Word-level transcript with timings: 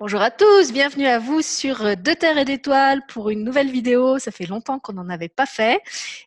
Bonjour 0.00 0.22
à 0.22 0.30
tous, 0.30 0.72
bienvenue 0.72 1.08
à 1.08 1.18
vous 1.18 1.42
sur 1.42 1.84
euh, 1.84 1.96
De 1.96 2.12
Terre 2.12 2.38
et 2.38 2.44
d'Étoiles 2.44 3.02
pour 3.08 3.30
une 3.30 3.42
nouvelle 3.42 3.68
vidéo. 3.68 4.20
Ça 4.20 4.30
fait 4.30 4.46
longtemps 4.46 4.78
qu'on 4.78 4.92
n'en 4.92 5.08
avait 5.08 5.28
pas 5.28 5.44
fait. 5.44 5.82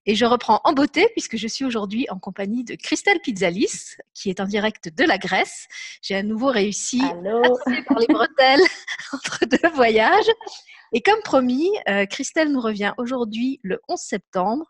Et 0.05 0.13
je 0.13 0.25
reprends 0.25 0.59
en 0.65 0.73
beauté 0.73 1.07
puisque 1.13 1.37
je 1.37 1.47
suis 1.47 1.63
aujourd'hui 1.63 2.05
en 2.09 2.19
compagnie 2.19 2.65
de 2.65 2.75
Christelle 2.75 3.21
Pizzalis, 3.23 3.95
qui 4.13 4.29
est 4.29 4.41
en 4.41 4.45
direct 4.45 4.93
de 4.93 5.05
la 5.05 5.17
Grèce. 5.17 5.69
J'ai 6.01 6.15
à 6.15 6.21
nouveau 6.21 6.47
réussi 6.47 7.01
Allô. 7.01 7.41
à 7.45 7.81
par 7.87 7.99
les 7.99 8.07
bretelles 8.07 8.59
entre 9.13 9.45
deux 9.45 9.69
voyages. 9.73 10.29
Et 10.93 11.01
comme 11.01 11.21
promis, 11.23 11.69
euh, 11.87 12.05
Christelle 12.05 12.51
nous 12.51 12.59
revient 12.59 12.93
aujourd'hui 12.97 13.59
le 13.63 13.79
11 13.87 13.99
septembre, 13.99 14.65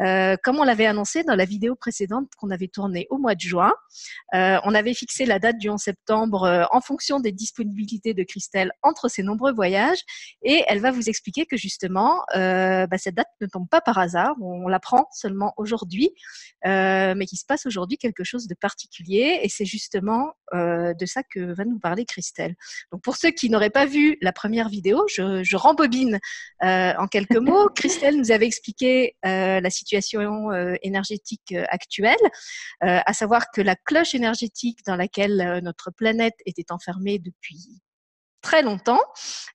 euh, 0.00 0.36
comme 0.42 0.58
on 0.58 0.64
l'avait 0.64 0.86
annoncé 0.86 1.24
dans 1.24 1.34
la 1.34 1.46
vidéo 1.46 1.74
précédente 1.74 2.28
qu'on 2.36 2.50
avait 2.50 2.68
tournée 2.68 3.06
au 3.08 3.16
mois 3.16 3.34
de 3.34 3.40
juin. 3.40 3.72
Euh, 4.34 4.58
on 4.64 4.74
avait 4.74 4.92
fixé 4.92 5.24
la 5.24 5.38
date 5.38 5.56
du 5.58 5.70
11 5.70 5.80
septembre 5.80 6.68
en 6.70 6.80
fonction 6.80 7.20
des 7.20 7.32
disponibilités 7.32 8.12
de 8.12 8.22
Christelle 8.22 8.72
entre 8.82 9.08
ses 9.08 9.22
nombreux 9.22 9.52
voyages, 9.52 10.00
et 10.42 10.62
elle 10.68 10.80
va 10.80 10.90
vous 10.90 11.08
expliquer 11.08 11.46
que 11.46 11.56
justement, 11.56 12.22
bah, 12.34 12.98
cette 12.98 13.14
date 13.14 13.28
ne 13.40 13.46
tombe 13.46 13.68
pas 13.68 13.80
par 13.80 13.98
hasard, 13.98 14.34
on 14.40 14.68
l'apprend 14.68 15.06
seulement 15.12 15.54
aujourd'hui, 15.56 16.10
mais 16.64 17.26
qu'il 17.26 17.38
se 17.38 17.44
passe 17.46 17.66
aujourd'hui 17.66 17.96
quelque 17.98 18.24
chose 18.24 18.46
de 18.46 18.54
particulier, 18.54 19.40
et 19.42 19.48
c'est 19.48 19.64
justement 19.64 20.34
de 20.52 21.06
ça 21.06 21.22
que 21.22 21.54
va 21.54 21.64
nous 21.64 21.78
parler 21.78 22.04
Christelle. 22.04 22.56
Donc 22.90 23.02
pour 23.02 23.16
ceux 23.16 23.30
qui 23.30 23.50
n'auraient 23.50 23.70
pas 23.70 23.86
vu 23.86 24.16
la 24.20 24.32
première 24.32 24.68
vidéo, 24.68 25.06
je, 25.08 25.42
je 25.42 25.56
rembobine 25.62 26.18
euh, 26.62 26.92
en 26.98 27.06
quelques 27.06 27.36
mots. 27.48 27.68
Christelle 27.74 28.16
nous 28.16 28.30
avait 28.30 28.46
expliqué 28.46 29.16
euh, 29.24 29.60
la 29.60 29.70
situation 29.70 30.50
euh, 30.50 30.74
énergétique 30.82 31.54
actuelle, 31.68 32.16
à 32.80 33.12
savoir 33.12 33.50
que 33.52 33.60
la 33.60 33.76
cloche 33.76 34.14
énergétique 34.14 34.80
dans 34.86 34.96
laquelle 34.96 35.60
notre 35.62 35.90
planète 35.90 36.34
était 36.46 36.72
enfermée 36.72 37.18
depuis 37.18 37.82
très 38.42 38.62
longtemps, 38.62 39.00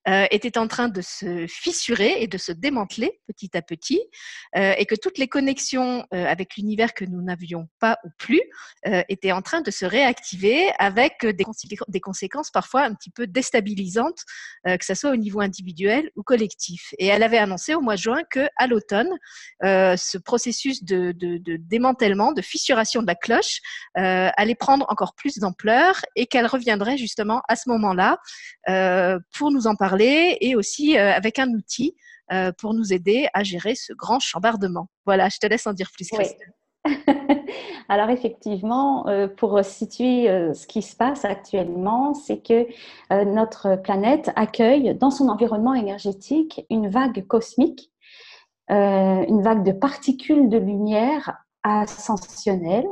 euh, 0.08 0.26
était 0.30 0.58
en 0.58 0.66
train 0.66 0.88
de 0.88 1.02
se 1.02 1.46
fissurer 1.46 2.22
et 2.22 2.26
de 2.26 2.38
se 2.38 2.50
démanteler 2.50 3.20
petit 3.26 3.56
à 3.56 3.62
petit, 3.62 4.00
euh, 4.56 4.72
et 4.78 4.86
que 4.86 4.94
toutes 4.94 5.18
les 5.18 5.28
connexions 5.28 6.06
euh, 6.14 6.26
avec 6.26 6.56
l'univers 6.56 6.94
que 6.94 7.04
nous 7.04 7.22
n'avions 7.22 7.68
pas 7.78 7.98
ou 8.04 8.08
plus 8.18 8.40
étaient 9.08 9.32
en 9.32 9.42
train 9.42 9.60
de 9.60 9.70
se 9.70 9.84
réactiver 9.84 10.70
avec 10.78 11.26
des, 11.26 12.00
conséquences 12.00 12.50
parfois 12.50 12.82
un 12.82 12.94
petit 12.94 13.10
peu 13.10 13.26
déstabilisantes, 13.26 14.22
que 14.64 14.84
ce 14.84 14.94
soit 14.94 15.10
au 15.10 15.16
niveau 15.16 15.40
individuel 15.40 16.10
ou 16.16 16.22
collectif. 16.22 16.94
Et 16.98 17.06
elle 17.06 17.22
avait 17.22 17.38
annoncé 17.38 17.74
au 17.74 17.80
mois 17.80 17.96
de 17.96 18.00
juin 18.00 18.22
que 18.30 18.48
à 18.56 18.66
l'automne, 18.66 19.10
ce 19.62 20.16
processus 20.16 20.84
de, 20.84 21.12
démantèlement, 21.58 22.32
de 22.32 22.40
fissuration 22.40 23.02
de 23.02 23.06
la 23.06 23.14
cloche 23.14 23.60
allait 23.94 24.54
prendre 24.54 24.86
encore 24.88 25.14
plus 25.14 25.36
d'ampleur 25.38 26.00
et 26.16 26.26
qu'elle 26.26 26.46
reviendrait 26.46 26.96
justement 26.96 27.42
à 27.48 27.56
ce 27.56 27.68
moment-là 27.68 28.18
pour 29.36 29.50
nous 29.50 29.66
en 29.66 29.74
parler 29.74 30.36
et 30.40 30.56
aussi 30.56 30.96
euh, 30.96 31.12
avec 31.12 31.38
un 31.38 31.48
outil 31.50 31.94
euh, 32.32 32.52
pour 32.58 32.74
nous 32.74 32.92
aider 32.92 33.28
à 33.34 33.42
gérer 33.42 33.74
ce 33.74 33.92
grand 33.92 34.20
chambardement. 34.20 34.88
Voilà, 35.06 35.28
je 35.28 35.38
te 35.38 35.46
laisse 35.46 35.66
en 35.66 35.72
dire 35.72 35.90
plus, 35.92 36.08
Christelle. 36.08 36.52
Oui. 36.86 36.94
Alors 37.88 38.10
effectivement, 38.10 39.06
pour 39.36 39.64
situer 39.64 40.26
ce 40.54 40.66
qui 40.66 40.82
se 40.82 40.94
passe 40.94 41.24
actuellement, 41.24 42.12
c'est 42.12 42.38
que 42.38 42.66
notre 43.24 43.76
planète 43.76 44.30
accueille 44.36 44.94
dans 44.94 45.10
son 45.10 45.28
environnement 45.28 45.72
énergétique 45.72 46.64
une 46.68 46.88
vague 46.88 47.26
cosmique, 47.26 47.90
une 48.68 49.42
vague 49.42 49.64
de 49.64 49.72
particules 49.72 50.50
de 50.50 50.58
lumière 50.58 51.44
ascensionnelles 51.62 52.88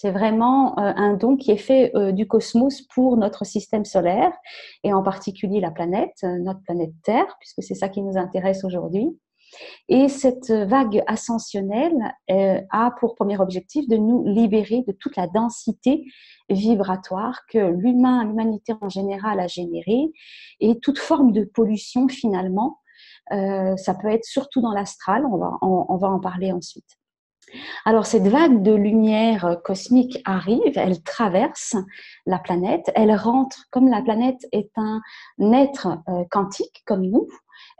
c'est 0.00 0.12
vraiment 0.12 0.78
euh, 0.78 0.92
un 0.94 1.14
don 1.14 1.36
qui 1.36 1.50
est 1.50 1.56
fait 1.56 1.90
euh, 1.96 2.12
du 2.12 2.28
cosmos 2.28 2.82
pour 2.82 3.16
notre 3.16 3.44
système 3.44 3.84
solaire 3.84 4.30
et 4.84 4.92
en 4.92 5.02
particulier 5.02 5.58
la 5.58 5.72
planète, 5.72 6.14
euh, 6.22 6.38
notre 6.38 6.62
planète 6.62 6.92
Terre, 7.02 7.26
puisque 7.40 7.64
c'est 7.64 7.74
ça 7.74 7.88
qui 7.88 8.00
nous 8.02 8.16
intéresse 8.16 8.62
aujourd'hui. 8.62 9.08
Et 9.88 10.08
cette 10.08 10.50
vague 10.50 11.02
ascensionnelle 11.06 11.96
a 12.28 12.90
pour 13.00 13.14
premier 13.14 13.40
objectif 13.40 13.88
de 13.88 13.96
nous 13.96 14.22
libérer 14.26 14.84
de 14.86 14.92
toute 14.92 15.16
la 15.16 15.26
densité 15.26 16.04
vibratoire 16.50 17.40
que 17.50 17.58
l'humain, 17.58 18.24
l'humanité 18.24 18.74
en 18.82 18.90
général 18.90 19.40
a 19.40 19.46
générée 19.46 20.12
et 20.60 20.78
toute 20.80 20.98
forme 20.98 21.32
de 21.32 21.44
pollution 21.44 22.08
finalement. 22.08 22.78
ça 23.30 23.94
peut 23.94 24.08
être 24.08 24.26
surtout 24.26 24.60
dans 24.60 24.74
l'astral, 24.74 25.24
on 25.24 25.38
va, 25.38 25.52
on, 25.62 25.86
on 25.88 25.96
va 25.96 26.08
en 26.08 26.20
parler 26.20 26.52
ensuite. 26.52 26.98
Alors 27.84 28.06
cette 28.06 28.26
vague 28.26 28.62
de 28.62 28.72
lumière 28.72 29.58
cosmique 29.64 30.20
arrive, 30.24 30.76
elle 30.76 31.02
traverse 31.02 31.76
la 32.26 32.38
planète, 32.38 32.90
elle 32.94 33.14
rentre, 33.14 33.66
comme 33.70 33.88
la 33.88 34.02
planète 34.02 34.46
est 34.52 34.70
un 34.76 35.00
être 35.52 35.98
euh, 36.08 36.24
quantique 36.30 36.82
comme 36.86 37.02
nous, 37.02 37.28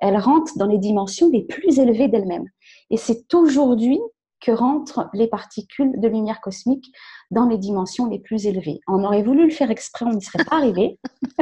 elle 0.00 0.16
rentre 0.16 0.56
dans 0.56 0.66
les 0.66 0.78
dimensions 0.78 1.28
les 1.30 1.42
plus 1.42 1.78
élevées 1.78 2.08
d'elle-même. 2.08 2.46
Et 2.90 2.96
c'est 2.96 3.34
aujourd'hui 3.34 4.00
que 4.40 4.52
rentrent 4.52 5.08
les 5.12 5.26
particules 5.26 5.98
de 6.00 6.08
lumière 6.08 6.40
cosmique 6.40 6.92
dans 7.30 7.46
les 7.46 7.58
dimensions 7.58 8.06
les 8.06 8.18
plus 8.18 8.46
élevées. 8.46 8.80
On 8.86 9.04
aurait 9.04 9.22
voulu 9.22 9.44
le 9.44 9.52
faire 9.52 9.70
exprès, 9.70 10.06
on 10.06 10.12
n'y 10.12 10.22
serait 10.22 10.44
pas 10.44 10.56
arrivé. 10.56 10.98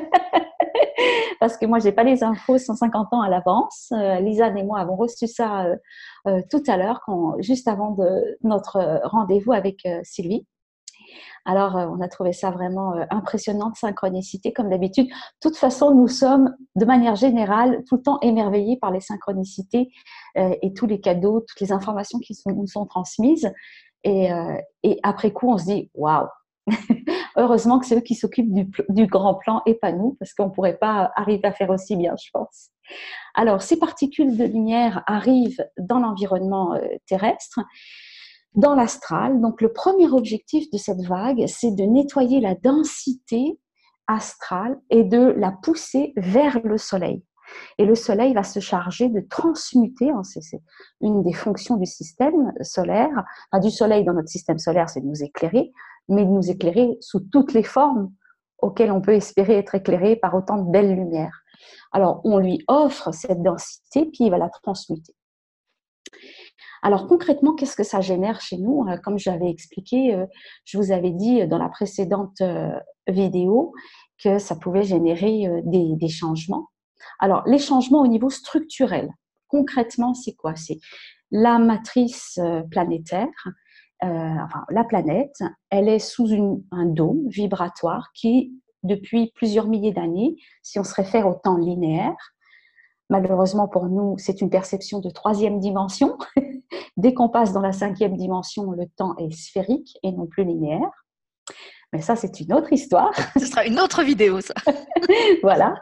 parce 1.40 1.56
que 1.56 1.66
moi, 1.66 1.78
j'ai 1.78 1.92
pas 1.92 2.04
les 2.04 2.22
infos 2.24 2.58
150 2.58 3.12
ans 3.12 3.20
à 3.20 3.28
l'avance. 3.28 3.90
Euh, 3.92 4.16
et 4.16 4.62
moi 4.62 4.80
avons 4.80 4.96
reçu 4.96 5.26
ça 5.26 5.64
euh, 5.64 5.76
euh, 6.26 6.40
tout 6.50 6.62
à 6.66 6.76
l'heure, 6.76 7.00
juste 7.38 7.68
avant 7.68 7.96
notre 8.42 9.00
rendez-vous 9.04 9.52
avec 9.52 9.84
euh, 9.86 10.00
Sylvie. 10.02 10.46
Alors, 11.46 11.76
euh, 11.76 11.86
on 11.86 12.00
a 12.00 12.08
trouvé 12.08 12.32
ça 12.32 12.50
vraiment 12.50 12.94
impressionnant 13.10 13.70
de 13.70 13.76
synchronicité, 13.76 14.52
comme 14.52 14.68
d'habitude. 14.68 15.06
De 15.06 15.12
toute 15.40 15.56
façon, 15.56 15.94
nous 15.94 16.08
sommes, 16.08 16.54
de 16.74 16.84
manière 16.84 17.16
générale, 17.16 17.82
tout 17.88 17.96
le 17.96 18.02
temps 18.02 18.18
émerveillés 18.20 18.76
par 18.76 18.90
les 18.90 19.00
synchronicités 19.00 19.88
et 20.36 20.72
tous 20.74 20.86
les 20.86 21.00
cadeaux, 21.00 21.40
toutes 21.40 21.60
les 21.60 21.72
informations 21.72 22.18
qui 22.18 22.36
nous 22.46 22.66
sont 22.66 22.84
transmises. 22.84 23.50
Et, 24.04 24.28
après 25.02 25.32
coup, 25.32 25.50
on 25.50 25.56
se 25.56 25.64
dit, 25.64 25.90
waouh, 25.94 26.26
Heureusement 27.36 27.78
que 27.78 27.86
c'est 27.86 27.96
eux 27.96 28.00
qui 28.00 28.14
s'occupent 28.14 28.52
du, 28.52 28.68
du, 28.88 29.06
grand 29.06 29.34
plan 29.34 29.62
et 29.66 29.74
pas 29.74 29.92
nous, 29.92 30.16
parce 30.18 30.34
qu'on 30.34 30.46
ne 30.46 30.50
pourrait 30.50 30.78
pas 30.78 31.12
arriver 31.14 31.44
à 31.44 31.52
faire 31.52 31.70
aussi 31.70 31.96
bien, 31.96 32.14
je 32.16 32.30
pense. 32.32 32.70
Alors, 33.34 33.62
ces 33.62 33.78
particules 33.78 34.36
de 34.36 34.44
lumière 34.44 35.02
arrivent 35.06 35.64
dans 35.78 35.98
l'environnement 35.98 36.74
euh, 36.74 36.80
terrestre, 37.06 37.60
dans 38.56 38.74
l'astral. 38.74 39.40
Donc, 39.40 39.60
le 39.60 39.72
premier 39.72 40.08
objectif 40.08 40.70
de 40.70 40.78
cette 40.78 41.02
vague, 41.02 41.44
c'est 41.46 41.72
de 41.72 41.84
nettoyer 41.84 42.40
la 42.40 42.54
densité 42.54 43.58
astrale 44.06 44.80
et 44.90 45.04
de 45.04 45.18
la 45.18 45.52
pousser 45.52 46.12
vers 46.16 46.60
le 46.64 46.78
Soleil. 46.78 47.22
Et 47.78 47.84
le 47.84 47.94
Soleil 47.94 48.34
va 48.34 48.42
se 48.42 48.58
charger 48.58 49.08
de 49.08 49.20
transmuter, 49.20 50.10
hein, 50.10 50.22
c'est 50.24 50.40
une 51.00 51.22
des 51.22 51.32
fonctions 51.32 51.76
du 51.76 51.86
système 51.86 52.52
solaire, 52.60 53.24
enfin, 53.52 53.60
du 53.62 53.70
Soleil 53.70 54.04
dans 54.04 54.14
notre 54.14 54.28
système 54.28 54.58
solaire, 54.58 54.88
c'est 54.88 55.00
de 55.00 55.06
nous 55.06 55.22
éclairer, 55.22 55.72
mais 56.08 56.24
de 56.24 56.30
nous 56.30 56.50
éclairer 56.50 56.96
sous 57.00 57.20
toutes 57.20 57.52
les 57.52 57.62
formes 57.62 58.12
auxquelles 58.58 58.90
on 58.90 59.00
peut 59.00 59.14
espérer 59.14 59.54
être 59.58 59.74
éclairé 59.74 60.16
par 60.16 60.34
autant 60.34 60.56
de 60.62 60.70
belles 60.70 60.94
lumières. 60.94 61.42
Alors, 61.92 62.20
on 62.24 62.38
lui 62.38 62.64
offre 62.68 63.12
cette 63.12 63.42
densité, 63.42 64.06
puis 64.06 64.24
il 64.24 64.30
va 64.30 64.38
la 64.38 64.48
transmuter. 64.48 65.14
Alors 66.82 67.06
concrètement, 67.06 67.54
qu'est-ce 67.54 67.76
que 67.76 67.82
ça 67.82 68.00
génère 68.00 68.40
chez 68.40 68.58
nous? 68.58 68.86
Euh, 68.88 68.96
Comme 68.98 69.18
j'avais 69.18 69.50
expliqué, 69.50 70.14
euh, 70.14 70.26
je 70.64 70.78
vous 70.78 70.92
avais 70.92 71.10
dit 71.10 71.46
dans 71.46 71.58
la 71.58 71.68
précédente 71.68 72.40
euh, 72.40 72.78
vidéo 73.08 73.72
que 74.22 74.38
ça 74.38 74.56
pouvait 74.56 74.82
générer 74.82 75.46
des, 75.64 76.08
changements. 76.08 76.68
Alors 77.18 77.42
les 77.46 77.58
changements 77.58 78.00
au 78.00 78.06
niveau 78.06 78.30
structurel, 78.30 79.10
concrètement, 79.48 80.14
c'est 80.14 80.32
quoi? 80.32 80.56
C'est 80.56 80.78
la 81.30 81.58
matrice 81.58 82.40
planétaire 82.70 83.28
euh, 84.04 84.06
enfin, 84.06 84.64
la 84.68 84.84
planète, 84.84 85.36
elle 85.70 85.88
est 85.88 85.98
sous 85.98 86.28
un 86.70 86.84
dôme 86.84 87.28
vibratoire 87.28 88.10
qui, 88.14 88.52
depuis 88.82 89.32
plusieurs 89.34 89.68
milliers 89.68 89.92
d'années, 89.92 90.36
si 90.62 90.78
on 90.78 90.84
se 90.84 90.94
réfère 90.94 91.26
au 91.26 91.34
temps 91.34 91.56
linéaire, 91.56 92.34
malheureusement 93.08 93.68
pour 93.68 93.86
nous, 93.86 94.16
c'est 94.18 94.42
une 94.42 94.50
perception 94.50 95.00
de 95.00 95.08
troisième 95.08 95.60
dimension. 95.60 96.18
Dès 96.96 97.14
qu'on 97.14 97.28
passe 97.28 97.52
dans 97.52 97.60
la 97.60 97.72
cinquième 97.72 98.16
dimension, 98.16 98.70
le 98.72 98.86
temps 98.96 99.16
est 99.18 99.30
sphérique 99.32 99.98
et 100.02 100.12
non 100.12 100.26
plus 100.26 100.44
linéaire. 100.44 100.90
Mais 101.92 102.00
ça, 102.00 102.16
c'est 102.16 102.40
une 102.40 102.52
autre 102.52 102.72
histoire. 102.72 103.12
Ce 103.38 103.46
sera 103.46 103.66
une 103.66 103.78
autre 103.78 104.02
vidéo, 104.02 104.40
ça. 104.40 104.54
voilà. 105.42 105.74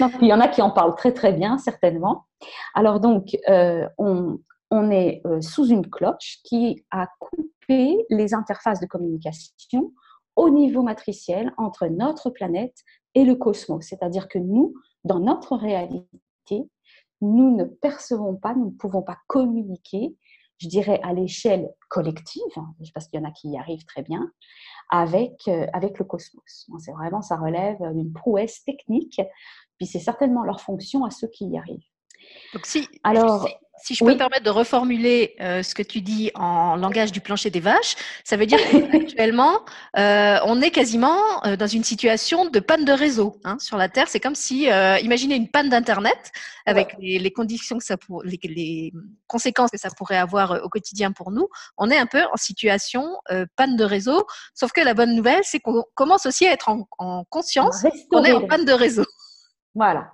Donc, 0.00 0.12
il 0.20 0.28
y 0.28 0.32
en 0.32 0.40
a 0.40 0.48
qui 0.48 0.62
en 0.62 0.70
parlent 0.70 0.94
très 0.94 1.12
très 1.12 1.32
bien, 1.32 1.58
certainement. 1.58 2.26
Alors 2.74 3.00
donc, 3.00 3.36
euh, 3.48 3.88
on, 3.98 4.38
on 4.70 4.90
est 4.90 5.20
euh, 5.26 5.40
sous 5.40 5.66
une 5.66 5.88
cloche 5.88 6.38
qui 6.44 6.84
a 6.90 7.06
coupé 7.20 8.04
les 8.10 8.34
interfaces 8.34 8.80
de 8.80 8.86
communication 8.86 9.92
au 10.34 10.48
niveau 10.48 10.82
matriciel 10.82 11.52
entre 11.58 11.86
notre 11.86 12.30
planète 12.30 12.76
et 13.14 13.24
le 13.24 13.34
cosmos. 13.34 13.84
C'est-à-dire 13.86 14.28
que 14.28 14.38
nous, 14.38 14.74
dans 15.04 15.20
notre 15.20 15.56
réalité, 15.56 16.08
nous 17.20 17.54
ne 17.54 17.64
percevons 17.64 18.34
pas, 18.34 18.54
nous 18.54 18.66
ne 18.66 18.76
pouvons 18.76 19.02
pas 19.02 19.18
communiquer, 19.26 20.16
je 20.62 20.68
dirais 20.68 21.00
à 21.02 21.12
l'échelle 21.12 21.68
collective, 21.88 22.42
hein, 22.56 22.74
parce 22.94 23.08
qu'il 23.08 23.20
y 23.20 23.22
en 23.22 23.28
a 23.28 23.32
qui 23.32 23.50
y 23.50 23.58
arrivent 23.58 23.84
très 23.84 24.02
bien, 24.02 24.30
avec, 24.90 25.48
euh, 25.48 25.66
avec 25.72 25.98
le 25.98 26.04
cosmos. 26.04 26.68
C'est 26.78 26.92
vraiment, 26.92 27.22
ça 27.22 27.36
relève 27.36 27.78
d'une 27.94 28.12
prouesse 28.12 28.62
technique 28.64 29.20
puis 29.82 29.88
c'est 29.88 29.98
certainement 29.98 30.44
leur 30.44 30.60
fonction 30.60 31.04
à 31.04 31.10
ceux 31.10 31.26
qui 31.26 31.44
y 31.46 31.58
arrivent. 31.58 31.82
Donc 32.54 32.66
si, 32.66 32.86
Alors, 33.02 33.48
si, 33.48 33.54
je 33.90 34.04
peux 34.04 34.12
me 34.12 34.18
permettre 34.18 34.44
de 34.44 34.50
reformuler 34.50 35.34
euh, 35.40 35.62
ce 35.62 35.74
que 35.74 35.82
tu 35.82 36.00
dis 36.00 36.30
en 36.34 36.76
langage 36.76 37.10
du 37.12 37.20
plancher 37.20 37.50
des 37.50 37.60
vaches, 37.60 37.96
ça 38.24 38.36
veut 38.36 38.46
dire 38.46 38.58
qu'actuellement, 38.92 39.60
euh, 39.98 40.38
on 40.44 40.60
est 40.60 40.70
quasiment 40.70 41.44
euh, 41.44 41.56
dans 41.56 41.66
une 41.66 41.84
situation 41.84 42.48
de 42.48 42.60
panne 42.60 42.84
de 42.84 42.92
réseau 42.92 43.40
hein, 43.44 43.56
sur 43.58 43.76
la 43.76 43.88
Terre. 43.88 44.08
C'est 44.08 44.20
comme 44.20 44.34
si, 44.34 44.68
imaginez 45.02 45.36
une 45.36 45.48
panne 45.48 45.68
d'Internet 45.68 46.32
avec 46.66 46.94
les, 47.00 47.32
conditions 47.32 47.78
que 47.78 47.84
ça 47.84 47.96
pour, 47.96 48.22
les, 48.22 48.92
conséquences 49.26 49.70
que 49.70 49.78
ça 49.78 49.88
pourrait 49.96 50.16
avoir 50.16 50.62
au 50.62 50.68
quotidien 50.68 51.12
pour 51.12 51.30
nous. 51.30 51.48
On 51.76 51.90
est 51.90 51.98
un 51.98 52.06
peu 52.06 52.22
en 52.32 52.36
situation 52.36 53.16
panne 53.56 53.76
de 53.76 53.84
réseau, 53.84 54.26
sauf 54.54 54.72
que 54.72 54.80
la 54.80 54.94
bonne 54.94 55.14
nouvelle, 55.14 55.42
c'est 55.42 55.60
qu'on 55.60 55.84
commence 55.94 56.26
aussi 56.26 56.46
à 56.46 56.52
être 56.52 56.68
en, 56.68 56.86
en 56.98 57.24
conscience 57.24 57.84
qu'on 58.10 58.22
est 58.24 58.32
en 58.32 58.46
panne 58.46 58.64
de 58.64 58.72
réseau. 58.72 59.06
Voilà, 59.74 60.12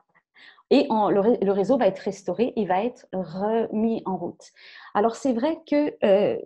et 0.70 0.87
le, 0.88 1.50
réseau 1.50 1.79
va 1.79 1.87
être 1.87 2.00
restauré 2.00 2.53
et 2.56 2.67
va 2.67 2.85
être 2.85 3.06
remis 3.12 4.03
en 4.05 4.17
route. 4.17 4.53
Alors 4.94 5.17
c'est 5.17 5.32
vrai 5.32 5.61
que 5.69 5.94
euh, 6.05 6.37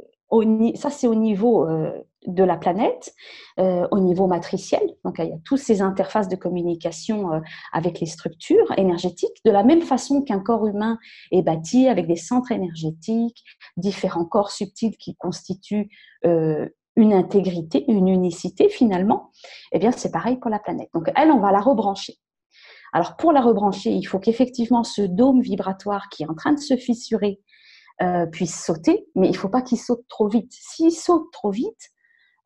ça 0.77 0.91
c'est 0.91 1.09
au 1.09 1.15
niveau 1.15 1.69
euh, 1.69 1.93
de 2.27 2.45
la 2.45 2.57
planète, 2.57 3.15
euh, 3.59 3.87
au 3.91 3.99
niveau 3.99 4.29
matriciel. 4.29 4.83
Donc 5.05 5.17
il 5.19 5.27
y 5.27 5.33
a 5.33 5.39
toutes 5.45 5.59
ces 5.59 5.83
interfaces 5.83 6.29
de 6.29 6.37
communication 6.37 7.43
avec 7.73 7.99
les 7.99 8.07
structures 8.07 8.73
énergétiques, 8.77 9.45
de 9.45 9.51
la 9.51 9.65
même 9.65 9.83
façon 9.83 10.23
qu'un 10.23 10.39
corps 10.39 10.67
humain 10.67 10.99
est 11.33 11.43
bâti 11.43 11.89
avec 11.89 12.07
des 12.07 12.17
centres 12.17 12.53
énergétiques, 12.53 13.43
différents 13.77 14.25
corps 14.25 14.53
subtils 14.53 14.97
qui 14.97 15.17
constituent 15.17 15.91
une 16.95 17.13
intégrité, 17.13 17.85
une 17.89 18.07
unicité 18.07 18.69
finalement. 18.69 19.31
Eh 19.73 19.81
bien 19.81 19.91
c'est 19.91 20.13
pareil 20.13 20.37
pour 20.37 20.51
la 20.51 20.61
planète. 20.61 20.91
Donc 20.95 21.11
elle, 21.17 21.33
on 21.33 21.41
va 21.41 21.51
la 21.51 21.61
rebrancher. 21.61 22.19
Alors 22.93 23.17
pour 23.17 23.33
la 23.33 23.41
rebrancher, 23.41 23.91
il 23.91 24.05
faut 24.05 24.19
qu'effectivement 24.19 24.85
ce 24.85 25.03
dôme 25.03 25.41
vibratoire 25.41 26.09
qui 26.11 26.23
est 26.23 26.29
en 26.29 26.35
train 26.35 26.53
de 26.53 26.61
se 26.61 26.77
fissurer 26.77 27.41
euh, 28.03 28.27
puisse 28.27 28.65
sauter, 28.65 29.07
mais 29.15 29.29
il 29.29 29.33
ne 29.33 29.37
faut 29.37 29.49
pas 29.49 29.63
qu'il 29.63 29.79
saute 29.79 30.07
trop 30.09 30.29
vite. 30.29 30.53
S'il 30.53 30.93
saute 30.93 31.31
trop 31.33 31.51
vite, 31.51 31.91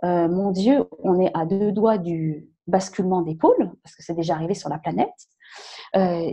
euh, 0.04 0.28
mon 0.28 0.50
Dieu, 0.50 0.84
on 1.02 1.20
est 1.20 1.30
à 1.34 1.46
deux 1.46 1.72
doigts 1.72 1.98
du 1.98 2.48
basculement 2.66 3.24
pôles, 3.34 3.72
parce 3.82 3.94
que 3.96 4.02
c'est 4.02 4.14
déjà 4.14 4.34
arrivé 4.34 4.54
sur 4.54 4.68
la 4.68 4.78
planète. 4.78 5.14
Euh, 5.94 6.30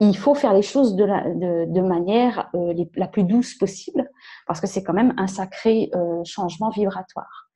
il 0.00 0.16
faut 0.16 0.34
faire 0.34 0.54
les 0.54 0.62
choses 0.62 0.96
de, 0.96 1.80
manière 1.80 2.50
la 2.94 3.08
plus 3.08 3.24
douce 3.24 3.54
possible, 3.54 4.08
parce 4.46 4.60
que 4.60 4.66
c'est 4.66 4.82
quand 4.82 4.92
même 4.92 5.12
un 5.18 5.26
sacré 5.26 5.90
changement 6.24 6.70
vibratoire. 6.70 7.50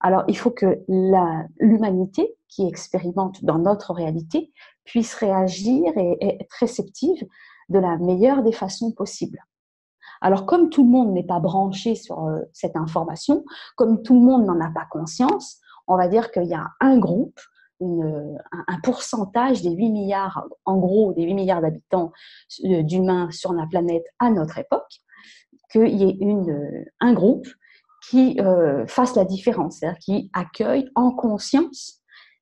Alors, 0.00 0.22
il 0.28 0.36
faut 0.36 0.52
que 0.52 0.80
l'humanité 1.58 2.32
qui 2.50 2.66
expérimente 2.66 3.44
dans 3.44 3.58
notre 3.58 3.94
réalité 3.94 4.52
puisse 4.84 5.14
réagir 5.14 5.96
et, 5.96 6.18
être 6.40 6.52
réceptive 6.58 7.26
de 7.68 7.78
la 7.78 7.96
meilleure 7.96 8.42
des 8.42 8.52
façons 8.52 8.92
possibles. 8.92 9.42
Alors, 10.20 10.44
comme 10.44 10.68
tout 10.68 10.84
le 10.84 10.90
monde 10.90 11.12
n'est 11.12 11.26
pas 11.26 11.40
branché 11.40 11.94
sur 11.94 12.26
euh, 12.26 12.40
cette 12.52 12.76
information, 12.76 13.44
comme 13.76 14.02
tout 14.02 14.14
le 14.14 14.20
monde 14.20 14.44
n'en 14.44 14.60
a 14.60 14.70
pas 14.70 14.86
conscience, 14.90 15.60
on 15.86 15.96
va 15.96 16.08
dire 16.08 16.30
qu'il 16.30 16.44
y 16.44 16.54
a 16.54 16.68
un 16.80 16.98
groupe, 16.98 17.40
un, 17.80 18.80
pourcentage 18.82 19.62
des 19.62 19.70
8 19.70 19.88
milliards, 19.90 20.46
en 20.66 20.76
gros, 20.76 21.14
des 21.14 21.22
8 21.22 21.32
milliards 21.32 21.62
d'habitants 21.62 22.12
euh, 22.66 22.82
d'humains 22.82 23.30
sur 23.30 23.54
la 23.54 23.66
planète 23.66 24.04
à 24.18 24.30
notre 24.30 24.58
époque, 24.58 25.00
qu'il 25.72 25.88
y 25.88 26.04
ait 26.04 26.86
un 27.00 27.14
groupe 27.14 27.46
qui 28.08 28.38
euh, 28.40 28.86
fasse 28.86 29.14
la 29.14 29.24
différence, 29.24 29.78
c'est-à-dire 29.78 29.98
qui 29.98 30.30
accueille 30.32 30.90
en 30.94 31.12
conscience 31.12 31.99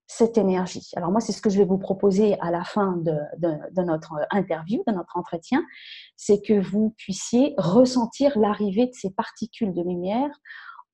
cette 0.08 0.38
énergie. 0.38 0.90
Alors 0.96 1.10
moi, 1.10 1.20
c'est 1.20 1.32
ce 1.32 1.42
que 1.42 1.50
je 1.50 1.58
vais 1.58 1.66
vous 1.66 1.76
proposer 1.76 2.40
à 2.40 2.50
la 2.50 2.64
fin 2.64 2.96
de, 2.96 3.14
notre 3.82 4.14
interview, 4.30 4.82
de 4.86 4.92
notre 4.92 5.18
entretien, 5.18 5.62
c'est 6.16 6.40
que 6.40 6.58
vous 6.58 6.94
puissiez 6.96 7.54
ressentir 7.58 8.36
l'arrivée 8.38 8.86
de 8.86 8.94
ces 8.94 9.10
particules 9.10 9.74
de 9.74 9.82
lumière 9.82 10.30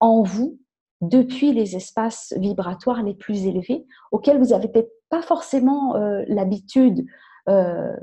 en 0.00 0.22
vous 0.22 0.58
depuis 1.00 1.52
les 1.52 1.76
espaces 1.76 2.34
vibratoires 2.36 3.02
les 3.02 3.14
plus 3.14 3.46
élevés, 3.46 3.86
auxquels 4.10 4.38
vous 4.38 4.48
n'avez 4.48 4.68
peut-être 4.68 4.92
pas 5.10 5.22
forcément 5.22 5.94
euh, 5.94 6.24
l'habitude 6.26 7.06
euh, 7.48 7.94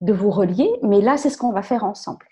de 0.00 0.12
vous 0.14 0.30
relier, 0.30 0.70
mais 0.82 1.02
là, 1.02 1.18
c'est 1.18 1.30
ce 1.30 1.36
qu'on 1.36 1.52
va 1.52 1.62
faire 1.62 1.84
ensemble. 1.84 2.26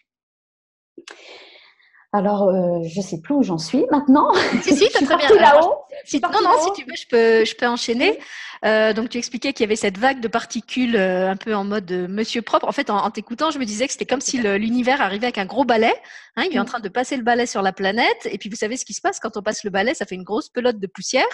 Alors, 2.13 2.49
euh, 2.49 2.81
je 2.83 3.01
ne 3.01 3.05
sais 3.05 3.21
plus 3.21 3.35
où 3.35 3.43
j'en 3.43 3.59
suis 3.59 3.87
maintenant. 3.91 4.33
Si, 4.63 4.77
si, 4.77 4.85
as 4.97 5.05
très 5.05 5.17
bien. 5.17 5.35
Là-haut. 5.35 5.77
Non, 6.23 6.43
non, 6.43 6.51
si 6.63 6.81
tu 6.81 6.89
veux, 6.89 6.97
je 6.97 7.07
peux, 7.07 7.45
je 7.45 7.55
peux 7.55 7.67
enchaîner. 7.67 8.19
Euh, 8.65 8.93
donc, 8.93 9.09
tu 9.09 9.19
expliquais 9.19 9.53
qu'il 9.53 9.65
y 9.65 9.67
avait 9.69 9.77
cette 9.77 9.99
vague 9.99 10.21
de 10.21 10.29
particules 10.29 10.95
euh, 10.95 11.29
un 11.29 11.37
peu 11.37 11.55
en 11.55 11.65
mode 11.65 11.91
euh, 11.91 12.07
monsieur 12.07 12.43
propre. 12.43 12.69
En 12.69 12.73
fait, 12.73 12.91
en, 12.91 13.11
t'écoutant, 13.11 13.51
je 13.51 13.59
me 13.59 13.65
disais 13.65 13.87
que 13.87 13.93
c'était 13.93 14.07
comme 14.07 14.21
si 14.21 14.39
l'univers 14.39 15.01
arrivait 15.01 15.27
avec 15.27 15.39
un 15.39 15.47
gros 15.47 15.65
balai. 15.65 15.93
Hein, 16.37 16.45
il 16.49 16.57
est 16.57 16.61
en 16.61 16.65
train 16.65 16.81
de 16.81 16.89
passer 16.89 17.17
le 17.17 17.25
balai 17.25 17.47
sur 17.47 17.61
la 17.61 17.73
planète. 17.73 18.27
Et 18.27 18.39
puis, 18.39 18.49
vous 18.49 18.57
savez 18.57 18.77
ce 18.77 18.85
qui 18.85 18.95
se 18.95 19.01
passe? 19.01 19.19
Quand 19.19 19.37
on 19.37 19.43
passe 19.43 19.65
le 19.65 19.71
balai 19.71 19.95
Ça 19.95 20.07
fait 20.07 20.15
une 20.15 20.23
grosse 20.23 20.49
pelote 20.49 20.79
de 20.79 20.87
poussière 20.87 21.27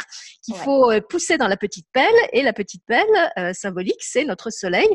qu'il 0.42 0.56
faut 0.56 0.90
pousser 1.08 1.36
dans 1.36 1.48
la 1.48 1.56
petite 1.56 1.86
pelle. 1.92 2.06
Et 2.32 2.42
la 2.42 2.52
petite 2.52 2.82
pelle 2.86 3.54
symbolique, 3.54 4.00
c'est 4.02 4.24
notre 4.24 4.50
soleil 4.50 4.88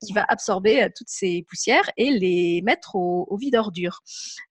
qui 0.00 0.12
va 0.12 0.24
absorber 0.28 0.88
toutes 0.96 1.10
ces 1.10 1.44
poussières 1.48 1.90
et 1.96 2.10
les 2.10 2.62
mettre 2.62 2.94
au, 2.94 3.26
au 3.28 3.36
vide 3.36 3.56
ordure. 3.56 4.00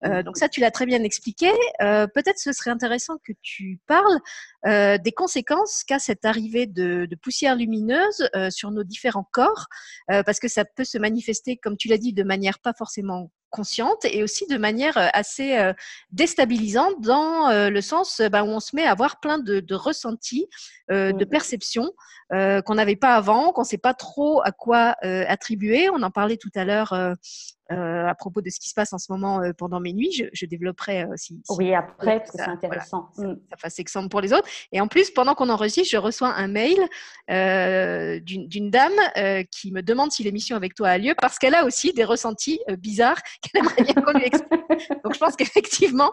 donc, 0.04 0.38
ça, 0.38 0.48
tu 0.48 0.60
l'as 0.60 0.72
très 0.72 0.86
bien 0.86 1.02
expliqué. 1.04 1.52
Peut-être 1.80 2.38
ce 2.38 2.52
serait 2.52 2.72
intéressant 2.72 3.16
que 3.26 3.34
tu 3.42 3.80
parles 3.88 4.20
euh, 4.66 4.98
des 4.98 5.12
conséquences 5.12 5.84
qu'a 5.84 6.00
cette 6.00 6.24
arrivée 6.24 6.68
de, 6.68 7.08
poussière 7.22 7.56
lumineuse 7.56 8.30
euh, 8.36 8.50
sur 8.50 8.72
nos 8.72 8.84
différents 8.84 9.28
corps, 9.32 9.68
euh, 10.12 10.24
parce 10.24 10.40
que 10.40 10.48
ça 10.48 10.64
peut 10.64 10.86
se 10.86 10.98
manifester, 10.98 11.58
comme 11.58 11.76
tu 11.76 11.90
l'as 11.90 11.98
dit, 11.98 12.14
de 12.14 12.24
manière 12.24 12.60
pas 12.60 12.74
forcément 12.74 13.30
consciente 13.50 14.06
et 14.06 14.24
aussi 14.24 14.48
de 14.48 14.58
manière 14.58 14.98
assez 15.14 15.72
déstabilisante 16.10 17.00
dans 17.02 17.70
le 17.70 17.82
sens 17.82 18.20
bah, 18.32 18.44
où 18.44 18.48
on 18.48 18.60
se 18.60 18.76
met 18.76 18.84
à 18.84 18.90
avoir 18.90 19.20
plein 19.20 19.38
de, 19.38 19.60
de 19.60 19.76
ressentis, 19.76 20.48
de 20.90 21.14
mmh. 21.14 21.30
perceptions 21.30 21.92
qu'on 22.32 22.74
n'avait 22.74 22.96
pas 22.96 23.14
avant, 23.14 23.54
qu'on 23.54 23.62
ne 23.62 23.68
sait 23.68 23.78
pas 23.78 23.94
trop 23.94 24.42
à 24.44 24.52
quoi 24.52 24.96
attribuer. 25.04 25.88
On 25.92 26.02
en 26.02 26.10
parlait 26.10 26.38
tout 26.38 26.50
à 26.56 26.66
l'heure 26.66 26.96
euh, 27.72 28.08
à 28.08 28.14
propos 28.14 28.42
de 28.42 28.50
ce 28.50 28.60
qui 28.60 28.68
se 28.68 28.74
passe 28.74 28.92
en 28.92 28.98
ce 28.98 29.10
moment 29.10 29.42
euh, 29.42 29.54
pendant 29.58 29.80
mes 29.80 29.94
nuits. 29.94 30.12
Je, 30.34 30.46
développerai 30.46 31.06
aussi. 31.06 31.42
Euh, 31.50 31.56
oui, 31.58 31.74
après, 31.74 32.20
parce 32.20 32.32
que 32.32 32.38
c'est 32.38 32.50
intéressant. 32.50 33.10
ça, 33.14 33.24
mm. 33.24 33.38
fasse 33.58 33.80
exemple 33.80 34.10
pour 34.10 34.20
les 34.20 34.34
autres. 34.34 34.50
Et 34.74 34.82
en 34.82 34.88
plus, 34.90 35.12
pendant 35.12 35.34
qu'on 35.34 35.50
enregistre, 35.50 35.90
je 35.90 35.98
reçois 35.98 36.34
un 36.36 36.48
mail 36.48 36.78
d'une 38.26 38.70
dame 38.70 39.46
qui 39.50 39.72
me 39.72 39.82
demande 39.82 40.12
si 40.12 40.24
l'émission 40.24 40.58
avec 40.58 40.76
toi 40.76 40.90
a 40.90 40.98
lieu 40.98 41.16
parce 41.20 41.40
qu'elle 41.40 41.56
a 41.56 41.64
aussi 41.64 41.94
des 41.94 42.04
ressentis 42.04 42.60
bizarres 42.78 43.22
qu'elle 43.42 43.62
aimerait 43.62 43.84
bien 43.84 43.94
qu'on 43.94 44.12
lui 44.12 44.26
explique. 44.26 44.62
Donc, 45.04 45.14
je 45.14 45.20
pense 45.20 45.36
qu'effectivement. 45.38 46.12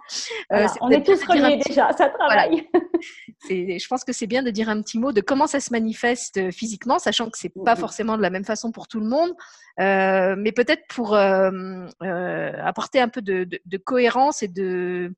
on 0.50 0.90
est 0.90 1.04
tous 1.04 1.25
reliés 1.25 1.61
déjà, 1.66 1.92
ça 1.92 2.09
travaille. 2.11 2.69
je 3.50 3.88
pense 3.88 4.04
que 4.04 4.12
c'est 4.12 4.28
bien 4.28 4.45
de 4.45 4.50
dire 4.50 4.69
un 4.69 4.80
petit 4.83 4.99
mot 5.00 5.11
de 5.11 5.21
comment 5.21 5.49
ça 5.49 5.59
se 5.59 5.73
manifeste 5.73 6.52
physiquement, 6.52 7.00
sachant 7.00 7.28
que 7.28 7.38
c'est 7.38 7.52
pas 7.64 7.75
forcément 7.75 8.16
de 8.16 8.23
la 8.23 8.30
même 8.30 8.45
façon 8.45 8.71
pour 8.71 8.87
tout 8.87 9.00
le 9.00 9.07
monde. 9.07 9.33
Euh, 9.78 10.34
mais 10.36 10.52
peut-être 10.52 10.82
pour 10.88 11.14
euh, 11.14 11.86
euh, 12.02 12.52
apporter 12.62 13.00
un 13.00 13.08
peu 13.08 13.22
de, 13.22 13.76
cohérence 13.84 14.42
et 14.42 14.48
de, 14.48 15.14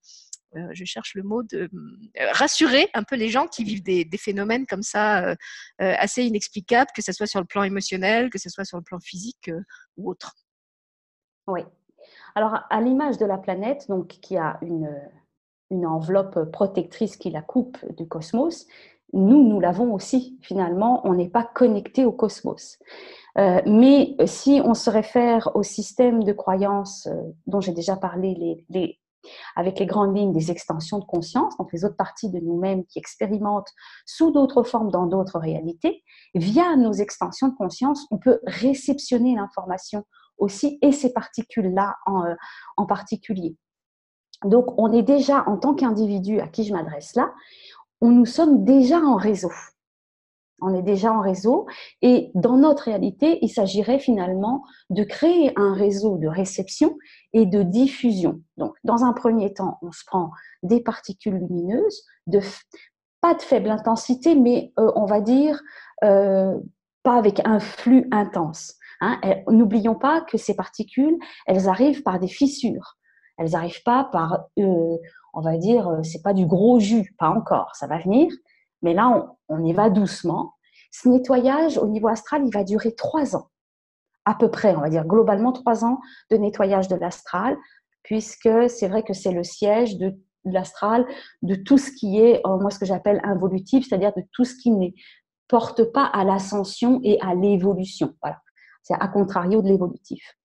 je 0.54 0.84
cherche 0.84 1.14
le 1.14 1.22
mot, 1.22 1.42
de 1.42 1.70
rassurer 2.32 2.88
un 2.94 3.02
peu 3.02 3.16
les 3.16 3.28
gens 3.28 3.46
qui 3.46 3.64
vivent 3.64 3.82
des, 3.82 4.18
phénomènes 4.18 4.66
comme 4.66 4.82
ça 4.82 5.34
assez 5.78 6.24
inexplicables, 6.24 6.90
que 6.94 7.02
ce 7.02 7.12
soit 7.12 7.26
sur 7.26 7.40
le 7.40 7.46
plan 7.46 7.62
émotionnel, 7.62 8.30
que 8.30 8.38
ce 8.38 8.50
soit 8.50 8.64
sur 8.64 8.76
le 8.76 8.84
plan 8.84 9.00
physique 9.00 9.50
ou 9.96 10.10
autre. 10.10 10.34
Oui. 11.46 11.62
Alors, 12.34 12.60
à 12.70 12.80
l'image 12.80 13.18
de 13.18 13.26
la 13.26 13.38
planète, 13.38 13.86
donc 13.88 14.08
qui 14.08 14.36
a 14.36 14.58
une, 14.62 14.90
une 15.70 15.86
enveloppe 15.86 16.50
protectrice 16.50 17.16
qui 17.16 17.30
la 17.30 17.42
coupe 17.42 17.78
du 17.96 18.06
cosmos, 18.06 18.66
nous, 19.12 19.46
nous 19.46 19.60
l'avons 19.60 19.92
aussi. 19.92 20.38
Finalement, 20.40 21.06
on 21.06 21.14
n'est 21.14 21.28
pas 21.28 21.44
connecté 21.44 22.04
au 22.04 22.12
cosmos. 22.12 22.78
Euh, 23.38 23.62
mais 23.66 24.14
si 24.26 24.60
on 24.64 24.74
se 24.74 24.90
réfère 24.90 25.50
au 25.54 25.62
système 25.62 26.22
de 26.22 26.32
croyances 26.32 27.06
euh, 27.06 27.16
dont 27.46 27.60
j'ai 27.60 27.72
déjà 27.72 27.96
parlé, 27.96 28.64
les, 28.68 29.00
avec 29.56 29.78
les 29.78 29.86
grandes 29.86 30.16
lignes 30.16 30.32
des 30.32 30.50
extensions 30.50 30.98
de 30.98 31.04
conscience, 31.04 31.56
donc 31.56 31.72
les 31.72 31.84
autres 31.84 31.96
parties 31.96 32.30
de 32.30 32.38
nous-mêmes 32.40 32.84
qui 32.84 32.98
expérimentent 32.98 33.72
sous 34.04 34.30
d'autres 34.32 34.62
formes 34.64 34.90
dans 34.90 35.06
d'autres 35.06 35.38
réalités, 35.38 36.02
via 36.34 36.76
nos 36.76 36.92
extensions 36.92 37.48
de 37.48 37.54
conscience, 37.54 38.06
on 38.10 38.18
peut 38.18 38.40
réceptionner 38.46 39.34
l'information 39.34 40.04
aussi 40.38 40.78
et 40.82 40.92
ces 40.92 41.12
particules-là 41.12 41.96
en, 42.06 42.26
euh, 42.26 42.34
en 42.76 42.84
particulier. 42.84 43.56
Donc, 44.44 44.74
on 44.76 44.92
est 44.92 45.02
déjà, 45.02 45.44
en 45.46 45.56
tant 45.56 45.72
qu'individu 45.72 46.40
à 46.40 46.48
qui 46.48 46.64
je 46.64 46.72
m'adresse 46.72 47.14
là, 47.14 47.32
on 48.00 48.10
nous 48.10 48.26
sommes 48.26 48.64
déjà 48.64 48.98
en 48.98 49.16
réseau 49.16 49.52
on 50.62 50.74
est 50.74 50.82
déjà 50.82 51.12
en 51.12 51.20
réseau. 51.20 51.66
Et 52.00 52.30
dans 52.34 52.56
notre 52.56 52.84
réalité, 52.84 53.38
il 53.42 53.48
s'agirait 53.48 53.98
finalement 53.98 54.64
de 54.90 55.04
créer 55.04 55.52
un 55.56 55.74
réseau 55.74 56.16
de 56.16 56.28
réception 56.28 56.96
et 57.32 57.46
de 57.46 57.62
diffusion. 57.62 58.40
Donc, 58.56 58.74
dans 58.84 59.04
un 59.04 59.12
premier 59.12 59.52
temps, 59.52 59.78
on 59.82 59.92
se 59.92 60.04
prend 60.06 60.30
des 60.62 60.80
particules 60.80 61.34
lumineuses, 61.34 62.04
de, 62.26 62.40
pas 63.20 63.34
de 63.34 63.42
faible 63.42 63.70
intensité, 63.70 64.34
mais 64.34 64.72
euh, 64.78 64.90
on 64.94 65.04
va 65.04 65.20
dire 65.20 65.60
euh, 66.04 66.56
pas 67.02 67.16
avec 67.16 67.40
un 67.44 67.58
flux 67.58 68.08
intense. 68.10 68.74
Hein. 69.00 69.20
N'oublions 69.48 69.96
pas 69.96 70.20
que 70.20 70.38
ces 70.38 70.54
particules, 70.54 71.18
elles 71.46 71.68
arrivent 71.68 72.02
par 72.02 72.20
des 72.20 72.28
fissures. 72.28 72.96
Elles 73.38 73.50
n'arrivent 73.50 73.82
pas 73.84 74.08
par, 74.12 74.44
euh, 74.58 74.96
on 75.34 75.40
va 75.40 75.56
dire, 75.56 75.90
c'est 76.04 76.22
pas 76.22 76.34
du 76.34 76.46
gros 76.46 76.78
jus, 76.78 77.14
pas 77.18 77.28
encore, 77.28 77.74
ça 77.74 77.86
va 77.88 77.98
venir. 77.98 78.30
Mais 78.82 78.94
là, 78.94 79.34
on, 79.48 79.64
y 79.64 79.72
va 79.72 79.90
doucement. 79.90 80.54
Ce 80.90 81.08
nettoyage 81.08 81.78
au 81.78 81.86
niveau 81.86 82.08
astral, 82.08 82.42
il 82.44 82.52
va 82.52 82.64
durer 82.64 82.94
trois 82.94 83.36
ans, 83.36 83.48
à 84.24 84.34
peu 84.34 84.50
près, 84.50 84.74
on 84.76 84.80
va 84.80 84.90
dire 84.90 85.06
globalement 85.06 85.52
trois 85.52 85.84
ans 85.84 86.00
de 86.30 86.36
nettoyage 86.36 86.88
de 86.88 86.96
l'astral, 86.96 87.56
puisque 88.02 88.50
c'est 88.68 88.88
vrai 88.88 89.02
que 89.02 89.14
c'est 89.14 89.32
le 89.32 89.44
siège 89.44 89.96
de 89.96 90.14
l'astral, 90.44 91.06
de 91.42 91.54
tout 91.54 91.78
ce 91.78 91.90
qui 91.92 92.18
est, 92.18 92.44
euh, 92.46 92.58
moi, 92.58 92.70
ce 92.70 92.78
que 92.78 92.86
j'appelle 92.86 93.20
involutif, 93.24 93.88
c'est-à-dire 93.88 94.12
de 94.14 94.22
tout 94.32 94.44
ce 94.44 94.54
qui 94.56 94.70
ne 94.70 94.88
porte 95.48 95.84
pas 95.92 96.04
à 96.04 96.24
l'ascension 96.24 97.00
et 97.04 97.20
à 97.20 97.34
l'évolution. 97.34 98.14
Voilà. 98.20 98.40
C'est 98.82 98.94
à 98.94 99.06
contrario 99.06 99.62
de 99.62 99.68
l'évolutif. 99.68 100.36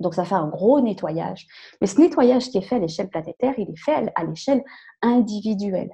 Donc, 0.00 0.14
ça 0.14 0.24
fait 0.24 0.34
un 0.34 0.48
gros 0.48 0.80
nettoyage. 0.80 1.46
Mais 1.80 1.86
ce 1.86 2.00
nettoyage 2.00 2.48
qui 2.48 2.58
est 2.58 2.62
fait 2.62 2.76
à 2.76 2.80
l'échelle 2.80 3.08
planétaire, 3.08 3.54
il 3.56 3.70
est 3.70 3.78
fait 3.78 4.10
à 4.14 4.24
l'échelle 4.24 4.64
individuelle. 5.02 5.90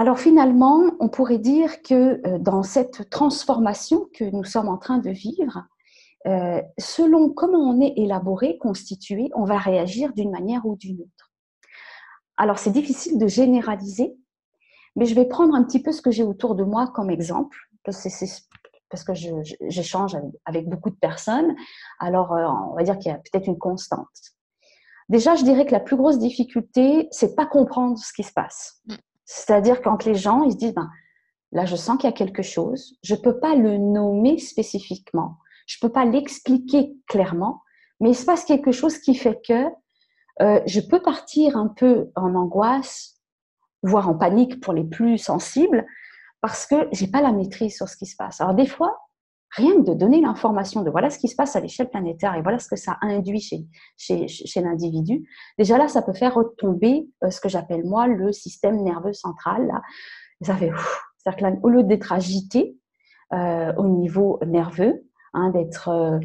Alors 0.00 0.20
finalement, 0.20 0.80
on 1.00 1.08
pourrait 1.08 1.38
dire 1.38 1.82
que 1.82 2.24
euh, 2.24 2.38
dans 2.38 2.62
cette 2.62 3.10
transformation 3.10 4.06
que 4.14 4.22
nous 4.22 4.44
sommes 4.44 4.68
en 4.68 4.78
train 4.78 4.98
de 4.98 5.10
vivre, 5.10 5.66
euh, 6.28 6.62
selon 6.78 7.30
comment 7.30 7.58
on 7.58 7.80
est 7.80 7.94
élaboré, 7.96 8.58
constitué, 8.58 9.28
on 9.34 9.42
va 9.42 9.58
réagir 9.58 10.12
d'une 10.12 10.30
manière 10.30 10.64
ou 10.66 10.76
d'une 10.76 11.00
autre. 11.00 11.32
Alors 12.36 12.60
c'est 12.60 12.70
difficile 12.70 13.18
de 13.18 13.26
généraliser, 13.26 14.16
mais 14.94 15.04
je 15.04 15.16
vais 15.16 15.24
prendre 15.24 15.56
un 15.56 15.64
petit 15.64 15.82
peu 15.82 15.90
ce 15.90 16.00
que 16.00 16.12
j'ai 16.12 16.22
autour 16.22 16.54
de 16.54 16.62
moi 16.62 16.86
comme 16.94 17.10
exemple, 17.10 17.58
parce 17.82 18.04
que, 19.02 19.14
j'échange 19.68 20.16
avec, 20.44 20.68
beaucoup 20.68 20.90
de 20.90 20.98
personnes. 21.00 21.56
Alors 21.98 22.34
euh, 22.34 22.46
on 22.70 22.76
va 22.76 22.84
dire 22.84 23.00
qu'il 23.00 23.10
y 23.10 23.14
a 23.16 23.18
peut-être 23.18 23.48
une 23.48 23.58
constante. 23.58 24.06
Déjà, 25.08 25.34
je 25.34 25.42
dirais 25.42 25.66
que 25.66 25.72
la 25.72 25.80
plus 25.80 25.96
grosse 25.96 26.20
difficulté, 26.20 27.08
c'est 27.10 27.34
pas 27.34 27.46
comprendre 27.46 27.98
ce 27.98 28.12
qui 28.12 28.22
se 28.22 28.32
passe. 28.32 28.80
C'est-à-dire 29.30 29.82
quand 29.82 30.06
les 30.06 30.14
gens, 30.14 30.42
ils 30.42 30.52
se 30.52 30.56
disent, 30.56 30.74
ben, 30.74 30.90
là, 31.52 31.66
je 31.66 31.76
sens 31.76 31.98
qu'il 31.98 32.08
y 32.08 32.12
a 32.12 32.16
quelque 32.16 32.42
chose, 32.42 32.94
je 33.02 33.14
peux 33.14 33.38
pas 33.38 33.54
le 33.54 33.76
nommer 33.76 34.38
spécifiquement, 34.38 35.36
je 35.66 35.76
ne 35.76 35.86
peux 35.86 35.92
pas 35.92 36.06
l'expliquer 36.06 36.96
clairement, 37.06 37.62
mais 38.00 38.10
il 38.10 38.14
se 38.14 38.24
passe 38.24 38.46
quelque 38.46 38.72
chose 38.72 38.96
qui 38.98 39.14
fait 39.14 39.38
que 39.46 39.66
euh, 40.40 40.62
je 40.64 40.80
peux 40.80 41.02
partir 41.02 41.58
un 41.58 41.68
peu 41.68 42.10
en 42.16 42.34
angoisse, 42.34 43.16
voire 43.82 44.08
en 44.08 44.14
panique 44.14 44.60
pour 44.62 44.72
les 44.72 44.84
plus 44.84 45.18
sensibles, 45.18 45.86
parce 46.40 46.64
que 46.64 46.88
j'ai 46.92 47.08
pas 47.08 47.20
la 47.20 47.32
maîtrise 47.32 47.76
sur 47.76 47.86
ce 47.86 47.98
qui 47.98 48.06
se 48.06 48.16
passe. 48.16 48.40
Alors 48.40 48.54
des 48.54 48.66
fois, 48.66 48.98
rien 49.50 49.76
que 49.76 49.90
de 49.90 49.94
donner 49.94 50.20
l'information 50.20 50.82
de 50.82 50.90
voilà 50.90 51.10
ce 51.10 51.18
qui 51.18 51.28
se 51.28 51.36
passe 51.36 51.56
à 51.56 51.60
l'échelle 51.60 51.88
planétaire 51.88 52.34
et 52.34 52.42
voilà 52.42 52.58
ce 52.58 52.68
que 52.68 52.76
ça 52.76 52.98
induit 53.00 53.40
chez, 53.40 53.66
chez, 53.96 54.28
chez 54.28 54.60
l'individu, 54.60 55.28
déjà 55.58 55.78
là, 55.78 55.88
ça 55.88 56.02
peut 56.02 56.12
faire 56.12 56.34
retomber 56.34 57.08
euh, 57.24 57.30
ce 57.30 57.40
que 57.40 57.48
j'appelle 57.48 57.84
moi 57.84 58.06
le 58.06 58.32
système 58.32 58.82
nerveux 58.82 59.12
central. 59.12 59.66
Là. 59.66 59.82
Ça 60.42 60.56
fait, 60.56 60.70
c'est-à-dire 61.18 61.58
au 61.62 61.68
lieu 61.68 61.82
d'être 61.82 62.12
agité 62.12 62.76
euh, 63.32 63.72
au 63.76 63.88
niveau 63.88 64.38
nerveux, 64.46 65.04
Hein, 65.34 65.50
d'être 65.50 65.88
euh, 65.88 66.18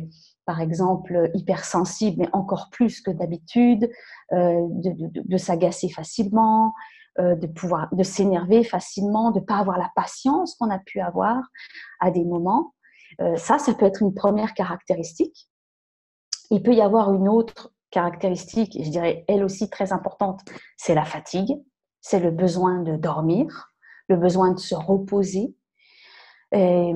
par 0.45 0.61
exemple 0.61 1.29
hypersensible, 1.33 2.21
mais 2.21 2.29
encore 2.31 2.69
plus 2.71 3.01
que 3.01 3.11
d'habitude, 3.11 3.89
de, 4.31 5.37
s'agacer 5.37 5.89
facilement, 5.89 6.73
de 7.19 7.47
pouvoir 7.47 7.93
de 7.93 8.01
s'énerver 8.01 8.63
facilement, 8.63 9.31
de 9.31 9.39
pas 9.39 9.57
avoir 9.57 9.77
la 9.77 9.91
patience 9.95 10.55
qu'on 10.55 10.69
a 10.69 10.79
pu 10.79 10.99
avoir 10.99 11.43
à 11.99 12.11
des 12.11 12.23
moments. 12.23 12.73
Ça, 13.35 13.59
ça 13.59 13.73
peut 13.73 13.85
être 13.85 14.01
une 14.01 14.13
première 14.13 14.53
caractéristique. 14.53 15.49
Il 16.51 16.61
peut 16.61 16.73
y 16.73 16.81
avoir 16.81 17.13
une 17.13 17.27
autre 17.29 17.73
caractéristique, 17.89 18.77
je 18.83 18.89
dirais 18.89 19.23
elle 19.27 19.43
aussi 19.43 19.69
très 19.69 19.93
importante, 19.93 20.41
c'est 20.77 20.95
la 20.95 21.05
fatigue, 21.05 21.53
c'est 22.01 22.19
le 22.19 22.31
besoin 22.31 22.81
de 22.81 22.95
dormir, 22.95 23.71
le 24.09 24.17
besoin 24.17 24.51
de 24.51 24.59
se 24.59 24.75
reposer. 24.75 25.55
Et, 26.51 26.93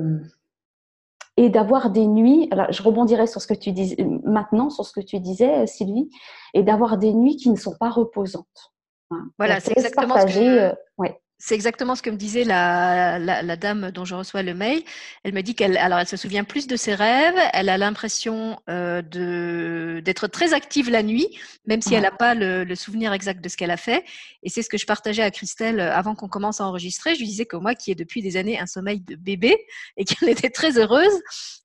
et 1.38 1.50
d'avoir 1.50 1.92
des 1.92 2.08
nuits, 2.08 2.48
alors 2.52 2.72
je 2.72 2.82
rebondirai 2.82 3.28
sur 3.28 3.42
ce 3.42 3.48
que 3.48 3.54
tu 3.54 3.72
disais 3.72 3.96
maintenant, 4.24 4.70
sur 4.70 4.86
ce 4.86 4.92
que 4.92 5.06
tu 5.06 5.20
disais, 5.20 5.68
Sylvie, 5.68 6.10
et 6.54 6.64
d'avoir 6.64 6.98
des 6.98 7.14
nuits 7.14 7.38
qui 7.38 7.50
ne 7.52 7.56
sont 7.56 7.76
pas 7.80 7.90
reposantes. 7.90 8.74
Hein. 9.12 9.30
Voilà, 9.38 9.60
c'est 9.60 9.78
exactement 9.78 10.20
ce 10.20 10.26
que, 10.26 10.72
euh, 10.72 10.74
ouais. 10.98 11.22
C'est 11.40 11.54
exactement 11.54 11.94
ce 11.94 12.02
que 12.02 12.10
me 12.10 12.16
disait 12.16 12.44
la, 12.44 13.20
la, 13.20 13.56
dame 13.56 13.92
dont 13.92 14.06
je 14.06 14.16
reçois 14.16 14.42
le 14.42 14.56
mail. 14.56 14.82
Elle 15.24 15.34
me 15.34 15.42
dit 15.42 15.54
qu'elle, 15.54 15.78
alors 15.78 16.00
elle 16.00 16.08
se 16.08 16.18
souvient 16.18 16.44
plus 16.44 16.66
de 16.66 16.76
ses 16.76 16.96
rêves. 16.96 17.38
Elle 17.54 17.70
a 17.70 17.78
l'impression 17.78 18.60
euh, 18.70 19.04
de 19.04 20.02
d'être 20.04 20.28
très 20.28 20.54
active 20.54 20.90
la 20.90 21.04
nuit, 21.04 21.28
même 21.68 21.82
si 21.84 21.94
elle 21.94 22.02
n'a 22.02 22.12
pas 22.12 22.34
le, 22.34 22.64
le, 22.64 22.76
souvenir 22.76 23.14
exact 23.14 23.40
de 23.44 23.50
ce 23.50 23.56
qu'elle 23.56 23.70
a 23.70 23.78
fait. 23.78 24.04
Et 24.42 24.50
c'est 24.50 24.64
ce 24.64 24.70
que 24.70 24.80
je 24.80 24.88
partageais 24.88 25.22
à 25.22 25.30
Christelle 25.30 25.80
euh, 25.80 25.94
avant 25.94 26.16
qu'on 26.16 26.28
commence 26.28 26.60
à 26.60 26.66
enregistrer. 26.66 27.14
Je 27.14 27.20
lui 27.20 27.28
disais 27.28 27.46
que 27.46 27.56
moi, 27.56 27.76
qui 27.76 27.92
ai 27.92 27.96
depuis 27.96 28.24
des 28.24 28.36
années 28.36 28.60
un 28.60 28.66
sommeil 28.66 29.02
de 29.02 29.16
bébé 29.16 29.56
et 29.96 30.06
qui 30.06 30.16
en 30.24 30.28
était 30.28 30.50
très 30.50 30.80
heureuse, 30.80 31.22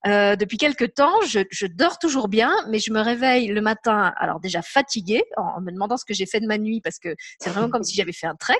euh, 0.06 0.36
depuis 0.36 0.58
quelques 0.58 0.92
temps, 0.92 1.18
je, 1.22 1.40
je, 1.50 1.66
dors 1.66 1.98
toujours 1.98 2.28
bien, 2.28 2.52
mais 2.68 2.78
je 2.78 2.92
me 2.92 3.00
réveille 3.00 3.46
le 3.48 3.60
matin, 3.62 4.12
alors 4.18 4.38
déjà 4.38 4.60
fatiguée, 4.60 5.22
en, 5.38 5.62
me 5.62 5.70
demandant 5.70 5.96
ce 5.96 6.04
que 6.04 6.12
j'ai 6.12 6.26
fait 6.26 6.40
de 6.40 6.46
ma 6.46 6.58
nuit, 6.58 6.82
parce 6.82 6.98
que 6.98 7.14
c'est 7.38 7.50
vraiment 7.50 7.70
comme 7.70 7.84
si 7.84 7.94
j'avais 7.94 8.12
fait 8.12 8.26
un 8.26 8.36
trek. 8.36 8.56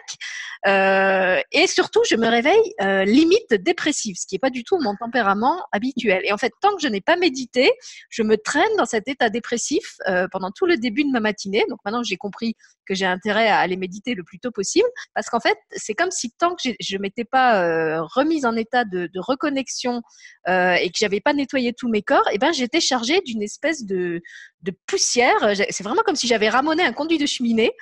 Euh, 0.66 1.01
euh, 1.02 1.40
et 1.52 1.66
surtout, 1.66 2.00
je 2.08 2.16
me 2.16 2.28
réveille 2.28 2.74
euh, 2.80 3.04
limite 3.04 3.54
dépressive, 3.54 4.16
ce 4.18 4.26
qui 4.26 4.34
n'est 4.34 4.40
pas 4.40 4.50
du 4.50 4.64
tout 4.64 4.78
mon 4.80 4.94
tempérament 4.94 5.64
habituel. 5.72 6.22
Et 6.24 6.32
en 6.32 6.38
fait, 6.38 6.52
tant 6.60 6.74
que 6.74 6.82
je 6.82 6.88
n'ai 6.88 7.00
pas 7.00 7.16
médité, 7.16 7.70
je 8.10 8.22
me 8.22 8.36
traîne 8.36 8.76
dans 8.78 8.84
cet 8.84 9.08
état 9.08 9.28
dépressif 9.28 9.96
euh, 10.08 10.26
pendant 10.30 10.50
tout 10.50 10.66
le 10.66 10.76
début 10.76 11.04
de 11.04 11.10
ma 11.10 11.20
matinée. 11.20 11.64
Donc 11.68 11.80
maintenant, 11.84 12.02
j'ai 12.02 12.16
compris 12.16 12.56
que 12.86 12.94
j'ai 12.94 13.06
intérêt 13.06 13.48
à 13.48 13.58
aller 13.58 13.76
méditer 13.76 14.14
le 14.14 14.24
plus 14.24 14.38
tôt 14.38 14.50
possible, 14.50 14.88
parce 15.14 15.28
qu'en 15.28 15.40
fait, 15.40 15.56
c'est 15.72 15.94
comme 15.94 16.10
si 16.10 16.30
tant 16.32 16.54
que 16.54 16.70
je 16.80 16.96
m'étais 16.98 17.24
pas 17.24 18.00
remise 18.14 18.44
en 18.44 18.56
état 18.56 18.84
de, 18.84 19.08
de 19.12 19.20
reconnexion 19.20 20.02
et 20.48 20.90
que 20.90 20.98
j'avais 20.98 21.20
pas 21.20 21.32
nettoyé 21.32 21.72
tous 21.72 21.88
mes 21.88 22.02
corps, 22.02 22.28
et 22.30 22.34
eh 22.34 22.38
ben 22.38 22.52
j'étais 22.52 22.80
chargée 22.80 23.20
d'une 23.22 23.42
espèce 23.42 23.84
de, 23.84 24.20
poussière. 24.86 25.54
C'est 25.70 25.82
vraiment 25.82 26.02
comme 26.02 26.16
si 26.16 26.26
j'avais 26.26 26.48
ramoné 26.48 26.84
un 26.84 26.92
conduit 26.92 27.18
de 27.18 27.26
cheminée, 27.26 27.72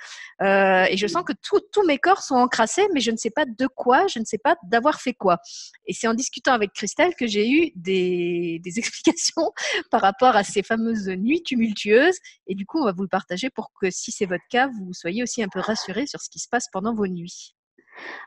et 0.41 0.97
je 0.97 1.07
sens 1.07 1.23
que 1.23 1.33
tous 1.41 1.85
mes 1.85 1.97
corps 1.97 2.21
sont 2.21 2.35
encrassés, 2.35 2.87
mais 2.93 2.99
je 2.99 3.11
ne 3.11 3.17
sais 3.17 3.31
pas 3.31 3.45
de 3.45 3.67
quoi, 3.67 4.07
je 4.07 4.19
ne 4.19 4.25
sais 4.25 4.37
pas 4.37 4.55
d'avoir 4.63 5.01
fait 5.01 5.13
quoi. 5.13 5.37
Et 5.85 5.93
c'est 5.93 6.07
en 6.07 6.13
discutant 6.13 6.53
avec 6.53 6.73
Christelle 6.73 7.13
que 7.15 7.27
j'ai 7.27 7.49
eu 7.49 7.71
des, 7.75 8.61
explications 8.77 9.51
par 9.89 10.01
rapport 10.01 10.35
à 10.35 10.43
ces 10.43 10.63
fameuses 10.63 11.07
nuits 11.07 11.43
tumultueuses. 11.43 12.17
Et 12.47 12.55
du 12.55 12.65
coup, 12.65 12.79
on 12.79 12.85
va 12.85 12.91
vous 12.91 13.03
le 13.03 13.09
partager 13.09 13.49
pour 13.49 13.71
que 13.79 13.89
si 13.89 14.11
c'est 14.11 14.25
votre 14.25 14.43
cas, 14.49 14.67
vous 14.67 14.90
soyez 14.93 15.23
aussi 15.23 15.43
un 15.43 15.47
peu 15.47 15.59
rassurés 15.59 16.07
sur 16.07 16.21
ce 16.21 16.29
qui 16.29 16.39
se 16.39 16.47
passe 16.49 16.67
pendant 16.71 16.93
vos 16.93 17.07
nuits. 17.07 17.55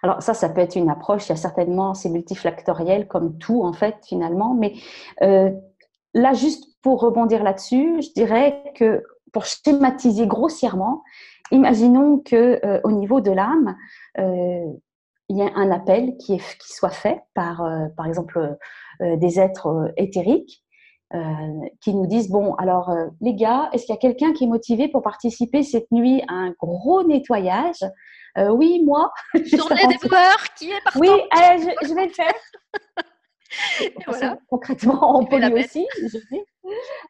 Alors 0.03 0.23
ça, 0.23 0.35
ça 0.35 0.49
peut 0.49 0.61
être 0.61 0.77
une 0.77 0.91
approche, 0.91 1.27
il 1.27 1.31
y 1.31 1.33
a 1.33 1.37
certainement, 1.37 1.95
c'est 1.95 2.09
multifactoriel 2.09 3.09
comme 3.09 3.39
tout 3.39 3.63
en 3.63 3.73
fait 3.73 3.97
finalement, 4.07 4.55
mais 4.55 4.75
euh, 5.23 5.51
là 6.13 6.33
juste 6.33 6.65
pour 6.83 7.01
rebondir 7.01 7.43
là-dessus, 7.43 8.03
je 8.03 8.13
dirais 8.13 8.63
que 8.77 9.03
pour 9.33 9.47
schématiser 9.47 10.27
grossièrement, 10.27 11.03
imaginons 11.51 12.19
que 12.19 12.61
euh, 12.65 12.81
au 12.85 12.93
niveau 12.93 13.21
de 13.21 13.31
l'âme, 13.31 13.77
euh, 14.19 14.65
il 15.31 15.39
y 15.39 15.43
a 15.43 15.51
un 15.57 15.71
appel 15.71 16.17
qui, 16.19 16.37
qui 16.37 16.73
soit 16.73 16.91
fait 16.91 17.23
par, 17.33 17.67
par 17.97 18.07
exemple, 18.07 18.59
des 19.01 19.41
êtres 19.41 19.91
éthériques 19.97 20.64
qui 21.81 21.95
nous 21.95 22.07
disent 22.07 22.29
bon 22.29 22.55
alors 22.55 22.93
les 23.21 23.35
gars 23.35 23.71
est-ce 23.73 23.85
qu'il 23.85 23.95
y 23.95 23.99
a 23.99 24.01
quelqu'un 24.01 24.33
qui 24.33 24.45
est 24.45 24.49
motivé 24.49 24.89
pour 24.89 25.03
participer 25.03 25.63
cette 25.63 25.91
nuit 25.93 26.23
à 26.29 26.35
un 26.35 26.51
gros 26.59 27.05
nettoyage? 27.05 27.85
Oui 28.37 28.83
moi 28.85 29.13
journée 29.35 29.87
des 29.87 30.09
fleurs 30.09 30.43
qui 30.57 30.71
est 30.71 30.81
partant 30.83 31.01
oui 31.01 31.09
je, 31.09 31.95
vais 31.95 32.07
le 32.07 32.13
faire. 32.13 32.35
Concrètement 34.49 35.21
on 35.21 35.25
peut 35.25 35.41
aussi 35.53 35.87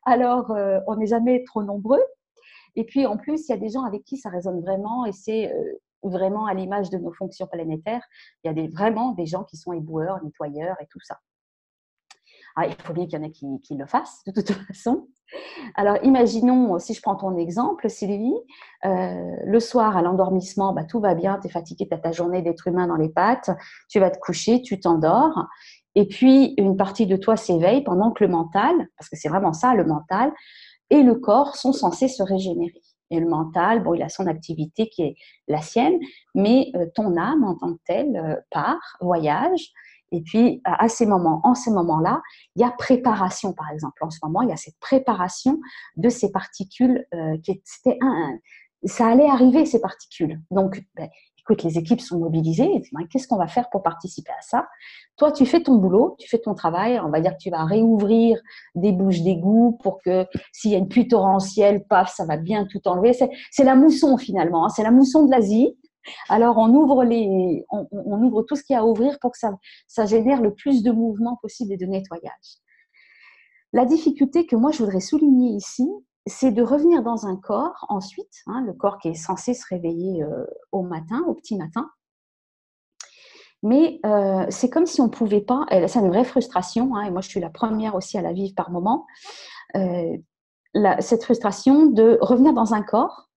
alors 0.04 0.54
on 0.86 0.96
n'est 0.96 1.06
jamais 1.06 1.42
trop 1.44 1.62
nombreux. 1.62 2.02
Et 2.76 2.84
puis 2.84 3.06
en 3.06 3.16
plus, 3.16 3.48
il 3.48 3.52
y 3.52 3.54
a 3.54 3.58
des 3.58 3.68
gens 3.68 3.84
avec 3.84 4.04
qui 4.04 4.16
ça 4.16 4.30
résonne 4.30 4.60
vraiment 4.60 5.06
et 5.06 5.12
c'est 5.12 5.52
euh, 5.52 5.80
vraiment 6.02 6.46
à 6.46 6.54
l'image 6.54 6.90
de 6.90 6.98
nos 6.98 7.12
fonctions 7.12 7.46
planétaires. 7.46 8.04
Il 8.42 8.48
y 8.48 8.50
a 8.50 8.54
des, 8.54 8.68
vraiment 8.68 9.12
des 9.12 9.26
gens 9.26 9.44
qui 9.44 9.56
sont 9.56 9.72
éboueurs, 9.72 10.22
nettoyeurs 10.22 10.76
et 10.80 10.86
tout 10.86 11.00
ça. 11.00 11.18
Ah, 12.56 12.66
il 12.66 12.74
faut 12.82 12.92
bien 12.92 13.06
qu'il 13.06 13.18
y 13.18 13.22
en 13.22 13.24
ait 13.24 13.32
qui, 13.32 13.76
le 13.76 13.86
fassent 13.86 14.22
de 14.26 14.32
toute 14.32 14.52
façon. 14.68 15.08
Alors 15.74 15.96
imaginons, 16.04 16.78
si 16.78 16.94
je 16.94 17.02
prends 17.02 17.16
ton 17.16 17.36
exemple, 17.36 17.90
Sylvie, 17.90 18.36
euh, 18.84 19.36
le 19.44 19.60
soir 19.60 19.96
à 19.96 20.02
l'endormissement, 20.02 20.72
bah, 20.72 20.84
tout 20.84 21.00
va 21.00 21.14
bien, 21.14 21.38
tu 21.40 21.48
es 21.48 21.50
fatigué, 21.50 21.88
tu 21.88 21.94
as 21.94 21.98
ta 21.98 22.12
journée 22.12 22.42
d'être 22.42 22.68
humain 22.68 22.86
dans 22.86 22.96
les 22.96 23.08
pattes, 23.08 23.50
tu 23.88 23.98
vas 23.98 24.10
te 24.10 24.18
coucher, 24.18 24.62
tu 24.62 24.78
t'endors. 24.78 25.46
Et 25.96 26.06
puis, 26.06 26.54
une 26.58 26.76
partie 26.76 27.06
de 27.06 27.16
toi 27.16 27.36
s'éveille 27.36 27.82
pendant 27.82 28.12
que 28.12 28.22
le 28.22 28.30
mental, 28.30 28.74
parce 28.96 29.08
que 29.08 29.16
c'est 29.16 29.28
vraiment 29.28 29.52
ça, 29.52 29.74
le 29.74 29.84
mental, 29.84 30.32
et 30.90 31.02
le 31.02 31.14
corps 31.16 31.56
sont 31.56 31.72
censés 31.72 32.08
se 32.08 32.22
régénérer. 32.22 32.80
Et 33.10 33.20
le 33.20 33.28
mental, 33.28 33.82
bon, 33.82 33.94
il 33.94 34.02
a 34.02 34.08
son 34.08 34.26
activité 34.26 34.88
qui 34.88 35.02
est 35.02 35.16
la 35.46 35.60
sienne, 35.60 35.98
mais 36.34 36.70
euh, 36.74 36.86
ton 36.94 37.16
âme 37.16 37.44
en 37.44 37.56
tant 37.56 37.74
que 37.74 37.80
telle 37.86 38.16
euh, 38.16 38.36
part, 38.50 38.96
voyage, 39.00 39.72
Et 40.14 40.22
puis, 40.22 40.62
à 40.64 40.88
ces 40.88 41.06
moments, 41.06 41.40
en 41.42 41.56
ces 41.56 41.72
moments-là, 41.72 42.22
il 42.54 42.62
y 42.62 42.64
a 42.64 42.70
préparation, 42.70 43.52
par 43.52 43.68
exemple. 43.72 44.04
En 44.04 44.10
ce 44.10 44.20
moment, 44.22 44.42
il 44.42 44.48
y 44.48 44.52
a 44.52 44.56
cette 44.56 44.78
préparation 44.78 45.58
de 45.96 46.08
ces 46.08 46.30
particules 46.30 47.04
euh, 47.12 47.36
qui 47.42 47.60
c'était 47.64 47.98
un, 48.00 48.38
ça 48.84 49.08
allait 49.08 49.28
arriver 49.28 49.66
ces 49.66 49.80
particules. 49.80 50.40
Donc, 50.52 50.84
ben, 50.94 51.08
écoute, 51.40 51.64
les 51.64 51.78
équipes 51.78 52.00
sont 52.00 52.20
mobilisées. 52.20 52.82
Qu'est-ce 53.10 53.26
qu'on 53.26 53.38
va 53.38 53.48
faire 53.48 53.68
pour 53.70 53.82
participer 53.82 54.30
à 54.30 54.42
ça? 54.42 54.68
Toi, 55.16 55.32
tu 55.32 55.46
fais 55.46 55.60
ton 55.60 55.74
boulot, 55.76 56.14
tu 56.20 56.28
fais 56.28 56.38
ton 56.38 56.54
travail. 56.54 57.00
On 57.00 57.10
va 57.10 57.20
dire 57.20 57.32
que 57.32 57.42
tu 57.42 57.50
vas 57.50 57.64
réouvrir 57.64 58.38
des 58.76 58.92
bouches 58.92 59.22
d'égout 59.22 59.78
pour 59.82 60.00
que 60.00 60.26
s'il 60.52 60.70
y 60.70 60.74
a 60.76 60.78
une 60.78 60.88
pluie 60.88 61.08
torrentielle, 61.08 61.84
paf, 61.88 62.14
ça 62.14 62.24
va 62.24 62.36
bien 62.36 62.66
tout 62.66 62.86
enlever. 62.86 63.12
C'est 63.50 63.64
la 63.64 63.74
mousson 63.74 64.16
finalement. 64.16 64.66
Hein. 64.66 64.68
C'est 64.68 64.84
la 64.84 64.92
mousson 64.92 65.26
de 65.26 65.30
l'Asie. 65.32 65.76
Alors, 66.28 66.58
on 66.58 66.68
ouvre, 66.74 67.04
tout 68.42 68.56
ce 68.56 68.62
qu'il 68.62 68.74
y 68.74 68.76
a 68.76 68.82
à 68.82 68.84
ouvrir 68.84 69.18
pour 69.20 69.32
que 69.32 69.38
ça, 69.38 70.06
génère 70.06 70.40
le 70.40 70.54
plus 70.54 70.82
de 70.82 70.90
mouvement 70.90 71.36
possible 71.40 71.72
et 71.72 71.76
de 71.76 71.86
nettoyage. 71.86 72.58
La 73.72 73.84
difficulté 73.84 74.46
que 74.46 74.54
moi 74.54 74.70
je 74.70 74.78
voudrais 74.78 75.00
souligner 75.00 75.50
ici, 75.50 75.88
c'est 76.26 76.52
de 76.52 76.62
revenir 76.62 77.02
dans 77.02 77.26
un 77.26 77.36
corps 77.36 77.86
ensuite, 77.88 78.42
hein, 78.46 78.62
le 78.64 78.72
corps 78.72 78.98
qui 78.98 79.08
est 79.08 79.14
censé 79.14 79.52
se 79.52 79.66
réveiller 79.68 80.22
euh, 80.22 80.44
au 80.70 80.82
matin, 80.82 81.22
au 81.26 81.34
petit 81.34 81.56
matin. 81.56 81.90
Mais 83.64 83.98
euh, 84.06 84.46
c'est 84.50 84.70
comme 84.70 84.86
si 84.86 85.00
on 85.00 85.06
ne 85.06 85.10
pouvait 85.10 85.40
pas, 85.40 85.64
c'est 85.70 85.98
une 85.98 86.08
vraie 86.08 86.24
frustration, 86.24 86.94
hein, 86.94 87.02
et 87.02 87.10
moi 87.10 87.20
je 87.20 87.28
suis 87.28 87.40
la 87.40 87.50
première 87.50 87.94
aussi 87.94 88.16
à 88.16 88.22
la 88.22 88.32
vivre 88.32 88.54
par 88.54 88.70
moment, 88.70 89.06
euh, 89.76 90.16
cette 91.00 91.24
frustration 91.24 91.86
de 91.86 92.18
revenir 92.20 92.52
dans 92.52 92.74
un 92.74 92.82
corps, 92.82 93.30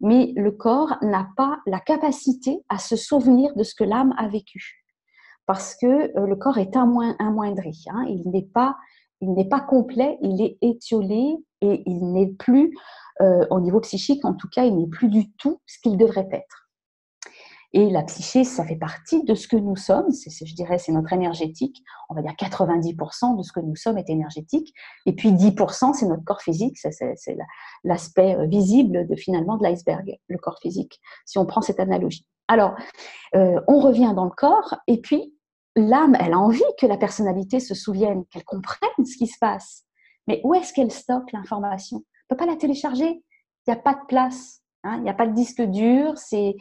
mais 0.00 0.32
le 0.36 0.50
corps 0.50 0.96
n'a 1.02 1.28
pas 1.36 1.60
la 1.66 1.80
capacité 1.80 2.60
à 2.68 2.78
se 2.78 2.96
souvenir 2.96 3.54
de 3.54 3.62
ce 3.62 3.74
que 3.74 3.84
l'âme 3.84 4.14
a 4.18 4.28
vécu. 4.28 4.84
Parce 5.46 5.74
que 5.76 6.10
le 6.18 6.36
corps 6.36 6.58
est 6.58 6.76
amoindri, 6.76 7.84
hein, 7.90 8.04
il 8.08 8.30
n'est 8.30 8.48
pas 8.52 8.76
il 9.24 9.32
n'est 9.32 9.48
pas 9.48 9.60
complet, 9.60 10.18
il 10.20 10.42
est 10.42 10.58
étiolé 10.60 11.36
et 11.60 11.82
il 11.86 12.12
n'est 12.12 12.32
plus, 12.32 12.76
euh, 13.20 13.46
au 13.50 13.60
niveau 13.60 13.80
psychique 13.80 14.24
en 14.24 14.34
tout 14.34 14.48
cas, 14.48 14.64
il 14.64 14.76
n'est 14.76 14.88
plus 14.88 15.08
du 15.08 15.32
tout 15.32 15.60
ce 15.66 15.78
qu'il 15.80 15.96
devrait 15.96 16.28
être. 16.30 16.63
Et 17.76 17.90
la 17.90 18.04
psyché, 18.04 18.44
ça 18.44 18.64
fait 18.64 18.76
partie 18.76 19.24
de 19.24 19.34
ce 19.34 19.48
que 19.48 19.56
nous 19.56 19.74
sommes, 19.74 20.12
c'est, 20.12 20.30
je 20.46 20.54
dirais, 20.54 20.78
c'est 20.78 20.92
notre 20.92 21.12
énergétique. 21.12 21.82
On 22.08 22.14
va 22.14 22.22
dire 22.22 22.30
90% 22.30 23.36
de 23.36 23.42
ce 23.42 23.50
que 23.50 23.58
nous 23.58 23.74
sommes 23.74 23.98
est 23.98 24.08
énergétique. 24.08 24.72
Et 25.06 25.12
puis 25.12 25.32
10%, 25.32 25.92
c'est 25.92 26.06
notre 26.06 26.22
corps 26.22 26.40
physique, 26.40 26.78
c'est, 26.78 27.36
l'aspect 27.82 28.36
euh, 28.36 28.46
visible 28.46 29.08
de 29.08 29.16
finalement 29.16 29.56
de 29.56 29.64
l'iceberg, 29.64 30.16
le 30.28 30.38
corps 30.38 30.60
physique, 30.62 31.00
si 31.26 31.36
on 31.36 31.46
prend 31.46 31.62
cette 31.62 31.80
analogie. 31.80 32.24
Alors, 32.46 32.76
euh, 33.34 33.60
on 33.66 33.80
revient 33.80 34.12
dans 34.14 34.26
le 34.26 34.30
corps, 34.30 34.76
et 34.86 35.00
puis 35.00 35.34
l'âme, 35.74 36.16
elle 36.20 36.34
a 36.34 36.38
envie 36.38 36.62
que 36.78 36.86
la 36.86 36.96
personnalité 36.96 37.58
se 37.58 37.74
souvienne, 37.74 38.24
qu'elle 38.26 38.44
comprenne 38.44 39.04
ce 39.04 39.16
qui 39.16 39.26
se 39.26 39.38
passe. 39.40 39.82
Mais 40.28 40.40
où 40.44 40.54
est-ce 40.54 40.72
qu'elle 40.72 40.92
stocke 40.92 41.32
l'information? 41.32 41.96
On 41.96 42.00
ne 42.00 42.36
peut 42.36 42.46
pas 42.46 42.46
la 42.46 42.56
télécharger. 42.56 43.08
Il 43.66 43.70
n'y 43.70 43.74
a 43.74 43.82
pas 43.82 43.94
de 43.94 44.06
place. 44.06 44.60
Hein. 44.84 44.98
Il 44.98 45.02
n'y 45.02 45.10
a 45.10 45.14
pas 45.14 45.26
de 45.26 45.34
disque 45.34 45.62
dur. 45.62 46.16
C'est 46.16 46.54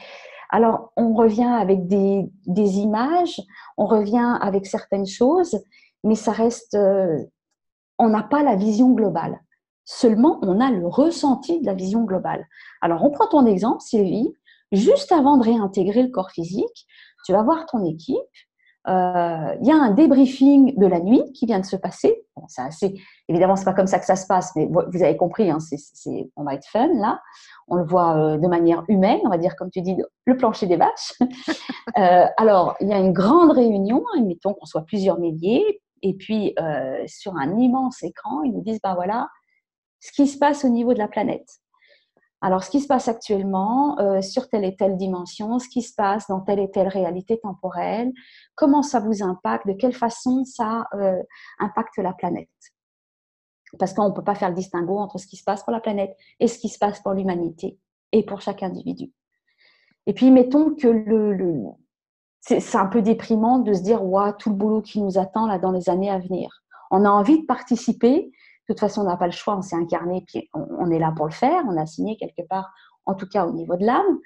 alors 0.54 0.94
on 0.98 1.16
revient 1.16 1.52
avec 1.60 1.88
des, 1.88 2.30
images, 2.46 3.42
on 3.76 3.88
revient 3.88 4.38
avec 4.40 4.68
certaines 4.68 5.08
choses, 5.08 5.60
mais 6.04 6.14
ça 6.14 6.32
reste. 6.32 6.76
Euh, 6.76 7.24
on 7.98 8.10
n'a 8.10 8.22
pas 8.22 8.44
la 8.44 8.56
vision 8.56 8.92
globale. 8.92 9.42
Seulement, 9.84 10.40
on 10.44 10.60
a 10.60 10.70
le 10.70 10.86
ressenti 10.86 11.60
de 11.60 11.66
la 11.66 11.74
vision 11.74 12.04
globale. 12.04 12.48
Alors, 12.82 13.04
on 13.04 13.10
prend 13.10 13.28
ton 13.28 13.48
exemple, 13.48 13.82
Sylvie. 13.82 14.32
Juste 14.72 15.12
avant 15.12 15.38
de 15.38 15.44
réintégrer 15.44 16.04
le 16.04 16.10
corps 16.10 16.32
physique, 16.32 16.88
tu 17.26 17.32
vas 17.32 17.42
voir 17.42 17.66
ton 17.66 17.84
équipe 17.84 18.18
euh, 18.88 19.56
il 19.62 19.68
y 19.68 19.72
a 19.72 19.76
un 19.76 19.92
débriefing 19.92 20.78
de 20.78 20.86
la 20.86 21.00
nuit 21.00 21.24
qui 21.34 21.46
vient 21.46 21.60
de 21.60 21.66
se 21.66 21.76
passer. 21.76 22.22
Bon, 22.36 22.44
c'est 22.48 22.62
assez, 22.62 22.94
évidemment, 23.30 23.56
c'est 23.56 23.66
pas 23.66 23.74
comme 23.74 23.88
ça 23.88 24.00
que 24.00 24.06
ça 24.06 24.16
se 24.16 24.28
passe, 24.28 24.54
mais 24.56 24.68
vous 24.68 25.04
avez 25.04 25.16
compris, 25.16 25.50
hein, 25.50 25.60
c'est, 25.60 26.32
on 26.36 26.44
va 26.44 26.56
être 26.56 26.68
fun 26.68 26.90
là. 26.96 27.22
On 27.68 27.76
le 27.76 27.86
voit 27.86 28.18
euh, 28.18 28.38
de 28.38 28.48
manière 28.48 28.84
humaine, 28.90 29.20
on 29.24 29.30
va 29.30 29.38
dire 29.38 29.56
comme 29.56 29.70
tu 29.72 29.82
dis, 29.82 29.96
le 30.26 30.38
plancher 30.38 30.68
des 30.68 30.76
vaches. 30.76 31.14
euh, 31.98 32.26
alors, 32.38 32.76
il 32.82 32.90
y 32.90 32.94
a 32.94 33.00
une 33.00 33.14
grande 33.14 33.52
réunion, 33.52 34.04
admettons 34.18 34.54
qu'on 34.54 34.66
soit 34.66 34.84
plusieurs 34.86 35.20
milliers, 35.20 35.82
et 36.02 36.14
puis 36.14 36.54
euh, 36.60 37.04
sur 37.08 37.36
un 37.38 37.58
immense 37.58 38.04
écran, 38.04 38.44
ils 38.44 38.52
nous 38.52 38.62
disent, 38.62 38.82
ben 38.84 38.96
voilà, 38.96 39.30
ce 40.02 40.12
qui 40.12 40.28
se 40.28 40.38
passe 40.38 40.66
au 40.66 40.70
niveau 40.70 40.94
de 40.94 41.00
la 41.00 41.08
planète. 41.08 41.48
Alors, 42.46 42.62
ce 42.62 42.70
qui 42.70 42.82
se 42.82 42.88
passe 42.88 43.08
actuellement 43.08 43.98
euh, 44.00 44.22
sur 44.22 44.50
telle 44.50 44.66
et 44.66 44.76
telle 44.76 44.98
dimension, 44.98 45.60
ce 45.60 45.70
qui 45.70 45.82
se 45.82 45.96
passe 45.96 46.28
dans 46.28 46.42
telle 46.42 46.60
et 46.60 46.70
telle 46.70 46.90
réalité 46.90 47.40
temporelle, 47.40 48.12
comment 48.56 48.84
ça 48.84 49.00
vous 49.00 49.24
impacte, 49.24 49.66
de 49.66 49.72
quelle 49.72 49.94
façon 49.94 50.44
ça 50.44 50.86
euh, 50.94 51.24
impacte 51.60 51.98
la 52.00 52.12
planète? 52.12 52.50
Parce 53.80 53.94
qu'on 53.94 54.10
ne 54.10 54.14
peut 54.14 54.26
pas 54.26 54.36
faire 54.36 54.50
le 54.50 54.56
distinguo 54.56 54.98
entre 54.98 55.20
ce 55.20 55.26
qui 55.26 55.38
se 55.38 55.44
passe 55.46 55.64
pour 55.64 55.72
la 55.72 55.80
planète 55.80 56.18
et 56.42 56.50
ce 56.50 56.60
qui 56.60 56.68
se 56.68 56.78
passe 56.78 57.00
pour 57.00 57.14
l'humanité 57.14 57.80
et 58.12 58.26
pour 58.26 58.42
chaque 58.42 58.62
individu. 58.62 59.14
Et 60.06 60.14
puis, 60.14 60.30
mettons 60.30 60.76
que 60.76 60.90
le, 60.90 61.64
c'est 62.42 62.76
un 62.76 62.88
peu 62.88 63.02
déprimant 63.02 63.60
de 63.60 63.72
se 63.72 63.84
dire, 63.84 64.04
ouais, 64.04 64.34
tout 64.38 64.50
le 64.50 64.58
boulot 64.58 64.82
qui 64.82 65.02
nous 65.02 65.18
attend 65.18 65.48
là 65.48 65.60
dans 65.60 65.72
les 65.72 65.90
années 65.90 66.10
à 66.10 66.20
venir. 66.20 66.62
On 66.92 67.06
a 67.06 67.10
envie 67.10 67.40
de 67.40 67.46
participer, 67.46 68.34
toute 68.68 68.80
façon, 68.80 69.02
on 69.02 69.06
n'a 69.06 69.18
pas 69.18 69.26
le 69.26 69.32
choix, 69.32 69.58
on 69.58 69.62
s'est 69.62 69.76
incarné, 69.76 70.24
puis 70.28 70.50
on, 70.54 70.90
est 70.90 71.00
là 71.00 71.14
pour 71.16 71.26
le 71.26 71.32
faire, 71.32 71.64
on 71.68 71.78
a 71.78 71.86
signé 71.86 72.16
quelque 72.18 72.48
part, 72.48 72.72
en 73.06 73.14
tout 73.14 73.28
cas 73.28 73.46
au 73.46 73.52
niveau 73.52 73.76
de 73.76 73.86
l'âme, 73.86 74.20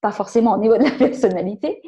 pas 0.00 0.12
forcément 0.12 0.54
au 0.54 0.58
niveau 0.58 0.76
de 0.76 0.84
la 0.84 0.90
personnalité. 0.90 1.82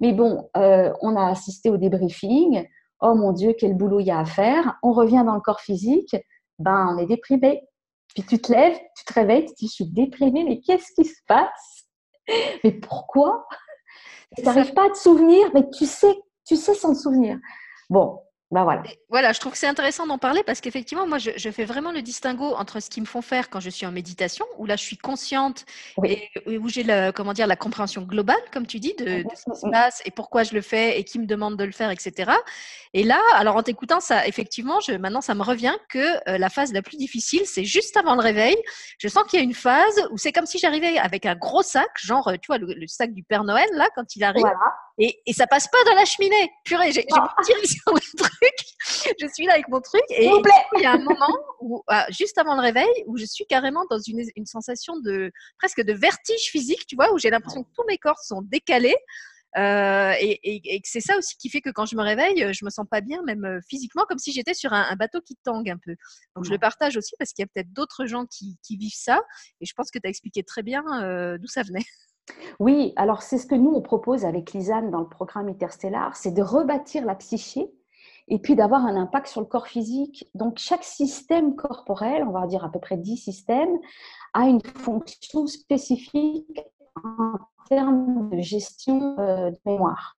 Mais 0.00 0.12
bon, 0.12 0.48
euh, 0.56 0.92
on 1.00 1.16
a 1.16 1.26
assisté 1.28 1.70
au 1.70 1.76
débriefing. 1.76 2.66
Oh 3.00 3.14
mon 3.14 3.32
Dieu, 3.32 3.54
quel 3.58 3.74
boulot 3.74 4.00
il 4.00 4.06
y 4.06 4.10
a 4.10 4.18
à 4.18 4.24
faire. 4.24 4.78
On 4.82 4.92
revient 4.92 5.22
dans 5.26 5.34
le 5.34 5.40
corps 5.40 5.60
physique. 5.60 6.16
Ben, 6.58 6.94
on 6.94 6.98
est 6.98 7.06
déprimé. 7.06 7.62
Puis 8.14 8.24
tu 8.24 8.40
te 8.40 8.52
lèves, 8.52 8.78
tu 8.96 9.04
te 9.04 9.12
réveilles, 9.12 9.44
tu 9.46 9.54
te 9.54 9.58
dis, 9.58 9.66
je 9.66 9.72
suis 9.72 9.86
déprimée, 9.86 10.44
mais 10.44 10.60
qu'est-ce 10.60 10.92
qui 10.94 11.04
se 11.04 11.20
passe? 11.26 11.86
Mais 12.64 12.72
pourquoi? 12.72 13.46
Tu 14.36 14.42
n'arrives 14.42 14.74
pas 14.74 14.86
à 14.86 14.90
te 14.90 14.98
souvenir, 14.98 15.48
mais 15.54 15.68
tu 15.70 15.86
sais, 15.86 16.14
tu 16.44 16.56
sais 16.56 16.74
sans 16.74 16.92
te 16.92 16.98
souvenir. 16.98 17.38
Bon, 17.88 18.20
bah, 18.50 18.64
voilà. 18.64 18.82
voilà, 19.10 19.32
je 19.34 19.40
trouve 19.40 19.52
que 19.52 19.58
c'est 19.58 19.66
intéressant 19.66 20.06
d'en 20.06 20.16
parler 20.16 20.42
parce 20.42 20.62
qu'effectivement, 20.62 21.06
moi, 21.06 21.18
je, 21.18 21.50
fais 21.50 21.66
vraiment 21.66 21.92
le 21.92 22.00
distinguo 22.00 22.54
entre 22.54 22.80
ce 22.80 22.88
qui 22.88 23.02
me 23.02 23.06
font 23.06 23.20
faire 23.20 23.50
quand 23.50 23.60
je 23.60 23.68
suis 23.68 23.84
en 23.84 23.92
méditation, 23.92 24.46
où 24.56 24.64
là, 24.64 24.76
je 24.76 24.84
suis 24.84 24.96
consciente 24.96 25.66
et 26.02 26.30
où 26.46 26.66
j'ai 26.70 26.82
la, 26.82 27.12
comment 27.12 27.34
dire, 27.34 27.46
la 27.46 27.56
compréhension 27.56 28.02
globale, 28.02 28.40
comme 28.50 28.66
tu 28.66 28.80
dis, 28.80 28.94
de, 28.94 29.22
ce 29.34 29.52
qui 29.52 29.60
se 29.60 29.70
passe 29.70 30.00
et 30.06 30.10
pourquoi 30.10 30.44
je 30.44 30.54
le 30.54 30.62
fais 30.62 30.98
et 30.98 31.04
qui 31.04 31.18
me 31.18 31.26
demande 31.26 31.58
de 31.58 31.64
le 31.64 31.72
faire, 31.72 31.90
etc. 31.90 32.32
Et 32.94 33.02
là, 33.02 33.20
alors 33.34 33.56
en 33.56 33.62
t'écoutant, 33.62 34.00
ça, 34.00 34.26
effectivement, 34.26 34.80
je, 34.80 34.92
maintenant, 34.92 35.20
ça 35.20 35.34
me 35.34 35.42
revient 35.42 35.76
que 35.90 35.98
euh, 36.30 36.38
la 36.38 36.48
phase 36.48 36.72
la 36.72 36.80
plus 36.80 36.96
difficile, 36.96 37.42
c'est 37.44 37.64
juste 37.64 37.98
avant 37.98 38.14
le 38.14 38.22
réveil. 38.22 38.56
Je 38.98 39.08
sens 39.08 39.24
qu'il 39.24 39.38
y 39.38 39.42
a 39.42 39.44
une 39.44 39.52
phase 39.52 40.08
où 40.10 40.16
c'est 40.16 40.32
comme 40.32 40.46
si 40.46 40.58
j'arrivais 40.58 40.96
avec 40.96 41.26
un 41.26 41.34
gros 41.34 41.62
sac, 41.62 41.90
genre, 41.96 42.32
tu 42.40 42.46
vois, 42.46 42.56
le, 42.56 42.86
sac 42.86 43.12
du 43.12 43.22
Père 43.22 43.44
Noël, 43.44 43.68
là, 43.74 43.88
quand 43.94 44.16
il 44.16 44.24
arrive. 44.24 44.46
Et, 45.00 45.20
et 45.26 45.32
ça 45.32 45.46
passe 45.46 45.68
pas 45.68 45.78
dans 45.84 45.94
la 45.94 46.04
cheminée. 46.06 46.50
Purée, 46.64 46.90
j'ai 46.92 47.06
tiré 47.44 47.66
sur 47.66 47.92
le 47.92 48.16
truc. 48.16 48.37
Je 49.20 49.26
suis 49.32 49.46
là 49.46 49.54
avec 49.54 49.68
mon 49.68 49.80
truc. 49.80 50.02
Et 50.10 50.26
il 50.76 50.82
y 50.82 50.86
a 50.86 50.92
un 50.92 50.98
moment 50.98 51.38
où, 51.60 51.82
ah, 51.88 52.06
juste 52.10 52.38
avant 52.38 52.54
le 52.54 52.62
réveil, 52.62 52.88
où 53.06 53.16
je 53.16 53.24
suis 53.24 53.46
carrément 53.46 53.84
dans 53.90 53.98
une, 53.98 54.22
une 54.36 54.46
sensation 54.46 54.98
de 55.00 55.30
presque 55.58 55.82
de 55.82 55.92
vertige 55.92 56.50
physique, 56.50 56.86
tu 56.86 56.96
vois, 56.96 57.12
où 57.12 57.18
j'ai 57.18 57.30
l'impression 57.30 57.62
que 57.62 57.70
tous 57.74 57.84
mes 57.86 57.98
corps 57.98 58.20
sont 58.20 58.42
décalés. 58.42 58.96
Euh, 59.56 60.12
et, 60.20 60.38
et, 60.42 60.76
et 60.76 60.80
c'est 60.84 61.00
ça 61.00 61.16
aussi 61.16 61.36
qui 61.36 61.48
fait 61.48 61.62
que 61.62 61.70
quand 61.70 61.86
je 61.86 61.96
me 61.96 62.02
réveille, 62.02 62.52
je 62.52 62.64
me 62.64 62.70
sens 62.70 62.86
pas 62.88 63.00
bien, 63.00 63.22
même 63.22 63.44
euh, 63.44 63.60
physiquement, 63.66 64.04
comme 64.06 64.18
si 64.18 64.30
j'étais 64.30 64.54
sur 64.54 64.72
un, 64.72 64.86
un, 64.90 64.94
bateau 64.94 65.20
qui 65.22 65.36
tangue 65.36 65.70
un 65.70 65.78
peu. 65.78 65.96
Donc 66.36 66.44
je 66.44 66.50
le 66.50 66.58
partage 66.58 66.96
aussi 66.96 67.14
parce 67.18 67.32
qu'il 67.32 67.42
y 67.42 67.46
a 67.46 67.48
peut-être 67.52 67.72
d'autres 67.72 68.04
gens 68.04 68.26
qui, 68.26 68.58
qui, 68.62 68.76
vivent 68.76 68.92
ça. 68.94 69.22
Et 69.60 69.66
je 69.66 69.72
pense 69.74 69.90
que 69.90 69.98
tu 69.98 70.06
as 70.06 70.10
expliqué 70.10 70.42
très 70.42 70.62
bien 70.62 70.84
euh, 71.02 71.38
d'où 71.38 71.46
ça 71.46 71.62
venait. 71.62 71.84
Oui, 72.58 72.92
alors 72.96 73.22
c'est 73.22 73.38
ce 73.38 73.46
que 73.46 73.54
nous, 73.54 73.70
on 73.70 73.80
propose 73.80 74.26
avec 74.26 74.52
Lisanne 74.52 74.90
dans 74.90 75.00
le 75.00 75.08
programme 75.08 75.48
Interstellar, 75.48 76.14
c'est 76.14 76.32
de 76.32 76.42
rebâtir 76.42 77.06
la 77.06 77.14
psyché 77.14 77.70
et 78.28 78.38
puis 78.38 78.54
d'avoir 78.54 78.84
un 78.84 78.96
impact 78.96 79.26
sur 79.26 79.40
le 79.40 79.46
corps 79.46 79.66
physique. 79.66 80.28
Donc 80.34 80.58
chaque 80.58 80.84
système 80.84 81.56
corporel, 81.56 82.24
on 82.26 82.32
va 82.32 82.46
dire 82.46 82.64
à 82.64 82.70
peu 82.70 82.78
près 82.78 82.96
10 82.96 83.16
systèmes, 83.16 83.76
a 84.34 84.46
une 84.46 84.62
fonction 84.62 85.46
spécifique 85.46 86.60
en 86.96 87.38
termes 87.68 88.30
de 88.30 88.40
gestion 88.40 89.16
euh, 89.18 89.50
de 89.50 89.58
mémoire. 89.66 90.16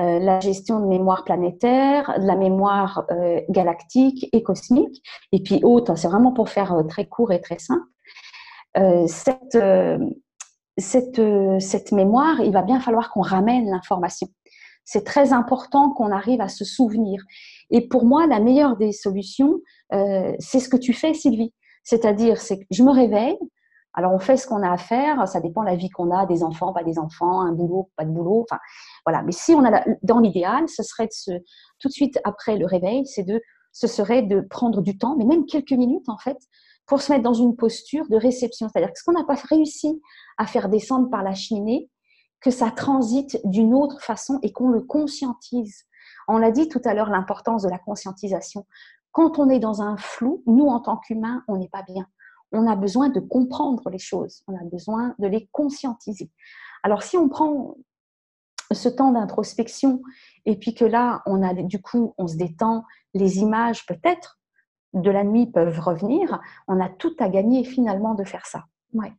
Euh, 0.00 0.18
la 0.18 0.40
gestion 0.40 0.80
de 0.80 0.86
mémoire 0.86 1.22
planétaire, 1.22 2.18
de 2.18 2.26
la 2.26 2.34
mémoire 2.34 3.04
euh, 3.12 3.40
galactique 3.48 4.28
et 4.32 4.42
cosmique, 4.42 5.04
et 5.30 5.40
puis 5.40 5.60
autre, 5.62 5.94
c'est 5.96 6.08
vraiment 6.08 6.32
pour 6.32 6.48
faire 6.48 6.74
très 6.88 7.06
court 7.06 7.30
et 7.30 7.40
très 7.40 7.58
simple. 7.58 7.86
cette, 9.06 9.56
cette, 10.76 11.22
cette 11.60 11.92
mémoire, 11.92 12.40
il 12.40 12.52
va 12.52 12.62
bien 12.62 12.80
falloir 12.80 13.12
qu'on 13.12 13.22
ramène 13.22 13.70
l'information. 13.70 14.26
C'est 14.84 15.04
très 15.04 15.32
important 15.32 15.90
qu'on 15.90 16.10
arrive 16.10 16.40
à 16.40 16.48
se 16.48 16.64
souvenir. 16.64 17.22
Et 17.70 17.88
pour 17.88 18.04
moi, 18.04 18.26
la 18.26 18.40
meilleure 18.40 18.76
des 18.76 18.92
solutions, 18.92 19.60
euh, 19.92 20.32
c'est 20.38 20.60
ce 20.60 20.68
que 20.68 20.76
tu 20.76 20.92
fais, 20.92 21.14
Sylvie. 21.14 21.52
C'est-à-dire, 21.84 22.40
c'est 22.40 22.60
que 22.60 22.64
je 22.70 22.82
me 22.82 22.90
réveille, 22.90 23.38
Alors 23.92 24.12
on 24.12 24.18
fait 24.18 24.36
ce 24.36 24.46
qu'on 24.46 24.62
a 24.62 24.72
à 24.72 24.76
faire, 24.76 25.28
ça 25.28 25.40
dépend 25.40 25.62
de 25.62 25.68
la 25.68 25.76
vie 25.76 25.90
qu'on 25.90 26.10
a, 26.10 26.26
des 26.26 26.42
enfants, 26.42 26.72
pas 26.72 26.82
des 26.82 26.98
enfants, 26.98 27.40
un 27.42 27.52
boulot, 27.52 27.90
pas 27.96 28.04
de 28.04 28.10
boulot, 28.10 28.44
enfin 28.48 28.60
voilà. 29.06 29.22
Mais 29.22 29.32
si 29.32 29.52
on 29.52 29.64
a 29.64 29.84
dans 30.02 30.18
l'idéal, 30.18 30.68
ce 30.68 30.82
serait 30.82 31.06
de 31.06 31.12
se, 31.12 31.30
tout 31.78 31.88
de 31.88 31.92
suite 31.92 32.18
après 32.24 32.56
le 32.56 32.66
réveil, 32.66 33.06
c'est 33.06 33.22
de, 33.22 33.40
ce 33.72 33.86
serait 33.86 34.22
de 34.22 34.40
prendre 34.40 34.82
du 34.82 34.98
temps, 34.98 35.14
mais 35.16 35.24
même 35.24 35.46
quelques 35.46 35.72
minutes 35.72 36.08
en 36.08 36.18
fait, 36.18 36.38
pour 36.86 37.00
se 37.00 37.12
mettre 37.12 37.22
dans 37.22 37.34
une 37.34 37.56
posture 37.56 38.06
de 38.08 38.16
réception. 38.16 38.68
C'est-à-dire 38.68 38.92
que 38.92 38.98
ce 38.98 39.04
qu'on 39.04 39.12
n'a 39.12 39.24
pas 39.24 39.36
réussi 39.48 40.00
à 40.38 40.46
faire 40.46 40.68
descendre 40.68 41.08
par 41.10 41.22
la 41.22 41.34
cheminée, 41.34 41.88
que 42.44 42.50
ça 42.50 42.70
transite 42.70 43.40
d'une 43.44 43.72
autre 43.72 44.02
façon 44.02 44.38
et 44.42 44.52
qu'on 44.52 44.68
le 44.68 44.82
conscientise. 44.82 45.84
On 46.28 46.36
l'a 46.36 46.50
dit 46.50 46.68
tout 46.68 46.80
à 46.84 46.92
l'heure, 46.92 47.08
l'importance 47.08 47.62
de 47.62 47.70
la 47.70 47.78
conscientisation. 47.78 48.66
Quand 49.12 49.38
on 49.38 49.48
est 49.48 49.60
dans 49.60 49.80
un 49.80 49.96
flou, 49.96 50.42
nous, 50.46 50.66
en 50.66 50.78
tant 50.80 50.98
qu'humains, 50.98 51.42
on 51.48 51.56
n'est 51.56 51.70
pas 51.70 51.82
bien. 51.82 52.06
On 52.52 52.66
a 52.66 52.76
besoin 52.76 53.08
de 53.08 53.18
comprendre 53.18 53.88
les 53.88 53.98
choses, 53.98 54.42
on 54.46 54.54
a 54.56 54.64
besoin 54.64 55.14
de 55.18 55.26
les 55.26 55.48
conscientiser. 55.52 56.30
Alors, 56.82 57.02
si 57.02 57.16
on 57.16 57.30
prend 57.30 57.76
ce 58.70 58.90
temps 58.90 59.12
d'introspection 59.12 60.02
et 60.44 60.58
puis 60.58 60.74
que 60.74 60.84
là, 60.84 61.22
on 61.24 61.42
a 61.42 61.54
du 61.54 61.80
coup, 61.80 62.12
on 62.18 62.26
se 62.26 62.36
détend, 62.36 62.84
les 63.14 63.38
images 63.38 63.86
peut-être 63.86 64.38
de 64.92 65.10
la 65.10 65.24
nuit 65.24 65.46
peuvent 65.46 65.80
revenir, 65.80 66.40
on 66.68 66.78
a 66.78 66.90
tout 66.90 67.14
à 67.20 67.30
gagner 67.30 67.64
finalement 67.64 68.14
de 68.14 68.24
faire 68.24 68.44
ça. 68.44 68.64
Ouais. 68.92 69.14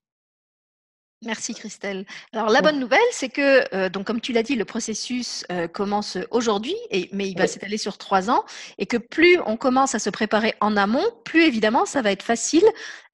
Merci 1.25 1.55
Christelle. 1.55 2.05
Alors 2.33 2.49
la 2.49 2.61
bonne 2.61 2.79
nouvelle, 2.79 2.99
c'est 3.11 3.29
que, 3.29 3.75
euh, 3.75 3.89
donc 3.89 4.05
comme 4.05 4.21
tu 4.21 4.31
l'as 4.31 4.43
dit, 4.43 4.55
le 4.55 4.63
processus 4.63 5.43
euh, 5.51 5.67
commence 5.67 6.19
aujourd'hui, 6.29 6.75
mais 7.11 7.27
il 7.27 7.38
va 7.38 7.47
s'étaler 7.47 7.77
sur 7.77 7.97
trois 7.97 8.29
ans, 8.29 8.45
et 8.77 8.85
que 8.85 8.97
plus 8.97 9.39
on 9.47 9.57
commence 9.57 9.95
à 9.95 9.99
se 9.99 10.11
préparer 10.11 10.53
en 10.61 10.77
amont, 10.77 11.05
plus 11.23 11.43
évidemment 11.43 11.85
ça 11.85 12.03
va 12.03 12.11
être 12.11 12.21
facile 12.21 12.63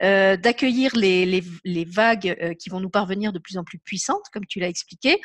euh, 0.02 0.36
d'accueillir 0.36 0.94
les, 0.94 1.24
les, 1.64 1.84
vagues 1.84 2.56
qui 2.58 2.70
vont 2.70 2.80
nous 2.80 2.90
parvenir 2.90 3.32
de 3.32 3.38
plus 3.38 3.56
en 3.56 3.64
plus 3.64 3.78
puissantes, 3.78 4.24
comme 4.32 4.46
tu 4.46 4.60
l'as 4.60 4.68
expliqué, 4.68 5.20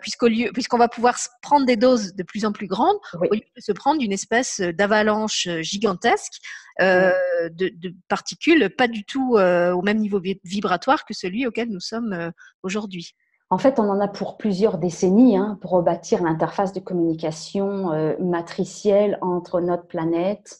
puisqu'au 0.00 0.28
lieu, 0.28 0.50
puisqu'on 0.52 0.78
va 0.78 0.88
pouvoir 0.88 1.16
prendre 1.40 1.66
des 1.66 1.76
doses 1.76 2.14
de 2.14 2.22
plus 2.22 2.44
en 2.44 2.52
plus 2.52 2.66
grandes, 2.66 2.96
au 3.14 3.34
lieu 3.34 3.40
de 3.56 3.62
se 3.62 3.72
prendre 3.72 4.02
une 4.02 4.12
espèce 4.12 4.60
d'avalanche 4.60 5.48
gigantesque 5.60 6.40
euh, 6.80 7.12
de, 7.50 7.94
particules 8.08 8.68
pas 8.76 8.88
du 8.88 9.04
tout 9.04 9.36
euh, 9.36 9.72
au 9.72 9.82
même 9.82 9.98
niveau 9.98 10.20
vibratoire 10.42 11.04
que 11.04 11.14
celui 11.14 11.46
auquel 11.46 11.68
nous 11.68 11.78
sommes 11.78 12.12
euh, 12.12 12.30
aujourd'hui. 12.64 13.14
En 13.48 13.58
fait, 13.58 13.78
on 13.78 13.88
en 13.88 14.00
a 14.00 14.08
pour 14.08 14.36
plusieurs 14.36 14.78
décennies 14.78 15.36
hein, 15.36 15.56
pour 15.60 15.70
rebâtir 15.70 16.22
l'interface 16.22 16.72
de 16.72 16.80
communication 16.80 18.16
matricielle 18.18 19.18
entre 19.20 19.60
notre 19.60 19.86
planète 19.86 20.58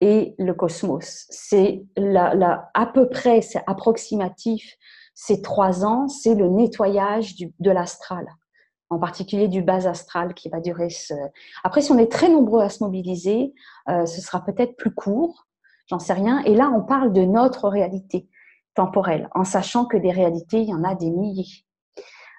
et 0.00 0.36
le 0.38 0.54
cosmos. 0.54 1.26
C'est 1.30 1.82
à 1.96 2.86
peu 2.86 3.08
près, 3.08 3.40
c'est 3.40 3.64
approximatif, 3.66 4.76
ces 5.14 5.42
trois 5.42 5.84
ans, 5.84 6.06
c'est 6.06 6.36
le 6.36 6.48
nettoyage 6.48 7.34
de 7.38 7.70
l'astral, 7.70 8.28
en 8.90 9.00
particulier 9.00 9.48
du 9.48 9.62
bas 9.62 9.88
astral 9.88 10.34
qui 10.34 10.48
va 10.48 10.60
durer. 10.60 10.90
Ce... 10.90 11.14
Après, 11.64 11.80
si 11.80 11.90
on 11.90 11.98
est 11.98 12.12
très 12.12 12.28
nombreux 12.28 12.62
à 12.62 12.68
se 12.68 12.84
mobiliser, 12.84 13.52
ce 13.88 14.20
sera 14.20 14.44
peut-être 14.44 14.76
plus 14.76 14.94
court, 14.94 15.47
j'en 15.88 15.98
sais 15.98 16.12
rien. 16.12 16.40
Et 16.44 16.54
là, 16.54 16.70
on 16.74 16.82
parle 16.82 17.12
de 17.12 17.22
notre 17.22 17.68
réalité 17.68 18.28
temporelle, 18.74 19.28
en 19.34 19.44
sachant 19.44 19.86
que 19.86 19.96
des 19.96 20.12
réalités, 20.12 20.60
il 20.62 20.68
y 20.68 20.74
en 20.74 20.84
a 20.84 20.94
des 20.94 21.10
milliers. 21.10 21.64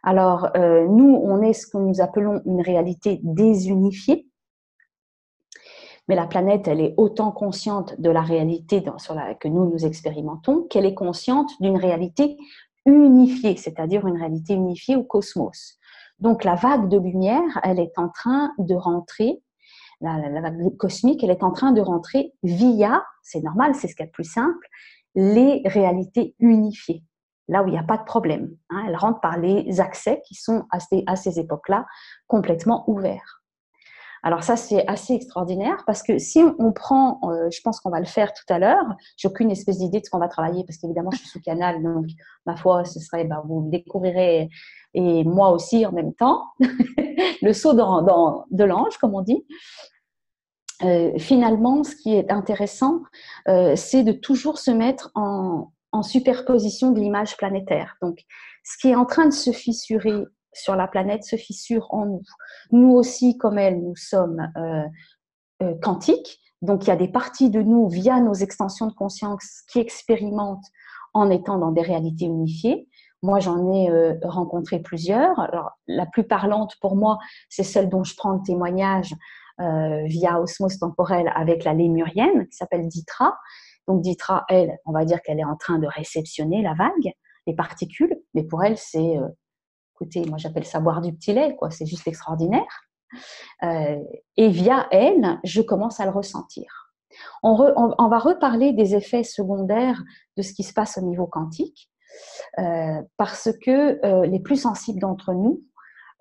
Alors, 0.04 0.50
euh, 0.56 0.88
nous, 0.88 1.20
on 1.24 1.42
est 1.42 1.54
ce 1.54 1.68
que 1.68 1.78
nous 1.78 2.02
appelons 2.02 2.42
une 2.46 2.62
réalité 2.62 3.20
désunifiée. 3.24 4.28
Mais 6.08 6.16
la 6.16 6.26
planète, 6.26 6.68
elle 6.68 6.82
est 6.82 6.94
autant 6.98 7.32
consciente 7.32 8.00
de 8.00 8.10
la 8.10 8.22
réalité 8.22 8.84
que 8.84 9.48
nous, 9.48 9.70
nous 9.70 9.86
expérimentons 9.86 10.64
qu'elle 10.64 10.86
est 10.86 10.96
consciente 10.96 11.52
d'une 11.60 11.78
réalité 11.78 12.38
unifiée, 12.86 13.58
c'est-à-dire 13.58 14.08
une 14.08 14.18
réalité 14.18 14.54
unifiée 14.54 14.96
au 14.96 15.04
cosmos. 15.04 15.78
Donc, 16.20 16.44
la 16.44 16.56
vague 16.56 16.90
de 16.90 16.98
lumière, 16.98 17.60
elle 17.64 17.80
est 17.80 17.98
en 17.98 18.10
train 18.10 18.52
de 18.58 18.74
rentrer 18.74 19.42
la, 20.02 20.42
vague 20.42 20.78
cosmique, 20.78 21.24
elle 21.24 21.30
est 21.30 21.44
en 21.44 21.52
train 21.52 21.72
de 21.72 21.82
rentrer 21.82 22.34
via, 22.44 23.04
c'est 23.22 23.42
normal, 23.42 23.76
c'est 23.76 23.88
ce 23.88 23.96
qu'il 23.96 24.04
y 24.04 24.08
a 24.08 24.08
de 24.08 24.12
plus 24.12 24.30
simple, 24.30 24.68
les 25.16 25.62
réalités 25.66 26.36
unifiées, 26.40 27.04
là 27.48 27.64
où 27.64 27.68
il 27.68 27.72
n'y 27.72 27.80
a 27.80 27.84
pas 27.84 27.98
de 27.98 28.04
problème. 28.04 28.50
Hein. 28.70 28.84
elle 28.88 28.96
rentre 28.96 29.20
par 29.20 29.38
les 29.38 29.82
accès 29.82 30.22
qui 30.26 30.36
sont 30.36 30.66
à 30.72 30.80
ces, 30.80 31.04
à 31.08 31.16
ces 31.16 31.40
époques-là 31.40 31.86
complètement 32.28 32.90
ouverts. 32.90 33.40
Alors 34.22 34.44
ça, 34.44 34.58
c'est 34.58 34.86
assez 34.88 35.14
extraordinaire 35.14 35.84
parce 35.86 36.04
que 36.04 36.18
si 36.18 36.44
on 36.60 36.74
prend, 36.74 37.22
euh, 37.24 37.50
je 37.52 37.62
pense 37.62 37.80
qu'on 37.80 37.90
va 37.90 38.00
le 38.00 38.06
faire 38.06 38.34
tout 38.34 38.54
à 38.54 38.60
l'heure, 38.60 38.86
j'ai 39.16 39.30
aucune 39.30 39.50
espèce 39.50 39.78
d'idée 39.78 40.02
de 40.02 40.06
ce 40.06 40.10
qu'on 40.10 40.20
va 40.20 40.28
travailler 40.28 40.66
parce 40.66 40.78
qu'évidemment, 40.78 41.12
je 41.12 41.20
suis 41.20 41.28
sous 41.30 41.40
canal, 41.40 41.82
donc 41.82 42.08
ma 42.46 42.58
foi, 42.58 42.84
ce 42.84 43.00
serait, 43.00 43.24
bah, 43.24 43.42
vous 43.46 43.70
découvrirez 43.70 44.50
et 44.94 45.24
moi 45.24 45.52
aussi 45.52 45.86
en 45.86 45.92
même 45.92 46.14
temps, 46.14 46.46
le 47.42 47.54
saut 47.54 47.74
dans, 47.74 48.46
de 48.50 48.64
l'ange, 48.64 48.98
comme 48.98 49.16
on 49.16 49.22
dit. 49.22 49.46
Euh, 50.84 51.12
finalement, 51.18 51.84
ce 51.84 51.96
qui 51.96 52.16
est 52.16 52.32
intéressant, 52.32 53.02
euh, 53.50 53.76
c'est 53.76 54.04
de 54.04 54.14
toujours 54.14 54.60
se 54.60 54.72
mettre 54.72 55.12
en, 55.16 55.72
superposition 56.02 56.92
de 56.92 57.00
l'image 57.02 57.36
planétaire. 57.36 57.98
Donc, 58.02 58.20
ce 58.64 58.78
qui 58.78 58.90
est 58.90 58.96
en 58.96 59.06
train 59.06 59.26
de 59.26 59.34
se 59.34 59.52
fissurer 59.52 60.24
sur 60.54 60.76
la 60.76 60.88
planète 60.88 61.24
se 61.24 61.36
fissure 61.36 61.88
en 61.90 62.06
nous. 62.06 62.22
Nous 62.72 62.92
aussi, 62.92 63.38
comme 63.38 63.58
elle, 63.58 63.82
nous 63.82 63.96
sommes 63.98 64.50
euh, 64.56 65.74
quantiques. 65.82 66.40
Donc, 66.62 66.86
il 66.86 66.88
y 66.88 66.92
a 66.92 66.96
des 66.96 67.08
parties 67.08 67.50
de 67.50 67.62
nous, 67.62 67.90
via 67.90 68.20
nos 68.22 68.34
extensions 68.34 68.88
de 68.88 68.94
conscience, 68.94 69.64
qui 69.70 69.80
expérimentent 69.80 70.66
en 71.14 71.30
étant 71.30 71.58
dans 71.58 71.72
des 71.72 71.82
réalités 71.82 72.26
unifiées. 72.26 72.88
Moi, 73.22 73.40
j'en 73.40 73.72
ai 73.74 73.90
rencontré 74.24 74.80
plusieurs. 74.80 75.40
Alors, 75.40 75.72
la 75.88 76.06
plus 76.06 76.24
parlante 76.24 76.76
pour 76.80 76.96
moi, 76.96 77.18
c'est 77.50 77.64
celle 77.64 77.90
dont 77.90 78.04
je 78.04 78.16
prends 78.16 78.32
le 78.32 78.42
témoignage 78.46 79.14
euh, 79.60 80.06
via 80.06 80.40
osmose 80.40 80.80
temporelle 80.80 81.30
avec 81.36 81.66
la 81.66 81.74
lémurienne 81.74 82.48
qui 82.48 82.56
s'appelle 82.56 82.88
Ditra. 82.88 83.38
Donc 83.90 84.02
Ditra, 84.02 84.46
elle, 84.48 84.78
on 84.86 84.94
va 84.94 85.04
dire 85.04 85.22
qu'elle 85.22 85.38
est 85.38 85.46
en 85.46 85.58
train 85.58 85.80
de 85.80 85.88
réceptionner 85.88 86.62
la 86.62 86.74
vague, 86.76 87.12
les 87.46 87.54
particules, 87.54 88.16
mais 88.34 88.44
pour 88.44 88.64
elle, 88.64 88.78
c'est, 88.78 89.18
euh, 89.18 89.28
écoutez, 89.96 90.24
moi 90.30 90.38
j'appelle 90.38 90.64
ça 90.64 90.80
boire 90.80 91.02
du 91.02 91.14
petit 91.14 91.34
lait, 91.34 91.58
quoi. 91.58 91.72
C'est 91.72 91.86
juste 91.86 92.08
extraordinaire. 92.08 92.88
Euh, 93.64 94.02
et 94.38 94.48
via 94.48 94.88
elle, 94.92 95.40
je 95.44 95.62
commence 95.62 96.00
à 96.00 96.06
le 96.06 96.12
ressentir. 96.12 96.94
On, 97.44 97.56
va 98.08 98.20
reparler 98.20 98.72
des 98.72 98.96
effets 98.96 99.24
secondaires 99.24 100.02
de 100.38 100.42
ce 100.42 100.54
qui 100.54 100.64
se 100.64 100.72
passe 100.72 100.98
au 100.98 101.02
niveau 101.02 101.28
quantique, 101.28 101.90
parce 103.18 103.50
que 103.64 104.26
les 104.26 104.40
plus 104.40 104.58
sensibles 104.58 105.00
d'entre 105.00 105.34
nous 105.34 105.64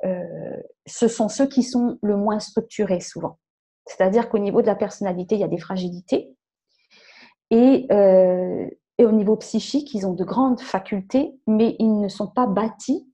euh, 0.04 0.56
ce 0.86 1.08
sont 1.08 1.28
ceux 1.28 1.46
qui 1.46 1.62
sont 1.62 1.98
le 2.02 2.16
moins 2.16 2.38
structurés 2.38 3.00
souvent. 3.00 3.38
C'est-à-dire 3.86 4.28
qu'au 4.28 4.38
niveau 4.38 4.62
de 4.62 4.66
la 4.66 4.76
personnalité, 4.76 5.34
il 5.34 5.40
y 5.40 5.44
a 5.44 5.48
des 5.48 5.58
fragilités. 5.58 6.34
Et, 7.50 7.86
euh, 7.90 8.68
au 9.00 9.12
niveau 9.12 9.36
psychique, 9.36 9.94
ils 9.94 10.06
ont 10.06 10.12
de 10.12 10.24
grandes 10.24 10.60
facultés, 10.60 11.32
mais 11.46 11.76
ils 11.78 12.00
ne 12.00 12.08
sont 12.08 12.26
pas 12.26 12.46
bâtis 12.46 13.08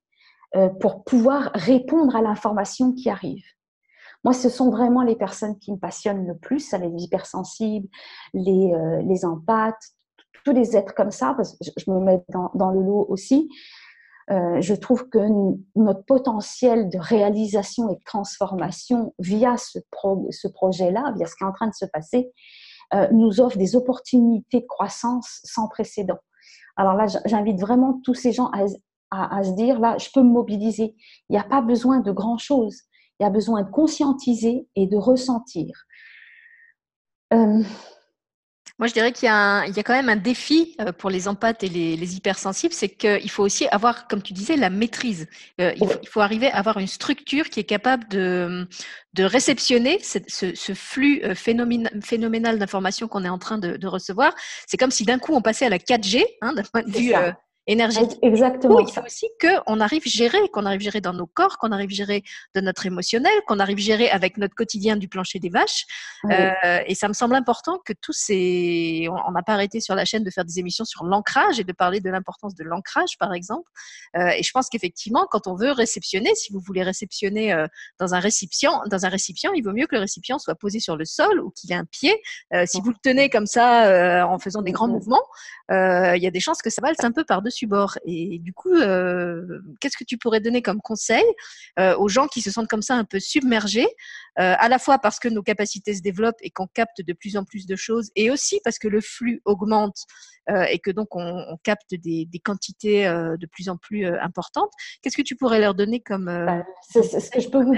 euh, 0.56 0.68
pour 0.68 1.04
pouvoir 1.04 1.50
répondre 1.54 2.16
à 2.16 2.22
l'information 2.22 2.92
qui 2.92 3.10
arrive. 3.10 3.44
Moi, 4.24 4.32
ce 4.32 4.48
sont 4.48 4.70
vraiment 4.70 5.02
les 5.02 5.16
personnes 5.16 5.58
qui 5.58 5.72
me 5.72 5.76
passionnent 5.76 6.26
le 6.26 6.36
plus, 6.38 6.72
les 6.72 7.04
hypersensibles, 7.04 7.88
les, 8.32 8.72
les 9.04 9.24
empathes, 9.26 9.93
tous 10.44 10.52
les 10.52 10.76
êtres 10.76 10.94
comme 10.94 11.10
ça, 11.10 11.34
parce 11.36 11.52
que 11.52 11.64
je 11.76 11.90
me 11.90 12.00
mets 12.00 12.22
dans, 12.28 12.70
le 12.70 12.80
lot 12.80 13.06
aussi. 13.08 13.48
Euh, 14.30 14.60
je 14.60 14.74
trouve 14.74 15.08
que 15.08 15.18
notre 15.76 16.04
potentiel 16.04 16.88
de 16.88 16.98
réalisation 16.98 17.90
et 17.90 17.96
de 17.96 18.04
transformation 18.04 19.14
via 19.18 19.56
ce, 19.56 19.78
projet-là, 20.48 21.12
via 21.16 21.26
ce 21.26 21.34
qui 21.34 21.44
est 21.44 21.46
en 21.46 21.52
train 21.52 21.68
de 21.68 21.74
se 21.74 21.84
passer, 21.86 22.32
euh, 22.94 23.08
nous 23.12 23.40
offre 23.40 23.58
des 23.58 23.76
opportunités 23.76 24.60
de 24.60 24.66
croissance 24.66 25.40
sans 25.44 25.68
précédent. 25.68 26.18
Alors 26.76 26.94
là, 26.94 27.06
j'invite 27.26 27.60
vraiment 27.60 28.00
tous 28.04 28.14
ces 28.14 28.32
gens 28.32 28.50
à, 28.52 28.64
à, 29.10 29.42
se 29.44 29.52
dire, 29.52 29.78
là, 29.78 29.96
je 29.98 30.08
peux 30.12 30.22
me 30.22 30.30
mobiliser. 30.30 30.94
Il 31.28 31.32
n'y 31.32 31.38
a 31.38 31.44
pas 31.44 31.62
besoin 31.62 32.00
de 32.00 32.10
grand-chose. 32.10 32.82
Il 33.20 33.22
y 33.22 33.26
a 33.26 33.30
besoin 33.30 33.62
de 33.62 33.70
conscientiser 33.70 34.66
et 34.74 34.86
de 34.86 34.96
ressentir. 34.96 35.86
Euh, 37.32 37.62
moi, 38.78 38.88
je 38.88 38.92
dirais 38.92 39.12
qu'il 39.12 39.26
y, 39.26 39.30
a 39.30 39.82
quand 39.84 39.94
même 39.94 40.08
un 40.08 40.16
défi 40.16 40.74
euh, 40.80 40.90
pour 40.90 41.08
les 41.08 41.28
empathes 41.28 41.62
et 41.62 41.68
les, 41.68 42.16
hypersensibles, 42.16 42.74
c'est 42.74 42.88
qu'il 42.88 43.30
faut 43.30 43.44
aussi 43.44 43.68
avoir, 43.68 44.08
comme 44.08 44.20
tu 44.20 44.32
disais, 44.32 44.56
la 44.56 44.68
maîtrise. 44.68 45.28
Euh, 45.60 45.72
il, 45.76 46.08
faut, 46.08 46.20
arriver 46.20 46.50
à 46.50 46.58
avoir 46.58 46.78
une 46.78 46.88
structure 46.88 47.50
qui 47.50 47.60
est 47.60 47.64
capable 47.64 48.08
de, 48.08 48.66
de 49.12 49.22
réceptionner 49.22 50.00
ce, 50.00 50.74
flux 50.74 51.22
euh, 51.22 51.34
phénoménal 51.36 52.58
d'informations 52.58 53.06
qu'on 53.06 53.24
est 53.24 53.28
en 53.28 53.38
train 53.38 53.58
de, 53.58 53.86
recevoir. 53.86 54.34
C'est 54.66 54.76
comme 54.76 54.90
si 54.90 55.04
d'un 55.04 55.20
coup 55.20 55.34
on 55.34 55.42
passait 55.42 55.66
à 55.66 55.68
la 55.68 55.78
4G, 55.78 56.24
hein, 56.40 56.52
d'un 56.54 56.62
point 56.62 56.82
de 56.82 56.90
vue 56.90 57.12
énergétique. 57.66 58.18
Exactement. 58.22 58.78
il 58.80 58.92
faut 58.92 59.00
aussi 59.00 59.26
qu'on 59.40 59.80
arrive 59.80 60.02
à 60.04 60.08
gérer, 60.08 60.48
qu'on 60.52 60.66
arrive 60.66 60.80
à 60.80 60.84
gérer 60.84 61.00
dans 61.00 61.14
nos 61.14 61.26
corps, 61.26 61.58
qu'on 61.58 61.72
arrive 61.72 61.90
à 61.90 61.94
gérer 61.94 62.22
de 62.54 62.60
notre 62.60 62.84
émotionnel, 62.84 63.32
qu'on 63.46 63.58
arrive 63.58 63.78
à 63.78 63.80
gérer 63.80 64.10
avec 64.10 64.36
notre 64.36 64.54
quotidien 64.54 64.96
du 64.96 65.08
plancher 65.08 65.38
des 65.38 65.48
vaches. 65.48 65.86
Euh, 66.30 66.80
et 66.86 66.94
ça 66.94 67.08
me 67.08 67.14
semble 67.14 67.34
important 67.34 67.78
que 67.84 67.94
tous 68.00 68.12
ces, 68.12 69.08
on 69.26 69.30
n'a 69.30 69.42
pas 69.42 69.54
arrêté 69.54 69.80
sur 69.80 69.94
la 69.94 70.04
chaîne 70.04 70.24
de 70.24 70.30
faire 70.30 70.44
des 70.44 70.58
émissions 70.58 70.84
sur 70.84 71.04
l'ancrage 71.04 71.58
et 71.58 71.64
de 71.64 71.72
parler 71.72 72.00
de 72.00 72.10
l'importance 72.10 72.54
de 72.54 72.64
l'ancrage, 72.64 73.16
par 73.18 73.32
exemple. 73.32 73.70
Euh, 74.16 74.28
et 74.28 74.42
je 74.42 74.50
pense 74.52 74.68
qu'effectivement, 74.68 75.26
quand 75.30 75.46
on 75.46 75.54
veut 75.54 75.72
réceptionner, 75.72 76.34
si 76.34 76.52
vous 76.52 76.60
voulez 76.60 76.82
réceptionner 76.82 77.52
euh, 77.52 77.66
dans 77.98 78.14
un 78.14 78.20
récipient, 78.20 78.82
dans 78.90 79.06
un 79.06 79.08
récipient, 79.08 79.52
il 79.54 79.62
vaut 79.62 79.72
mieux 79.72 79.86
que 79.86 79.94
le 79.94 80.02
récipient 80.02 80.38
soit 80.38 80.54
posé 80.54 80.80
sur 80.80 80.96
le 80.96 81.06
sol 81.06 81.40
ou 81.40 81.50
qu'il 81.50 81.72
ait 81.72 81.76
un 81.76 81.84
pied. 81.84 82.14
si 82.66 82.80
vous 82.80 82.90
le 82.90 82.96
tenez 83.02 83.30
comme 83.30 83.46
ça 83.46 84.26
en 84.28 84.38
faisant 84.38 84.62
des 84.62 84.72
grands 84.72 84.88
mouvements, 84.88 85.22
il 85.70 86.20
y 86.20 86.26
a 86.26 86.30
des 86.30 86.40
chances 86.40 86.60
que 86.60 86.70
ça 86.70 86.82
valse 86.82 87.02
un 87.02 87.12
peu 87.12 87.24
par-dessus 87.24 87.53
bord. 87.62 87.98
Et 88.04 88.38
du 88.38 88.52
coup, 88.52 88.74
qu'est-ce 89.80 89.96
que 89.96 90.04
tu 90.04 90.18
pourrais 90.18 90.40
donner 90.40 90.62
comme 90.62 90.80
conseil 90.80 91.24
aux 91.78 92.08
gens 92.08 92.26
qui 92.26 92.40
se 92.40 92.50
sentent 92.50 92.68
comme 92.68 92.82
ça 92.82 92.94
un 92.94 93.04
peu 93.04 93.20
submergés, 93.20 93.88
à 94.36 94.68
la 94.68 94.78
fois 94.78 94.98
parce 94.98 95.18
que 95.18 95.28
nos 95.28 95.42
capacités 95.42 95.94
se 95.94 96.02
développent 96.02 96.40
et 96.40 96.50
qu'on 96.50 96.66
capte 96.66 97.02
de 97.02 97.12
plus 97.12 97.36
en 97.36 97.44
plus 97.44 97.66
de 97.66 97.76
choses, 97.76 98.10
et 98.16 98.30
aussi 98.30 98.60
parce 98.64 98.78
que 98.78 98.88
le 98.88 99.00
flux 99.00 99.40
augmente 99.44 100.04
et 100.68 100.78
que 100.78 100.90
donc 100.90 101.08
on, 101.12 101.56
capte 101.62 101.94
des, 101.94 102.28
quantités 102.44 103.04
de 103.04 103.46
plus 103.46 103.68
en 103.68 103.76
plus 103.76 104.06
importantes. 104.06 104.70
Qu'est-ce 105.02 105.16
que 105.16 105.22
tu 105.22 105.36
pourrais 105.36 105.60
leur 105.60 105.74
donner 105.74 106.00
comme 106.00 106.26
bah, 106.26 106.64
ce 106.92 107.30
que 107.30 107.40
je 107.40 107.48
peux 107.48 107.64
vous 107.64 107.74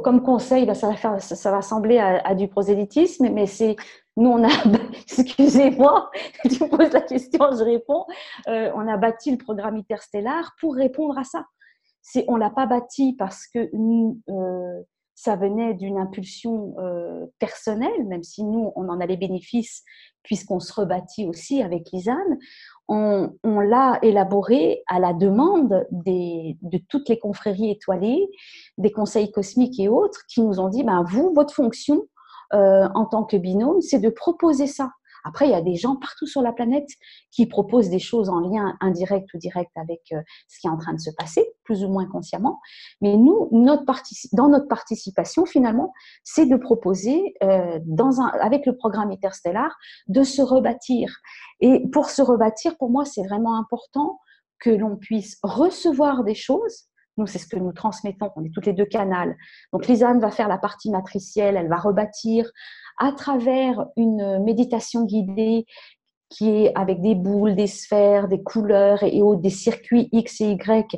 comme 0.00 0.22
conseil 0.22 0.66
bah, 0.66 0.74
ça, 0.74 1.50
va 1.50 1.62
sembler 1.62 1.98
à, 1.98 2.34
du 2.34 2.48
prosélytisme, 2.48 3.28
mais 3.30 3.46
c'est 3.46 3.76
nous, 4.16 4.30
on 4.30 4.44
a, 4.44 4.48
excusez-moi, 4.96 6.10
tu 6.50 6.68
poses 6.68 6.92
la 6.92 7.02
question, 7.02 7.50
je 7.52 7.64
réponds. 7.64 8.06
on 8.46 8.88
a 8.88 8.96
bâti 8.96 9.30
le 9.30 9.38
programme 9.38 9.76
interstellar 9.76 10.54
pour 10.60 10.74
répondre 10.74 11.18
à 11.18 11.24
ça. 11.24 11.44
C'est, 12.02 12.24
on 12.28 12.36
l'a 12.36 12.50
pas 12.50 12.66
bâti 12.66 13.14
parce 13.14 13.46
que 13.46 13.70
nous, 13.72 14.20
ça 15.14 15.36
venait 15.36 15.74
d'une 15.74 15.98
impulsion 15.98 16.74
euh, 16.78 17.26
personnelle, 17.38 18.04
même 18.06 18.24
si 18.24 18.42
nous, 18.42 18.72
on 18.74 18.88
en 18.88 19.00
a 19.00 19.06
les 19.06 19.16
bénéfices 19.16 19.84
puisqu'on 20.22 20.58
se 20.58 20.72
rebâtit 20.72 21.26
aussi 21.26 21.62
avec 21.62 21.90
Lisanne. 21.92 22.38
On, 22.88 23.30
l'a 23.44 23.98
élaboré 24.02 24.82
à 24.88 24.98
la 24.98 25.12
demande 25.12 25.86
de 25.90 26.78
toutes 26.88 27.08
les 27.08 27.18
confréries 27.18 27.70
étoilées, 27.70 28.28
des 28.76 28.90
conseils 28.90 29.30
cosmiques 29.30 29.78
et 29.80 29.88
autres 29.88 30.24
qui 30.28 30.42
nous 30.42 30.60
ont 30.60 30.68
dit, 30.68 30.82
ben, 30.82 31.02
vous, 31.06 31.32
votre 31.34 31.54
fonction 31.54 32.02
euh, 32.54 32.88
en 32.94 33.04
tant 33.04 33.24
que 33.24 33.36
binôme, 33.36 33.80
c'est 33.80 33.98
de 33.98 34.08
proposer 34.08 34.66
ça. 34.66 34.90
Après, 35.26 35.46
il 35.46 35.52
y 35.52 35.54
a 35.54 35.62
des 35.62 35.74
gens 35.74 35.96
partout 35.96 36.26
sur 36.26 36.42
la 36.42 36.52
planète 36.52 36.88
qui 37.30 37.46
proposent 37.46 37.88
des 37.88 37.98
choses 37.98 38.28
en 38.28 38.40
lien 38.40 38.76
indirect 38.80 39.32
ou 39.32 39.38
direct 39.38 39.70
avec 39.74 40.02
euh, 40.12 40.20
ce 40.48 40.60
qui 40.60 40.66
est 40.66 40.70
en 40.70 40.76
train 40.76 40.92
de 40.92 41.00
se 41.00 41.10
passer, 41.16 41.46
plus 41.64 41.82
ou 41.82 41.88
moins 41.88 42.06
consciemment. 42.06 42.60
Mais 43.00 43.16
nous, 43.16 43.48
notre 43.50 43.84
dans 44.34 44.48
notre 44.48 44.68
participation, 44.68 45.46
finalement, 45.46 45.94
c'est 46.24 46.44
de 46.44 46.56
proposer, 46.56 47.34
euh, 47.42 47.78
avec 48.40 48.66
le 48.66 48.76
programme 48.76 49.10
Interstellar, 49.10 49.74
de 50.08 50.22
se 50.22 50.42
rebâtir. 50.42 51.16
Et 51.60 51.88
pour 51.90 52.10
se 52.10 52.20
rebâtir, 52.20 52.76
pour 52.76 52.90
moi, 52.90 53.06
c'est 53.06 53.24
vraiment 53.24 53.58
important 53.58 54.20
que 54.58 54.70
l'on 54.70 54.96
puisse 54.96 55.38
recevoir 55.42 56.22
des 56.24 56.34
choses 56.34 56.84
nous, 57.16 57.26
c'est 57.26 57.38
ce 57.38 57.46
que 57.46 57.56
nous 57.56 57.72
transmettons. 57.72 58.30
On 58.36 58.44
est 58.44 58.52
toutes 58.52 58.66
les 58.66 58.72
deux 58.72 58.84
canals. 58.84 59.36
Donc, 59.72 59.86
Lisanne 59.86 60.20
va 60.20 60.30
faire 60.30 60.48
la 60.48 60.58
partie 60.58 60.90
matricielle. 60.90 61.56
Elle 61.56 61.68
va 61.68 61.76
rebâtir 61.76 62.50
à 62.98 63.12
travers 63.12 63.86
une 63.96 64.42
méditation 64.44 65.04
guidée 65.04 65.66
qui 66.30 66.50
est 66.50 66.72
avec 66.74 67.00
des 67.00 67.14
boules, 67.14 67.54
des 67.54 67.66
sphères, 67.66 68.28
des 68.28 68.42
couleurs 68.42 69.02
et, 69.02 69.20
des 69.36 69.50
circuits 69.50 70.08
X 70.12 70.40
et 70.40 70.50
Y. 70.52 70.96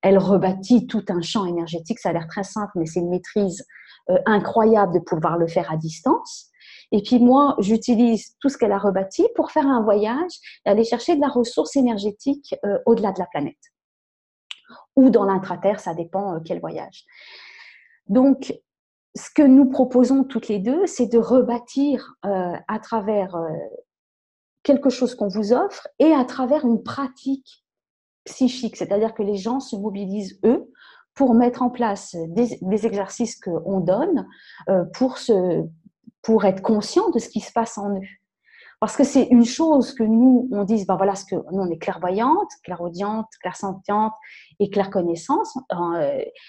Elle 0.00 0.18
rebâtit 0.18 0.86
tout 0.86 1.04
un 1.08 1.20
champ 1.20 1.44
énergétique. 1.44 1.98
Ça 1.98 2.10
a 2.10 2.12
l'air 2.12 2.26
très 2.28 2.44
simple, 2.44 2.72
mais 2.76 2.86
c'est 2.86 3.00
une 3.00 3.10
maîtrise 3.10 3.66
euh, 4.10 4.18
incroyable 4.24 4.94
de 4.94 5.00
pouvoir 5.00 5.36
le 5.36 5.46
faire 5.46 5.70
à 5.70 5.76
distance. 5.76 6.46
Et 6.92 7.02
puis 7.02 7.18
moi, 7.18 7.56
j'utilise 7.58 8.34
tout 8.40 8.48
ce 8.48 8.56
qu'elle 8.56 8.72
a 8.72 8.78
rebâti 8.78 9.26
pour 9.36 9.50
faire 9.50 9.66
un 9.66 9.82
voyage 9.82 10.32
et 10.64 10.70
aller 10.70 10.84
chercher 10.84 11.16
de 11.16 11.20
la 11.20 11.28
ressource 11.28 11.76
énergétique 11.76 12.54
euh, 12.64 12.78
au-delà 12.86 13.12
de 13.12 13.18
la 13.18 13.26
planète. 13.26 13.56
Ou 14.96 15.10
dans 15.10 15.24
l'intraterre, 15.24 15.80
ça 15.80 15.94
dépend 15.94 16.34
euh, 16.34 16.40
quel 16.44 16.60
voyage. 16.60 17.04
Donc, 18.08 18.54
ce 19.14 19.30
que 19.34 19.42
nous 19.42 19.68
proposons 19.68 20.24
toutes 20.24 20.48
les 20.48 20.58
deux, 20.58 20.86
c'est 20.86 21.06
de 21.06 21.18
rebâtir 21.18 22.14
euh, 22.24 22.56
à 22.68 22.78
travers 22.78 23.34
euh, 23.34 23.48
quelque 24.62 24.90
chose 24.90 25.14
qu'on 25.14 25.28
vous 25.28 25.52
offre 25.52 25.88
et 25.98 26.12
à 26.12 26.24
travers 26.24 26.64
une 26.64 26.82
pratique 26.82 27.64
psychique, 28.24 28.76
c'est-à-dire 28.76 29.14
que 29.14 29.22
les 29.22 29.36
gens 29.36 29.60
se 29.60 29.76
mobilisent 29.76 30.38
eux 30.44 30.70
pour 31.14 31.34
mettre 31.34 31.62
en 31.62 31.70
place 31.70 32.14
des, 32.28 32.58
exercices 32.86 33.40
qu'on 33.40 33.80
donne 33.80 34.28
pour, 34.92 35.18
se, 35.18 35.64
pour 36.22 36.44
être 36.44 36.62
conscient 36.62 37.08
de 37.10 37.18
ce 37.18 37.28
qui 37.28 37.40
se 37.40 37.50
passe 37.50 37.78
en 37.78 37.96
eux. 37.96 38.06
Parce 38.80 38.96
que 38.96 39.04
c'est 39.04 39.24
une 39.24 39.44
chose 39.44 39.92
que 39.92 40.04
nous, 40.04 40.48
on 40.52 40.64
dise, 40.64 40.86
ben 40.86 40.96
voilà, 40.96 41.14
ce 41.14 41.24
que 41.24 41.34
nous, 41.34 41.60
on 41.60 41.70
est 41.70 41.78
clairvoyante, 41.78 42.48
clairaudiente, 42.62 43.26
clairsentiente 43.40 44.12
et 44.60 44.70
clairconnaissance, 44.70 45.58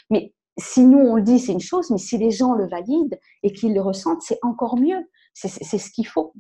mais 0.10 0.34
si 0.60 0.84
nous 0.84 1.00
on 1.00 1.16
le 1.16 1.22
dit, 1.22 1.40
c'est 1.40 1.54
une 1.54 1.60
chose, 1.60 1.90
mais 1.90 1.98
si 1.98 2.18
les 2.18 2.32
gens 2.32 2.54
le 2.54 2.68
valident 2.68 3.18
et 3.44 3.52
qu'ils 3.52 3.74
le 3.74 3.82
ressentent, 3.82 4.22
c'est 4.22 4.40
encore 4.44 4.78
mieux. 4.78 5.10
C'est 5.34 5.78
ce 5.78 5.90
qu'il 5.90 6.06
faut. 6.06 6.34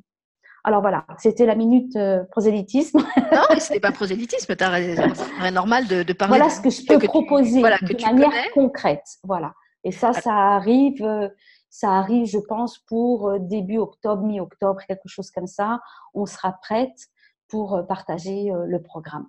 Alors 0.65 0.81
voilà, 0.81 1.05
c'était 1.19 1.45
la 1.45 1.55
minute 1.55 1.95
euh, 1.95 2.23
prosélytisme. 2.31 2.99
non, 3.31 3.41
mais 3.49 3.61
ce 3.61 3.71
n'est 3.71 3.79
pas 3.79 3.93
prosélytisme, 3.93 4.53
as 4.59 5.51
normal 5.51 5.87
de, 5.87 6.03
de 6.03 6.13
parler. 6.13 6.37
Voilà 6.37 6.49
ce 6.49 6.59
que 6.59 6.69
je 6.69 6.85
peux 6.85 6.99
proposer 6.99 7.61
de 7.61 8.03
manière 8.03 8.51
concrète. 8.53 9.05
Voilà. 9.23 9.53
Et 9.85 9.91
ça, 9.91 10.11
ça 10.11 10.33
arrive, 10.33 11.01
euh, 11.03 11.29
ça 11.69 11.91
arrive, 11.91 12.25
je 12.25 12.39
pense, 12.39 12.79
pour 12.79 13.29
euh, 13.29 13.39
début 13.39 13.77
octobre, 13.77 14.23
mi-octobre, 14.23 14.81
quelque 14.87 15.07
chose 15.07 15.31
comme 15.31 15.47
ça. 15.47 15.79
On 16.13 16.25
sera 16.25 16.53
prête 16.53 17.07
pour 17.47 17.83
partager 17.87 18.51
le 18.67 18.79
programme. 18.79 19.27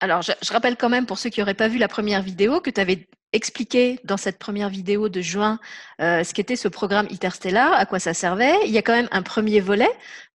Alors, 0.00 0.22
je, 0.22 0.32
rappelle 0.52 0.76
quand 0.76 0.88
même 0.88 1.04
pour 1.04 1.18
ceux 1.18 1.28
qui 1.28 1.40
n'auraient 1.40 1.52
pas 1.52 1.68
vu 1.68 1.76
la 1.76 1.88
première 1.88 2.22
vidéo 2.22 2.60
que 2.60 2.70
tu 2.70 2.80
avais 2.80 3.08
expliqué 3.32 4.00
dans 4.04 4.16
cette 4.16 4.38
première 4.38 4.70
vidéo 4.70 5.08
de 5.08 5.20
juin 5.20 5.58
euh, 6.00 6.24
ce 6.24 6.32
qu'était 6.32 6.56
ce 6.56 6.68
programme 6.68 7.06
Interstellar, 7.10 7.72
à 7.74 7.84
quoi 7.84 7.98
ça 7.98 8.14
servait. 8.14 8.54
Il 8.64 8.70
y 8.70 8.78
a 8.78 8.82
quand 8.82 8.94
même 8.94 9.08
un 9.10 9.22
premier 9.22 9.60
volet 9.60 9.90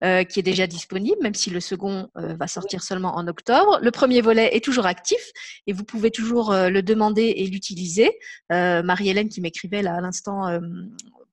euh, 0.03 0.23
qui 0.23 0.39
est 0.39 0.43
déjà 0.43 0.67
disponible, 0.67 1.17
même 1.21 1.35
si 1.35 1.49
le 1.49 1.61
second 1.61 2.09
euh, 2.17 2.35
va 2.35 2.47
sortir 2.47 2.83
seulement 2.83 3.15
en 3.15 3.27
octobre. 3.27 3.79
Le 3.81 3.91
premier 3.91 4.21
volet 4.21 4.55
est 4.55 4.63
toujours 4.63 4.87
actif 4.87 5.21
et 5.67 5.73
vous 5.73 5.83
pouvez 5.83 6.11
toujours 6.11 6.53
le 6.53 6.81
demander 6.81 7.33
et 7.37 7.45
l'utiliser. 7.47 8.11
Marie-Hélène 8.49 9.29
qui 9.29 9.41
m'écrivait 9.41 9.81
là 9.81 9.95
à 9.95 10.01
l'instant 10.01 10.59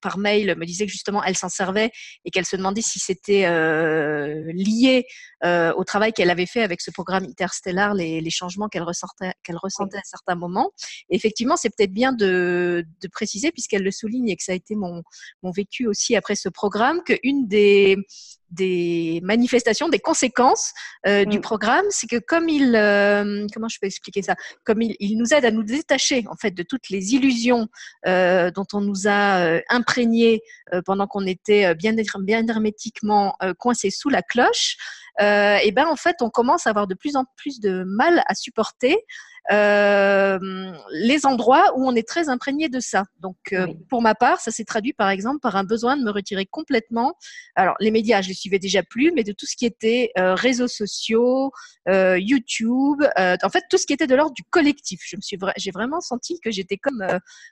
par 0.01 0.19
mail 0.19 0.55
me 0.57 0.65
disait 0.65 0.87
que 0.87 0.93
justement 0.93 1.23
elle 1.25 1.37
s'en 1.37 1.49
servait 1.49 1.91
et 2.25 2.31
qu'elle 2.31 2.45
se 2.45 2.57
demandait 2.57 2.83
si 2.83 2.99
c'était 2.99 3.47
euh, 3.47 4.45
lié 4.53 5.07
euh, 5.45 5.73
au 5.75 5.85
travail 5.85 6.13
qu'elle 6.13 6.31
avait 6.31 6.47
fait 6.47 6.63
avec 6.63 6.81
ce 6.81 6.91
programme 6.91 7.25
interstellar, 7.25 7.95
les, 7.95 8.31
changements 8.31 8.69
qu'elle 8.69 8.83
ressentait, 8.83 9.33
ressentait 9.49 9.99
à 9.99 10.03
certains 10.05 10.35
moments. 10.35 10.71
Effectivement, 11.11 11.57
c'est 11.57 11.71
peut-être 11.71 11.93
bien 11.93 12.13
de, 12.13 12.85
de 13.01 13.09
préciser, 13.09 13.53
puisqu'elle 13.53 13.83
le 13.83 13.91
souligne 13.91 14.29
et 14.29 14.37
que 14.37 14.43
ça 14.43 14.53
a 14.53 14.55
été 14.55 14.75
mon, 14.75 15.03
mon 15.43 15.51
vécu 15.51 15.87
aussi 15.87 16.17
après 16.17 16.37
ce 16.37 16.49
programme, 16.49 17.03
qu'une 17.03 17.47
des, 17.49 17.97
des 18.51 19.21
manifestations, 19.23 19.89
des 19.89 19.99
conséquences 19.99 20.73
euh, 21.07 21.25
du 21.25 21.39
mm. 21.39 21.43
programme, 21.43 21.85
c'est 21.91 22.07
que 22.07 22.19
comme 22.19 22.49
il, 22.49 22.75
euh, 22.75 23.47
comment 23.53 23.69
je 23.69 23.79
peux 23.81 23.87
expliquer 23.87 24.23
ça, 24.23 24.37
comme 24.65 24.83
il, 24.83 24.97
il, 25.01 25.17
nous 25.19 25.35
aide 25.35 25.45
à 25.45 25.51
nous 25.51 25.63
détacher 25.63 26.25
en 26.31 26.37
fait 26.37 26.53
de 26.53 26.63
toutes 26.63 26.89
les 26.89 27.15
illusions 27.15 27.69
euh, 28.07 28.51
dont 28.51 28.67
on 28.73 28.81
nous 28.81 29.07
a 29.07 29.61
imprégné 29.69 30.41
pendant 30.85 31.07
qu'on 31.07 31.27
était 31.27 31.75
bien, 31.75 31.95
bien 32.21 32.47
hermétiquement 32.47 33.37
coincé 33.59 33.91
sous 33.91 34.09
la 34.09 34.23
cloche, 34.23 34.77
et 35.21 35.73
ben 35.73 35.87
en 35.87 35.97
fait 35.97 36.17
on 36.21 36.31
commence 36.31 36.67
à 36.67 36.71
avoir 36.71 36.87
de 36.87 36.95
plus 36.95 37.17
en 37.17 37.25
plus 37.37 37.61
de 37.61 37.85
mal 37.85 38.23
à 38.27 38.35
supporter 38.35 38.97
les 39.51 41.27
endroits 41.27 41.73
où 41.77 41.87
on 41.87 41.95
est 41.95 42.07
très 42.07 42.29
imprégné 42.29 42.69
de 42.69 42.81
ça. 42.81 43.05
Donc, 43.21 43.37
euh, 43.53 43.67
pour 43.89 44.03
ma 44.03 44.15
part, 44.15 44.41
ça 44.41 44.51
s'est 44.51 44.65
traduit 44.65 44.93
par 44.93 45.09
exemple 45.09 45.41
par 45.41 45.57
un 45.57 45.65
besoin 45.65 45.97
de 45.97 46.03
me 46.03 46.11
retirer 46.11 46.47
complètement. 46.47 47.15
Alors, 47.55 47.75
les 47.81 47.91
médias, 47.91 48.21
je 48.21 48.29
les 48.29 48.35
suivais 48.35 48.59
déjà 48.59 48.83
plus, 48.83 49.13
mais 49.13 49.25
de 49.25 49.33
tout 49.33 49.47
ce 49.47 49.57
qui 49.57 49.65
était 49.67 50.11
euh, 50.19 50.35
réseaux 50.35 50.69
sociaux, 50.69 51.51
YouTube, 51.91 53.03
en 53.17 53.49
fait, 53.49 53.65
tout 53.71 53.79
ce 53.79 53.87
qui 53.87 53.95
était 53.95 54.07
de 54.07 54.15
l'ordre 54.15 54.35
du 54.35 54.43
collectif. 54.45 55.01
Je 55.07 55.17
me 55.17 55.23
suis, 55.23 55.39
j'ai 55.57 55.71
vraiment 55.71 56.03
senti 56.03 56.39
que 56.41 56.51
j'étais 56.51 56.77
comme 56.77 57.03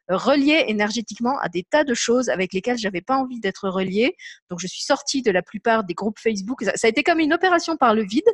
reliée 0.09 0.65
énergétiquement 0.69 1.39
à 1.39 1.49
des 1.49 1.63
tas 1.63 1.85
de 1.85 1.95
choses 1.95 2.29
avec 2.29 2.53
lesquelles 2.53 2.77
j'avais 2.77 3.01
pas 3.01 3.17
envie 3.17 3.41
d'être 3.41 3.71
reliée. 3.71 4.15
Donc, 4.51 4.61
je 4.61 4.67
suis 4.67 4.83
sortie 4.83 5.23
de 5.23 5.31
la 5.31 5.41
plupart 5.41 5.85
des 5.85 5.95
groupes 5.95 6.19
Facebook. 6.19 6.63
Ça, 6.65 6.73
ça 6.75 6.87
a 6.87 6.91
été 6.91 7.03
comme 7.03 7.19
une 7.19 7.33
opération 7.33 7.79
par 7.79 7.95
le 7.95 8.05
vide. 8.05 8.29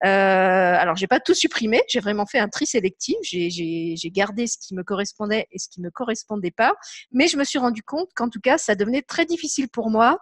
alors, 0.00 0.96
j'ai 0.96 1.06
pas 1.06 1.20
tout 1.20 1.34
supprimé, 1.34 1.82
j'ai 1.88 2.00
vraiment 2.00 2.26
fait 2.26 2.40
un 2.40 2.48
tri 2.48 2.66
sélectif 2.66 3.03
J'ai 3.22 4.10
gardé 4.10 4.46
ce 4.46 4.56
qui 4.58 4.74
me 4.74 4.82
correspondait 4.82 5.46
et 5.52 5.58
ce 5.58 5.68
qui 5.68 5.80
me 5.80 5.90
correspondait 5.90 6.50
pas. 6.50 6.74
Mais 7.12 7.28
je 7.28 7.36
me 7.36 7.44
suis 7.44 7.58
rendu 7.58 7.82
compte 7.82 8.08
qu'en 8.14 8.28
tout 8.28 8.40
cas, 8.40 8.58
ça 8.58 8.74
devenait 8.74 9.02
très 9.02 9.24
difficile 9.24 9.68
pour 9.68 9.90
moi, 9.90 10.18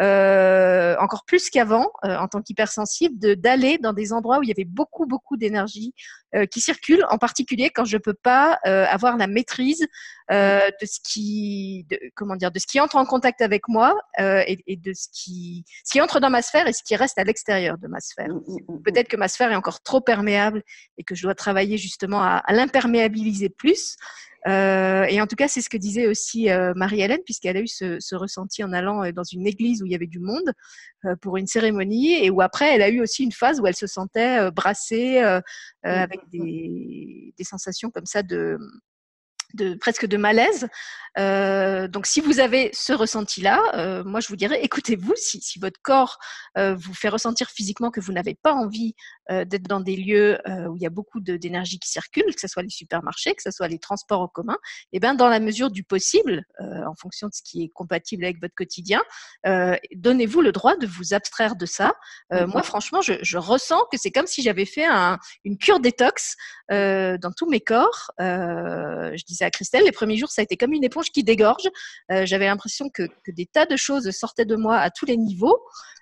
euh, 0.00 0.96
encore 0.98 1.24
plus 1.24 1.50
qu'avant, 1.50 1.90
euh, 2.04 2.16
en 2.16 2.28
tant 2.28 2.42
qu'hypersensible, 2.42 3.36
d'aller 3.36 3.78
dans 3.78 3.92
des 3.92 4.12
endroits 4.12 4.38
où 4.38 4.42
il 4.42 4.48
y 4.48 4.52
avait 4.52 4.64
beaucoup, 4.64 5.06
beaucoup 5.06 5.36
d'énergie 5.36 5.94
euh, 6.34 6.46
qui 6.46 6.60
circule, 6.60 7.04
en 7.10 7.18
particulier 7.18 7.70
quand 7.70 7.84
je 7.84 7.98
peux 7.98 8.14
pas 8.14 8.58
avoir 8.64 9.16
la 9.16 9.26
maîtrise 9.26 9.86
euh, 10.30 10.68
de 10.80 10.86
ce 10.86 10.98
qui, 11.02 11.86
de, 11.90 11.98
comment 12.14 12.36
dire, 12.36 12.50
de 12.50 12.58
ce 12.58 12.66
qui 12.66 12.80
entre 12.80 12.96
en 12.96 13.04
contact 13.04 13.40
avec 13.40 13.68
moi 13.68 13.96
et, 14.18 14.58
et, 14.66 14.76
de 14.76 14.92
ce 14.92 15.08
qui, 15.12 15.64
ce 15.84 15.92
qui 15.92 16.00
entre 16.00 16.20
dans 16.20 16.30
ma 16.30 16.42
sphère 16.42 16.66
et 16.66 16.72
ce 16.72 16.82
qui 16.82 16.96
reste 16.96 17.18
à 17.18 17.24
l'extérieur 17.24 17.78
de 17.78 17.88
ma 17.88 18.00
sphère. 18.00 18.28
Mmh, 18.28 18.42
mmh, 18.46 18.56
mmh, 18.68 18.82
Peut-être 18.82 19.08
que 19.08 19.16
ma 19.16 19.28
sphère 19.28 19.52
est 19.52 19.56
encore 19.56 19.82
trop 19.82 20.00
perméable 20.00 20.62
et 20.98 21.04
que 21.04 21.14
je 21.14 21.22
dois 21.22 21.34
travailler 21.34 21.78
justement 21.78 22.22
à, 22.22 22.42
à 22.44 22.52
l'imperméabiliser 22.52 23.48
plus. 23.48 23.96
Euh, 24.46 25.04
et 25.08 25.20
en 25.20 25.26
tout 25.26 25.34
cas, 25.34 25.48
c'est 25.48 25.60
ce 25.60 25.68
que 25.68 25.76
disait 25.76 26.06
aussi 26.06 26.50
euh, 26.50 26.72
Marie-Hélène, 26.76 27.22
puisqu'elle 27.24 27.56
a 27.56 27.60
eu 27.60 27.66
ce, 27.66 27.98
ce, 27.98 28.14
ressenti 28.14 28.62
en 28.62 28.72
allant 28.72 29.02
euh, 29.02 29.10
dans 29.10 29.24
une 29.24 29.46
église 29.46 29.82
où 29.82 29.86
il 29.86 29.92
y 29.92 29.94
avait 29.94 30.06
du 30.06 30.20
monde 30.20 30.52
euh, 31.04 31.16
pour 31.16 31.36
une 31.36 31.48
cérémonie, 31.48 32.12
et 32.24 32.30
où 32.30 32.40
après, 32.40 32.74
elle 32.74 32.82
a 32.82 32.88
eu 32.88 33.00
aussi 33.00 33.24
une 33.24 33.32
phase 33.32 33.60
où 33.60 33.66
elle 33.66 33.74
se 33.74 33.88
sentait 33.88 34.38
euh, 34.38 34.50
brassée, 34.50 35.18
avec 35.82 36.20
des, 36.32 37.32
des, 37.36 37.44
sensations 37.44 37.90
comme 37.90 38.06
ça 38.06 38.22
de, 38.22 38.58
de 39.54 39.74
presque 39.74 40.06
de 40.06 40.16
malaise. 40.16 40.68
Euh, 41.18 41.88
donc, 41.88 42.06
si 42.06 42.20
vous 42.20 42.40
avez 42.40 42.70
ce 42.72 42.92
ressenti-là, 42.92 43.62
euh, 43.74 44.04
moi, 44.04 44.20
je 44.20 44.28
vous 44.28 44.36
dirais, 44.36 44.60
écoutez-vous. 44.62 45.14
Si, 45.16 45.40
si, 45.40 45.58
votre 45.58 45.80
corps 45.82 46.18
euh, 46.58 46.74
vous 46.74 46.94
fait 46.94 47.08
ressentir 47.08 47.48
physiquement 47.48 47.90
que 47.90 48.00
vous 48.00 48.12
n'avez 48.12 48.34
pas 48.34 48.52
envie 48.52 48.94
d'être 49.28 49.64
dans 49.64 49.80
des 49.80 49.96
lieux 49.96 50.38
où 50.68 50.76
il 50.76 50.82
y 50.82 50.86
a 50.86 50.90
beaucoup 50.90 51.18
d'énergie 51.18 51.80
qui 51.80 51.90
circule, 51.90 52.32
que 52.32 52.40
ce 52.40 52.46
soit 52.46 52.62
les 52.62 52.68
supermarchés, 52.68 53.34
que 53.34 53.42
ce 53.42 53.50
soit 53.50 53.66
les 53.66 53.80
transports 53.80 54.20
en 54.20 54.28
commun, 54.28 54.56
et 54.92 54.98
eh 54.98 55.00
bien, 55.00 55.14
dans 55.14 55.26
la 55.26 55.40
mesure 55.40 55.72
du 55.72 55.82
possible, 55.82 56.44
en 56.60 56.94
fonction 56.94 57.26
de 57.26 57.34
ce 57.34 57.42
qui 57.42 57.64
est 57.64 57.68
compatible 57.70 58.24
avec 58.24 58.40
votre 58.40 58.54
quotidien, 58.54 59.02
donnez-vous 59.96 60.42
le 60.42 60.52
droit 60.52 60.76
de 60.76 60.86
vous 60.86 61.12
abstraire 61.12 61.56
de 61.56 61.66
ça. 61.66 61.94
Moi, 62.30 62.62
franchement, 62.62 63.00
je, 63.00 63.14
je 63.20 63.36
ressens 63.36 63.82
que 63.90 63.98
c'est 63.98 64.12
comme 64.12 64.28
si 64.28 64.42
j'avais 64.42 64.64
fait 64.64 64.86
un, 64.86 65.18
une 65.42 65.58
cure 65.58 65.80
détox 65.80 66.36
dans 66.70 67.32
tous 67.36 67.48
mes 67.48 67.60
corps. 67.60 68.10
je 68.18 69.24
disais 69.24 69.44
à 69.44 69.50
Christelle, 69.50 69.84
les 69.84 69.92
premiers 69.92 70.16
jours, 70.16 70.30
ça 70.30 70.42
a 70.42 70.44
été 70.44 70.56
comme 70.56 70.72
une 70.72 70.84
éponge 70.84 71.10
qui 71.10 71.24
dégorge. 71.24 71.68
Euh, 72.10 72.26
J'avais 72.26 72.46
l'impression 72.46 72.88
que, 72.88 73.04
que, 73.24 73.30
des 73.30 73.46
tas 73.46 73.66
de 73.66 73.76
choses 73.76 74.10
sortaient 74.10 74.44
de 74.44 74.56
moi 74.56 74.78
à 74.78 74.90
tous 74.90 75.06
les 75.06 75.16
niveaux. 75.16 75.58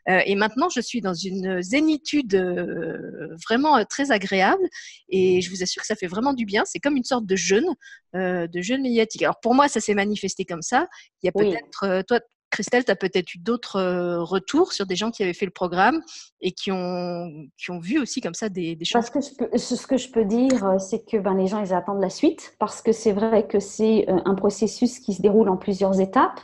Euh, 0.08 0.20
et 0.26 0.34
maintenant, 0.34 0.68
je 0.68 0.80
suis 0.80 1.00
dans 1.00 1.14
une 1.14 1.62
zénitude 1.62 2.34
euh, 2.34 3.34
vraiment 3.46 3.78
euh, 3.78 3.84
très 3.88 4.10
agréable. 4.10 4.62
Et 5.08 5.40
je 5.40 5.50
vous 5.50 5.62
assure 5.62 5.82
que 5.82 5.86
ça 5.86 5.96
fait 5.96 6.06
vraiment 6.06 6.34
du 6.34 6.44
bien. 6.44 6.64
C'est 6.66 6.78
comme 6.78 6.96
une 6.96 7.04
sorte 7.04 7.26
de 7.26 7.36
jeûne, 7.36 7.68
euh, 8.14 8.46
de 8.46 8.60
jeûne 8.60 8.82
médiatique. 8.82 9.22
Alors 9.22 9.40
pour 9.40 9.54
moi, 9.54 9.68
ça 9.68 9.80
s'est 9.80 9.94
manifesté 9.94 10.44
comme 10.44 10.62
ça. 10.62 10.88
Il 11.22 11.26
y 11.26 11.28
a 11.28 11.32
peut-être, 11.32 12.02
toi, 12.06 12.20
Christelle, 12.54 12.84
tu 12.84 12.90
as 12.92 12.96
peut-être 12.96 13.34
eu 13.34 13.38
d'autres 13.38 13.76
euh, 13.80 14.22
retours 14.22 14.72
sur 14.72 14.86
des 14.86 14.94
gens 14.94 15.10
qui 15.10 15.24
avaient 15.24 15.34
fait 15.34 15.44
le 15.44 15.50
programme 15.50 16.00
et 16.40 16.52
qui 16.52 16.70
ont, 16.70 17.48
qui 17.58 17.72
ont 17.72 17.80
vu 17.80 17.98
aussi 17.98 18.20
comme 18.20 18.34
ça 18.34 18.48
des, 18.48 18.76
des 18.76 18.84
choses? 18.84 18.92
Parce 18.92 19.10
que 19.10 19.20
ce, 19.20 19.34
que 19.34 19.58
ce 19.58 19.86
que 19.86 19.96
je 19.96 20.08
peux 20.10 20.24
dire, 20.24 20.64
euh, 20.64 20.78
c'est 20.78 21.04
que 21.04 21.16
ben, 21.16 21.34
les 21.34 21.48
gens, 21.48 21.60
ils 21.60 21.74
attendent 21.74 22.00
la 22.00 22.10
suite 22.10 22.54
parce 22.60 22.80
que 22.80 22.92
c'est 22.92 23.12
vrai 23.12 23.48
que 23.48 23.58
c'est 23.58 24.08
euh, 24.08 24.20
un 24.24 24.36
processus 24.36 25.00
qui 25.00 25.14
se 25.14 25.22
déroule 25.22 25.48
en 25.48 25.56
plusieurs 25.56 26.00
étapes 26.00 26.40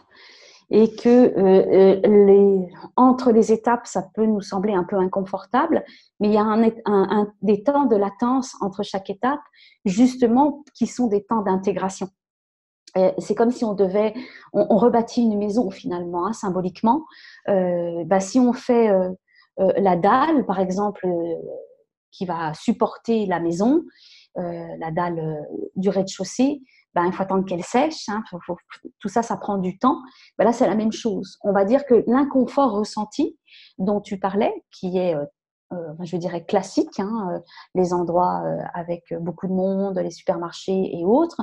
et 0.73 0.94
que 0.94 1.09
euh, 1.09 2.01
les, 2.05 2.68
entre 2.96 3.33
les 3.33 3.53
étapes, 3.53 3.87
ça 3.87 4.03
peut 4.14 4.27
nous 4.27 4.40
sembler 4.40 4.73
un 4.73 4.85
peu 4.85 4.96
inconfortable, 4.96 5.85
mais 6.20 6.29
il 6.29 6.35
y 6.35 6.38
a 6.38 6.42
un, 6.42 6.62
un, 6.62 6.70
un, 6.87 7.33
des 7.42 7.62
temps 7.62 7.87
de 7.87 7.96
latence 7.96 8.55
entre 8.61 8.83
chaque 8.83 9.11
étape, 9.11 9.40
justement, 9.85 10.64
qui 10.75 10.87
sont 10.87 11.09
des 11.09 11.25
temps 11.25 11.42
d'intégration 11.42 12.09
c'est 13.18 13.35
comme 13.35 13.50
si 13.50 13.64
on 13.64 13.74
devait, 13.74 14.14
on, 14.53 14.76
rebâtit 14.76 15.22
une 15.22 15.38
maison 15.38 15.70
finalement, 15.70 16.26
hein, 16.26 16.33
symboliquement. 16.33 17.05
Euh, 17.48 18.05
bah, 18.05 18.20
si 18.20 18.40
on 18.40 18.53
fait 18.53 18.88
euh, 18.90 19.11
euh, 19.61 19.72
la 19.76 19.96
dalle, 19.96 20.46
par 20.46 20.61
exemple, 20.61 21.07
euh, 21.07 21.35
qui 22.11 22.26
va 22.26 22.55
supporter 22.55 23.26
la 23.26 23.40
maison, 23.40 23.85
euh, 24.38 24.76
la 24.79 24.90
dalle 24.90 25.18
euh, 25.18 25.68
du 25.76 25.88
rez-de-chaussée, 25.88 26.61
bah, 26.94 27.03
il 27.07 27.12
faut 27.12 27.22
attendre 27.22 27.44
qu'elle 27.44 27.62
sèche. 27.62 28.09
Hein, 28.09 28.22
tout 28.98 29.09
ça, 29.09 29.22
ça 29.22 29.37
prend 29.37 29.59
du 29.59 29.79
temps. 29.79 30.00
Bah, 30.38 30.44
là, 30.44 30.53
c'est 30.53 30.66
la 30.66 30.74
même 30.74 30.92
chose. 30.92 31.38
On 31.44 31.53
va 31.53 31.64
dire 31.64 31.85
que 31.87 32.05
l'inconfort 32.07 32.72
ressenti 32.72 33.38
dont 33.79 34.00
tu 34.00 34.18
parlais, 34.18 34.53
qui 34.70 34.98
est 34.98 35.14
euh, 35.72 35.94
je 36.03 36.16
dirais 36.16 36.44
classique, 36.44 36.98
hein, 36.98 37.40
les 37.76 37.92
endroits 37.92 38.42
avec 38.74 39.14
beaucoup 39.20 39.46
de 39.46 39.53
monde, 39.53 39.98
les 39.98 40.11
supermarchés 40.11 40.98
et 40.98 41.05
autres, 41.05 41.42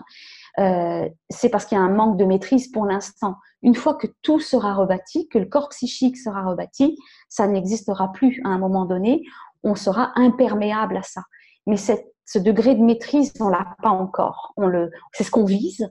euh, 0.60 1.08
c'est 1.30 1.50
parce 1.50 1.66
qu'il 1.66 1.78
y 1.78 1.82
a 1.82 1.84
un 1.84 1.94
manque 1.94 2.18
de 2.18 2.26
maîtrise 2.26 2.72
pour 2.72 2.86
l'instant. 2.86 3.36
Une 3.62 3.76
fois 3.76 3.96
que 3.96 4.08
tout 4.22 4.40
sera 4.40 4.74
rebâti, 4.74 5.28
que 5.28 5.38
le 5.38 5.46
corps 5.46 5.70
psychique 5.70 6.18
sera 6.18 6.44
rebâti, 6.44 6.98
ça 7.30 7.48
n'existera 7.48 8.12
plus 8.12 8.42
à 8.44 8.50
un 8.50 8.58
moment 8.58 8.86
donné. 8.86 9.24
On 9.64 9.76
sera 9.76 10.12
imperméable 10.16 10.98
à 10.98 11.04
ça. 11.04 11.22
Mais 11.66 11.78
ce 11.78 12.40
degré 12.40 12.76
de 12.76 12.82
maîtrise, 12.82 13.34
on 13.40 13.50
l'a 13.50 13.76
pas 13.84 13.90
encore. 13.90 14.54
On 14.58 14.68
le, 14.68 14.92
c'est 15.14 15.24
ce 15.24 15.32
qu'on 15.32 15.46
vise, 15.46 15.90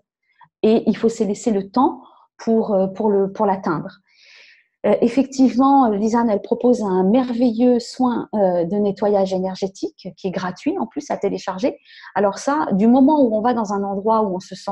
et 0.63 0.83
il 0.87 0.97
faut 0.97 1.09
se 1.09 1.25
laisser 1.25 1.51
le 1.51 1.71
temps 1.71 2.03
pour 2.39 2.75
euh, 2.75 2.87
pour 2.89 3.11
le 3.11 3.33
pour 3.33 3.47
l'atteindre. 3.47 3.99
Euh, 4.87 4.95
effectivement, 5.01 5.89
Lisanne, 5.91 6.31
elle 6.31 6.43
propose 6.43 6.83
un 6.83 7.03
merveilleux 7.03 7.81
soin 7.81 8.29
euh, 8.35 8.65
de 8.65 8.77
nettoyage 8.77 9.33
énergétique 9.33 10.09
qui 10.17 10.29
est 10.29 10.31
gratuit 10.31 10.79
en 10.79 10.87
plus 10.87 11.11
à 11.11 11.17
télécharger. 11.17 11.79
Alors 12.15 12.39
ça, 12.39 12.69
du 12.73 12.87
moment 12.87 13.21
où 13.21 13.35
on 13.35 13.41
va 13.41 13.53
dans 13.53 13.73
un 13.73 13.83
endroit 13.83 14.23
où 14.23 14.37
on 14.37 14.41
se 14.41 14.55
sent, 14.55 14.71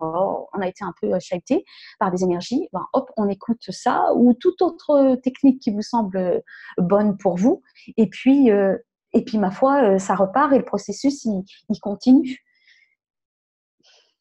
oh, 0.00 0.48
on 0.52 0.60
a 0.60 0.68
été 0.68 0.84
un 0.84 0.92
peu 1.00 1.18
chahuté 1.18 1.64
par 1.98 2.10
des 2.10 2.22
énergies, 2.22 2.68
ben, 2.72 2.84
hop, 2.92 3.10
on 3.16 3.28
écoute 3.28 3.62
ça 3.70 4.12
ou 4.14 4.34
toute 4.34 4.60
autre 4.60 5.16
technique 5.22 5.60
qui 5.62 5.70
vous 5.70 5.82
semble 5.82 6.42
bonne 6.76 7.16
pour 7.16 7.36
vous. 7.36 7.62
Et 7.96 8.08
puis, 8.08 8.50
euh, 8.50 8.76
et 9.14 9.24
puis 9.24 9.38
ma 9.38 9.50
foi, 9.50 9.98
ça 9.98 10.14
repart 10.14 10.52
et 10.52 10.58
le 10.58 10.64
processus 10.64 11.24
il 11.24 11.80
continue. 11.80 12.43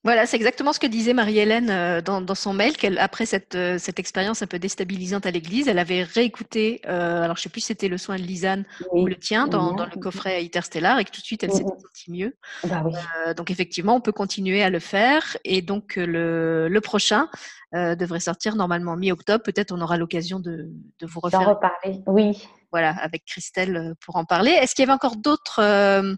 Voilà, 0.03 0.25
c'est 0.25 0.35
exactement 0.35 0.73
ce 0.73 0.81
que 0.81 0.87
disait 0.87 1.13
Marie-Hélène 1.13 1.69
euh, 1.69 2.01
dans, 2.01 2.19
dans, 2.19 2.35
son 2.35 2.53
mail, 2.53 2.75
qu'elle 2.75 2.99
après 2.99 3.25
cette, 3.25 3.55
euh, 3.55 3.77
cette 3.77 3.99
expérience 3.99 4.41
un 4.41 4.47
peu 4.47 4.59
déstabilisante 4.59 5.25
à 5.25 5.31
l'église, 5.31 5.69
elle 5.69 5.79
avait 5.79 6.03
réécouté, 6.03 6.81
euh, 6.87 7.21
alors 7.21 7.37
je 7.37 7.43
sais 7.43 7.49
plus 7.49 7.61
si 7.61 7.67
c'était 7.67 7.87
le 7.87 7.97
soin 7.97 8.17
de 8.17 8.21
Lisanne 8.21 8.65
oui. 8.91 9.01
ou 9.01 9.07
le 9.07 9.15
tien 9.15 9.47
dans, 9.47 9.71
dans, 9.71 9.85
le 9.85 10.01
coffret 10.01 10.43
Interstellar 10.43 10.99
et 10.99 11.05
que 11.05 11.11
tout 11.11 11.21
de 11.21 11.25
suite 11.25 11.43
elle 11.43 11.51
s'était 11.51 11.69
sentie 11.69 12.11
mieux. 12.11 12.35
Bah 12.65 12.83
oui. 12.85 12.93
euh, 13.27 13.33
donc 13.33 13.49
effectivement, 13.49 13.95
on 13.95 14.01
peut 14.01 14.11
continuer 14.11 14.61
à 14.61 14.69
le 14.69 14.79
faire 14.79 15.37
et 15.45 15.61
donc 15.61 15.95
le, 15.95 16.67
le 16.67 16.81
prochain 16.81 17.29
euh, 17.75 17.95
devrait 17.95 18.19
sortir 18.19 18.55
normalement 18.55 18.95
mi-octobre. 18.95 19.43
Peut-être 19.43 19.71
on 19.71 19.81
aura 19.81 19.97
l'occasion 19.97 20.39
de, 20.39 20.71
de, 20.99 21.07
vous 21.07 21.19
refaire. 21.19 21.41
D'en 21.41 21.49
reparler, 21.49 22.01
oui 22.07 22.47
voilà, 22.73 22.89
avec 23.03 23.23
Christelle 23.25 23.77
euh, 23.77 23.93
pour 24.03 24.15
en 24.15 24.25
parler. 24.25 24.49
Est-ce 24.49 24.73
qu'il 24.73 24.81
y 24.81 24.87
avait 24.87 24.95
encore 24.95 25.15
d'autres 25.15 25.59
euh, 25.61 26.15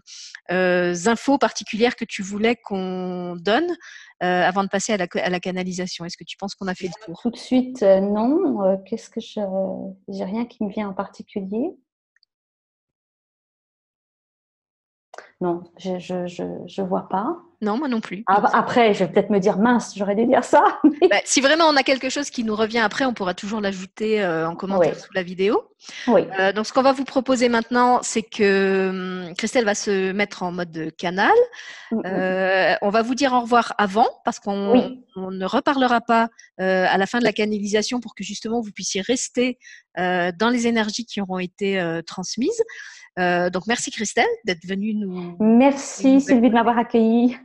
euh, 0.50 0.94
infos 1.04 1.36
particulières 1.36 1.96
que 1.96 2.06
tu 2.06 2.22
voulais 2.22 2.56
qu'on 2.56 3.36
donne 3.36 3.68
avant 4.20 4.64
de 4.64 4.68
passer 4.70 4.94
à 4.94 4.96
la, 4.96 5.06
à 5.22 5.28
la 5.28 5.40
canalisation? 5.40 6.06
Est-ce 6.06 6.16
que 6.16 6.24
tu 6.24 6.38
penses 6.38 6.54
qu'on 6.54 6.66
a 6.66 6.74
fait 6.74 6.86
le 6.86 7.04
tour? 7.04 7.20
Tout 7.20 7.30
de 7.30 7.36
suite, 7.36 7.82
non. 7.82 8.82
Qu'est-ce 8.86 9.10
que 9.10 9.20
je. 9.20 9.42
J'ai 10.08 10.24
rien 10.24 10.46
qui 10.46 10.64
me 10.64 10.70
vient 10.70 10.88
en 10.88 10.94
particulier. 10.94 11.76
Non, 15.42 15.64
je 15.76 15.90
ne 15.90 15.98
je, 15.98 16.26
je, 16.26 16.44
je, 16.66 16.80
vois 16.80 17.10
pas. 17.10 17.36
Non, 17.62 17.78
moi 17.78 17.88
non 17.88 18.00
plus. 18.00 18.22
Après, 18.26 18.92
je 18.92 19.04
vais 19.04 19.10
peut-être 19.10 19.30
me 19.30 19.38
dire, 19.38 19.58
mince, 19.58 19.94
j'aurais 19.96 20.14
dû 20.14 20.26
dire 20.26 20.44
ça. 20.44 20.62
bah, 21.10 21.16
si 21.24 21.40
vraiment 21.40 21.64
on 21.64 21.76
a 21.76 21.82
quelque 21.82 22.10
chose 22.10 22.28
qui 22.28 22.44
nous 22.44 22.54
revient 22.54 22.80
après, 22.80 23.06
on 23.06 23.14
pourra 23.14 23.32
toujours 23.32 23.60
l'ajouter 23.60 24.22
euh, 24.22 24.48
en 24.48 24.54
commentaire 24.54 24.92
oui. 24.94 25.00
sous 25.00 25.12
la 25.14 25.22
vidéo. 25.22 25.62
Oui. 26.06 26.22
Euh, 26.38 26.52
donc, 26.52 26.66
ce 26.66 26.72
qu'on 26.72 26.82
va 26.82 26.92
vous 26.92 27.04
proposer 27.04 27.48
maintenant, 27.48 28.00
c'est 28.02 28.22
que 28.22 29.24
hum, 29.26 29.34
Christelle 29.36 29.64
va 29.64 29.74
se 29.74 30.12
mettre 30.12 30.42
en 30.42 30.52
mode 30.52 30.90
canal. 30.98 31.32
Mm 31.90 31.98
-hmm. 31.98 32.06
euh, 32.06 32.74
on 32.82 32.90
va 32.90 33.02
vous 33.02 33.14
dire 33.14 33.32
au 33.32 33.40
revoir 33.40 33.74
avant, 33.78 34.08
parce 34.24 34.38
qu'on 34.38 34.72
oui. 34.72 35.04
ne 35.16 35.46
reparlera 35.46 36.00
pas 36.00 36.28
à 36.58 36.98
la 36.98 37.06
fin 37.06 37.18
de 37.18 37.24
la 37.24 37.32
canalisation 37.32 38.00
pour 38.00 38.14
que 38.14 38.24
justement 38.24 38.60
vous 38.60 38.72
puissiez 38.72 39.02
rester 39.02 39.58
dans 39.96 40.50
les 40.52 40.66
énergies 40.66 41.06
qui 41.10 41.20
auront 41.22 41.38
été 41.38 42.00
transmises. 42.06 42.62
Donc, 43.54 43.62
merci 43.66 43.90
Christelle 43.90 44.34
d'être 44.46 44.66
venue 44.66 44.94
nous. 44.94 45.36
Merci 45.40 46.20
Sylvie 46.20 46.50
de 46.50 46.54
m'avoir 46.54 46.78
accueillie. 46.78 47.36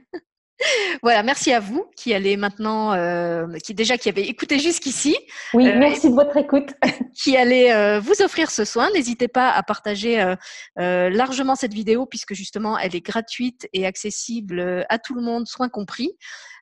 Voilà, 1.01 1.23
merci 1.23 1.51
à 1.51 1.59
vous 1.59 1.85
qui 1.95 2.13
allez 2.13 2.37
maintenant, 2.37 2.93
euh, 2.93 3.47
qui 3.63 3.73
déjà 3.73 3.97
qui 3.97 4.09
avez 4.09 4.27
écouté 4.27 4.59
jusqu'ici. 4.59 5.17
Oui, 5.53 5.67
euh, 5.67 5.75
merci 5.77 6.09
de 6.09 6.15
votre 6.15 6.37
écoute. 6.37 6.73
qui 7.15 7.37
allez 7.37 7.71
euh, 7.71 7.99
vous 7.99 8.21
offrir 8.21 8.51
ce 8.51 8.65
soin. 8.65 8.89
N'hésitez 8.91 9.27
pas 9.27 9.51
à 9.51 9.63
partager 9.63 10.21
euh, 10.21 11.09
largement 11.09 11.55
cette 11.55 11.73
vidéo 11.73 12.05
puisque 12.05 12.33
justement 12.33 12.77
elle 12.77 12.95
est 12.95 13.05
gratuite 13.05 13.67
et 13.73 13.85
accessible 13.85 14.85
à 14.89 14.99
tout 14.99 15.13
le 15.13 15.21
monde, 15.21 15.47
soin 15.47 15.69
compris. 15.69 16.11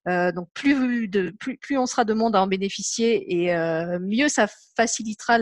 Euh, 0.07 0.32
donc 0.32 0.49
plus, 0.53 1.07
de, 1.07 1.32
plus, 1.32 1.57
plus 1.57 1.78
on 1.78 1.86
sera 1.86 2.05
de 2.05 2.13
monde 2.13 2.36
à 2.36 2.41
en 2.41 2.47
bénéficier 2.47 3.43
et 3.43 3.53
euh, 3.53 3.99
mieux 3.99 4.30
ça 4.30 4.47
facilitera 4.78 5.38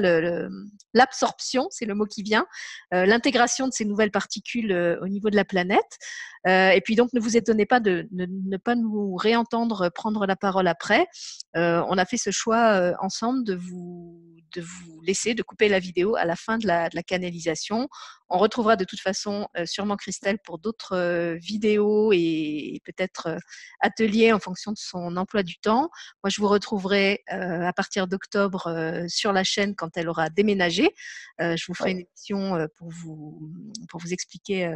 l'absorption, 0.93 1.67
c'est 1.69 1.85
le 1.85 1.93
mot 1.93 2.05
qui 2.05 2.23
vient, 2.23 2.47
euh, 2.93 3.05
l'intégration 3.05 3.67
de 3.67 3.73
ces 3.73 3.85
nouvelles 3.85 4.11
particules 4.11 4.97
au 5.01 5.07
niveau 5.07 5.29
de 5.29 5.35
la 5.35 5.45
planète. 5.45 5.99
Et 6.47 6.81
puis 6.83 6.95
donc, 6.95 7.11
ne 7.13 7.19
vous 7.19 7.35
étonnez 7.35 7.65
pas 7.65 7.79
de 7.79 8.07
ne 8.11 8.57
pas 8.57 8.75
nous 8.75 9.15
réentendre 9.15 9.89
prendre 9.93 10.25
la 10.25 10.35
parole 10.35 10.67
après. 10.67 11.07
on 11.55 11.97
a 11.97 12.05
fait 12.05 12.17
ce 12.17 12.31
choix 12.31 12.93
ensemble 12.99 13.43
de 13.43 13.55
vous 13.55 14.37
de 14.55 14.61
vous 14.61 15.01
laisser, 15.01 15.33
de 15.33 15.43
couper 15.43 15.69
la 15.69 15.79
vidéo 15.79 16.15
à 16.15 16.25
la 16.25 16.35
fin 16.35 16.57
de 16.57 16.67
la, 16.67 16.89
canalisation. 17.03 17.87
On 18.29 18.37
retrouvera 18.37 18.75
de 18.75 18.83
toute 18.83 18.99
façon 18.99 19.47
euh, 19.57 19.65
sûrement 19.65 19.95
Christelle 19.95 20.37
pour 20.43 20.59
d'autres 20.59 20.93
euh, 20.95 21.35
vidéos 21.35 22.11
et, 22.11 22.81
peut-être 22.83 23.27
euh, 23.27 23.37
ateliers 23.79 24.33
en 24.33 24.39
fonction 24.39 24.71
de 24.71 24.77
son 24.77 25.15
emploi 25.15 25.43
du 25.43 25.57
temps. 25.59 25.89
Moi, 26.23 26.29
je 26.29 26.41
vous 26.41 26.47
retrouverai 26.47 27.23
à 27.27 27.71
partir 27.73 28.07
d'octobre 28.07 29.05
sur 29.07 29.31
la 29.31 29.43
chaîne 29.43 29.75
quand 29.75 29.95
elle 29.95 30.09
aura 30.09 30.29
déménagé. 30.29 30.89
je 31.39 31.63
vous 31.67 31.73
ferai 31.73 31.91
une 31.91 31.99
émission 31.99 32.67
pour 32.77 32.89
vous, 32.89 33.51
pour 33.89 33.99
vous 34.01 34.13
expliquer 34.13 34.69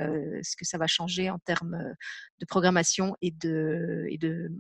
ce 0.44 0.56
que 0.56 0.66
ça 0.66 0.78
va 0.78 0.88
changer 0.88 1.30
en 1.30 1.40
termes 1.40 1.61
de 1.64 2.46
programmation 2.46 3.16
et 3.22 3.32
de, 3.32 4.06
et 4.10 4.18
de 4.18 4.52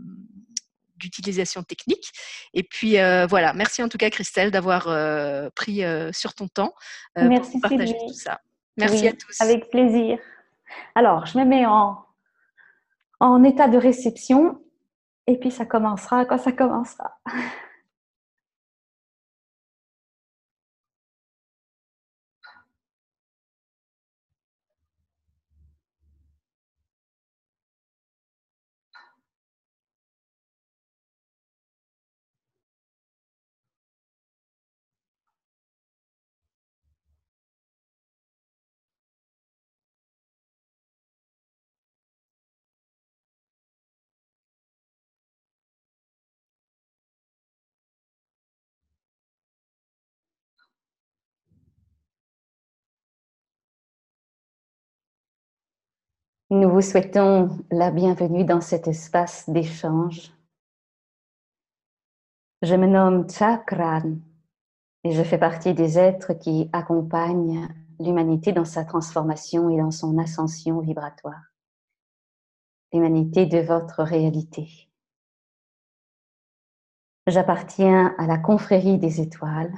d'utilisation 1.02 1.64
technique. 1.64 2.12
Et 2.54 2.64
puis 2.64 3.00
euh, 3.00 3.26
voilà, 3.26 3.54
merci 3.54 3.84
en 3.84 3.90
tout 3.90 3.98
cas 3.98 4.10
Christelle 4.10 4.52
d'avoir 4.52 4.88
euh, 4.88 5.50
pris 5.56 5.84
euh, 5.84 6.12
sur 6.14 6.34
ton 6.34 6.48
temps 6.48 6.74
merci 7.16 7.60
pour 7.60 7.70
partager 7.70 7.96
tout 8.08 8.14
ça. 8.14 8.40
Merci 8.78 9.08
à 9.08 9.14
tous. 9.14 9.42
Avec 9.42 9.70
plaisir. 9.70 10.18
Alors, 10.96 11.26
je 11.26 11.38
me 11.38 11.44
mets 11.44 11.66
en, 11.66 12.06
en 13.20 13.44
état 13.44 13.68
de 13.68 13.78
réception 13.78 14.62
et 15.28 15.38
puis 15.38 15.52
ça 15.52 15.66
commencera 15.66 16.26
quand 16.26 16.38
ça 16.38 16.52
commencera. 16.52 17.20
Nous 56.52 56.70
vous 56.70 56.82
souhaitons 56.82 57.48
la 57.72 57.92
bienvenue 57.92 58.44
dans 58.44 58.60
cet 58.60 58.86
espace 58.90 59.50
d'échange. 59.50 60.34
Je 62.62 62.76
me 62.76 62.88
nomme 62.88 63.26
Chakran 63.30 64.18
et 65.06 65.14
je 65.14 65.24
fais 65.24 65.38
partie 65.38 65.74
des 65.74 65.98
êtres 65.98 66.34
qui 66.34 66.70
accompagnent 66.74 67.70
l'humanité 68.02 68.52
dans 68.52 68.66
sa 68.66 68.84
transformation 68.84 69.70
et 69.70 69.78
dans 69.78 69.92
son 69.92 70.18
ascension 70.18 70.82
vibratoire. 70.82 71.42
L'humanité 72.92 73.46
de 73.46 73.60
votre 73.60 74.04
réalité. 74.04 74.90
J'appartiens 77.28 78.14
à 78.18 78.28
la 78.28 78.38
confrérie 78.38 78.98
des 78.98 79.22
étoiles 79.22 79.74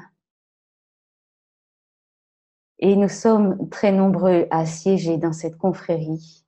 et 2.80 2.96
nous 2.96 3.10
sommes 3.10 3.70
très 3.70 3.92
nombreux 3.92 4.48
à 4.50 4.66
siéger 4.66 5.20
dans 5.20 5.34
cette 5.34 5.60
confrérie 5.60 6.43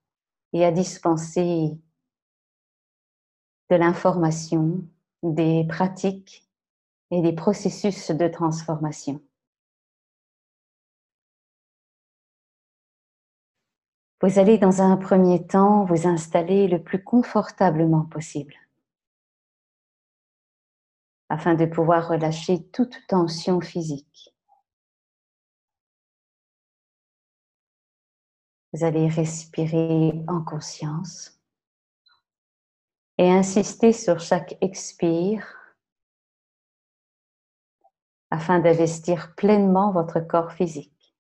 et 0.56 0.64
à 0.64 0.72
dispenser 0.72 1.78
de 3.70 3.76
l'information, 3.76 4.88
des 5.22 5.66
pratiques 5.68 6.50
et 7.12 7.22
des 7.22 7.34
processus 7.34 8.10
de 8.10 8.30
transformation. 8.30 9.22
Vous 14.22 14.40
allez 14.40 14.58
dans 14.58 14.82
un 14.82 14.96
premier 14.96 15.46
temps 15.46 15.84
vous 15.84 16.08
installer 16.08 16.70
le 16.70 16.82
plus 16.82 17.04
confortablement 17.04 18.06
possible 18.06 18.56
afin 21.28 21.56
de 21.56 21.66
pouvoir 21.66 22.08
relâcher 22.08 22.66
toute 22.72 23.06
tension 23.10 23.60
physique. 23.60 24.35
Vous 28.76 28.84
allez 28.84 29.08
respirer 29.08 30.22
en 30.28 30.42
conscience 30.42 31.40
et 33.18 33.32
insister 33.32 33.94
sur 33.94 34.20
chaque 34.20 34.58
expire 34.60 35.48
afin 38.32 38.60
d'investir 38.60 39.34
pleinement 39.36 39.94
votre 39.94 40.20
corps 40.20 40.52
physique. 40.52 41.16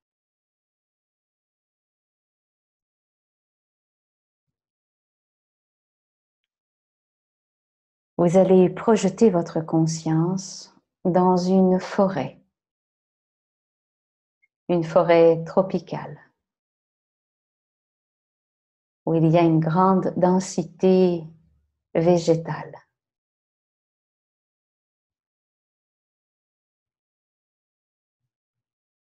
Vous 8.18 8.36
allez 8.36 8.70
projeter 8.70 9.30
votre 9.30 9.62
conscience 9.62 10.76
dans 11.06 11.38
une 11.38 11.80
forêt, 11.80 12.38
une 14.68 14.84
forêt 14.84 15.42
tropicale 15.46 16.25
où 19.06 19.14
il 19.14 19.28
y 19.32 19.38
a 19.38 19.44
une 19.44 19.60
grande 19.60 20.14
densité 20.18 21.24
végétale. 21.94 22.74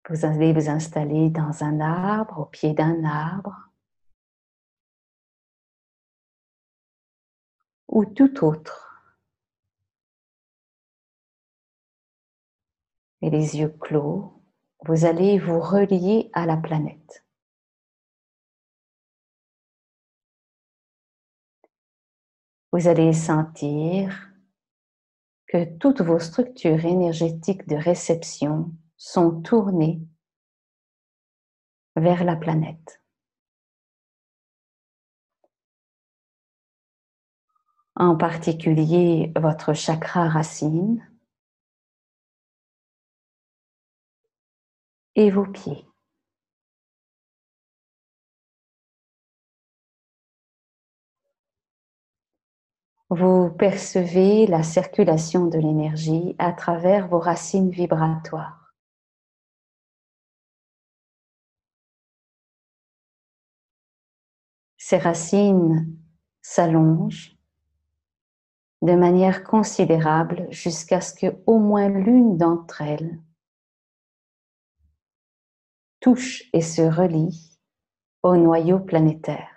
Vous 0.09 0.25
allez 0.25 0.53
vous 0.53 0.69
installer 0.69 1.31
dans 1.31 1.63
un 1.63 1.81
arbre, 1.81 2.41
au 2.41 2.47
pied 2.47 2.73
d'un 2.73 3.05
arbre, 3.05 3.55
ou 7.87 8.05
tout 8.05 8.45
autre. 8.45 8.87
Et 13.23 13.31
les 13.31 13.59
yeux 13.59 13.69
clos, 13.69 14.43
vous 14.85 15.05
allez 15.05 15.39
vous 15.39 15.61
relier 15.61 16.31
à 16.33 16.47
la 16.47 16.57
planète. 16.57 17.25
Vous 22.73 22.87
allez 22.87 23.13
sentir 23.13 24.31
que 25.49 25.65
toutes 25.79 26.03
vos 26.03 26.21
structures 26.21 26.85
énergétiques 26.85 27.67
de 27.67 27.75
réception 27.75 28.73
sont 28.97 29.41
tournées 29.43 30.01
vers 31.97 32.23
la 32.25 32.37
planète. 32.37 33.03
En 37.97 38.17
particulier 38.17 39.33
votre 39.37 39.75
chakra 39.75 40.29
racine 40.29 41.05
et 45.17 45.31
vos 45.31 45.47
pieds. 45.47 45.90
Vous 53.11 53.51
percevez 53.51 54.47
la 54.47 54.63
circulation 54.63 55.47
de 55.47 55.59
l'énergie 55.59 56.37
à 56.39 56.53
travers 56.53 57.09
vos 57.09 57.19
racines 57.19 57.71
vibratoires. 57.71 58.73
Ces 64.77 64.99
racines 64.99 65.95
s'allongent 66.41 67.37
de 68.83 68.95
manière 68.95 69.45
considérable 69.45 70.47
jusqu'à 70.51 71.01
ce 71.01 71.13
que 71.13 71.37
au 71.47 71.59
moins 71.59 71.89
l'une 71.89 72.37
d'entre 72.37 72.81
elles 72.81 73.21
touche 76.01 76.45
et 76.55 76.63
se 76.63 76.83
relie 76.83 77.59
au 78.23 78.37
noyau 78.37 78.81
planétaire. 78.81 79.50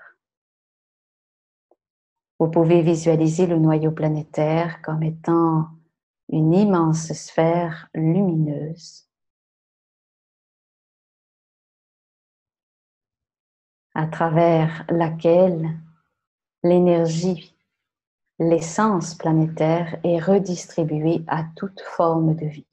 Vous 2.40 2.50
pouvez 2.50 2.82
visualiser 2.82 3.48
le 3.48 3.58
noyau 3.58 3.92
planétaire 3.92 4.82
comme 4.82 5.04
étant 5.04 5.68
une 6.30 6.54
immense 6.54 7.14
sphère 7.14 7.90
lumineuse 7.94 9.08
à 13.96 14.08
travers 14.08 14.86
laquelle 14.90 15.78
l'énergie, 16.64 17.56
l'essence 18.40 19.16
planétaire 19.16 20.00
est 20.04 20.20
redistribuée 20.20 21.24
à 21.28 21.46
toute 21.56 21.82
forme 21.82 22.36
de 22.36 22.46
vie. 22.46 22.68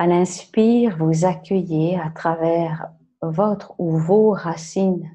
À 0.00 0.06
l'inspire, 0.06 0.96
vous 0.96 1.26
accueillez 1.26 2.00
à 2.00 2.08
travers 2.08 2.90
votre 3.20 3.78
ou 3.78 3.98
vos 3.98 4.30
racines 4.30 5.10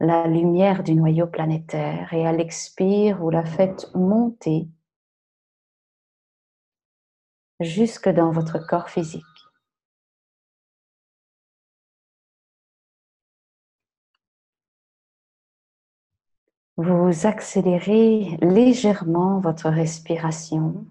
la 0.00 0.26
lumière 0.26 0.82
du 0.82 0.96
noyau 0.96 1.28
planétaire 1.28 2.12
et 2.12 2.26
à 2.26 2.32
l'expire, 2.32 3.18
vous 3.18 3.30
la 3.30 3.44
faites 3.44 3.88
monter 3.94 4.66
jusque 7.60 8.08
dans 8.08 8.32
votre 8.32 8.58
corps 8.58 8.90
physique. 8.90 9.22
Vous 16.76 17.28
accélérez 17.28 18.38
légèrement 18.42 19.38
votre 19.38 19.68
respiration 19.68 20.84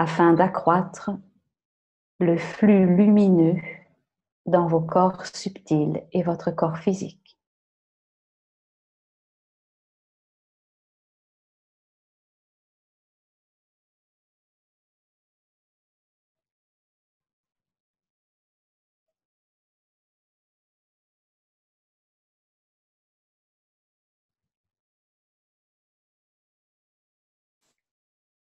afin 0.00 0.32
d'accroître 0.32 1.10
le 2.20 2.38
flux 2.38 2.86
lumineux 2.96 3.60
dans 4.46 4.66
vos 4.66 4.80
corps 4.80 5.26
subtils 5.26 6.02
et 6.12 6.22
votre 6.22 6.50
corps 6.50 6.78
physique. 6.78 7.38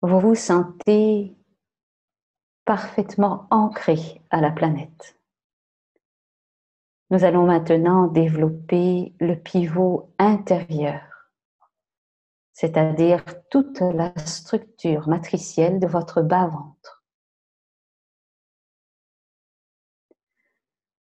Vous 0.03 0.19
vous 0.19 0.35
sentez 0.35 1.37
parfaitement 2.65 3.47
ancré 3.51 4.23
à 4.31 4.41
la 4.41 4.51
planète. 4.51 5.19
Nous 7.11 7.25
allons 7.25 7.47
maintenant 7.47 8.07
développer 8.07 9.15
le 9.21 9.35
pivot 9.35 10.13
intérieur, 10.19 11.31
c'est-à-dire 12.53 13.23
toute 13.51 13.81
la 13.81 14.13
structure 14.25 15.09
matricielle 15.09 15.79
de 15.79 15.87
votre 15.87 16.23
bas-ventre. 16.23 17.05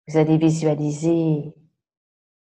Vous 0.09 0.19
allez 0.19 0.37
visualiser 0.37 1.55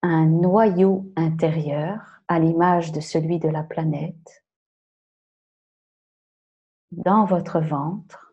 un 0.01 0.25
noyau 0.25 1.11
intérieur 1.15 2.21
à 2.27 2.39
l'image 2.39 2.91
de 2.91 3.01
celui 3.01 3.37
de 3.37 3.49
la 3.49 3.63
planète 3.63 4.43
dans 6.91 7.25
votre 7.25 7.59
ventre 7.59 8.30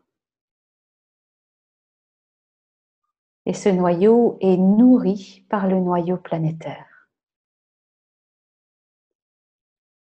et 3.49 3.55
ce 3.55 3.71
noyau 3.71 4.37
est 4.43 4.59
nourri 4.59 5.47
par 5.49 5.69
le 5.69 5.81
noyau 5.81 6.19
planétaire. 6.19 7.09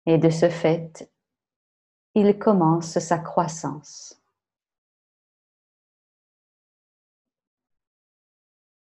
Et 0.05 0.17
de 0.17 0.29
ce 0.29 0.49
fait, 0.49 1.09
il 2.13 2.37
commence 2.37 2.99
sa 2.99 3.17
croissance. 3.19 4.21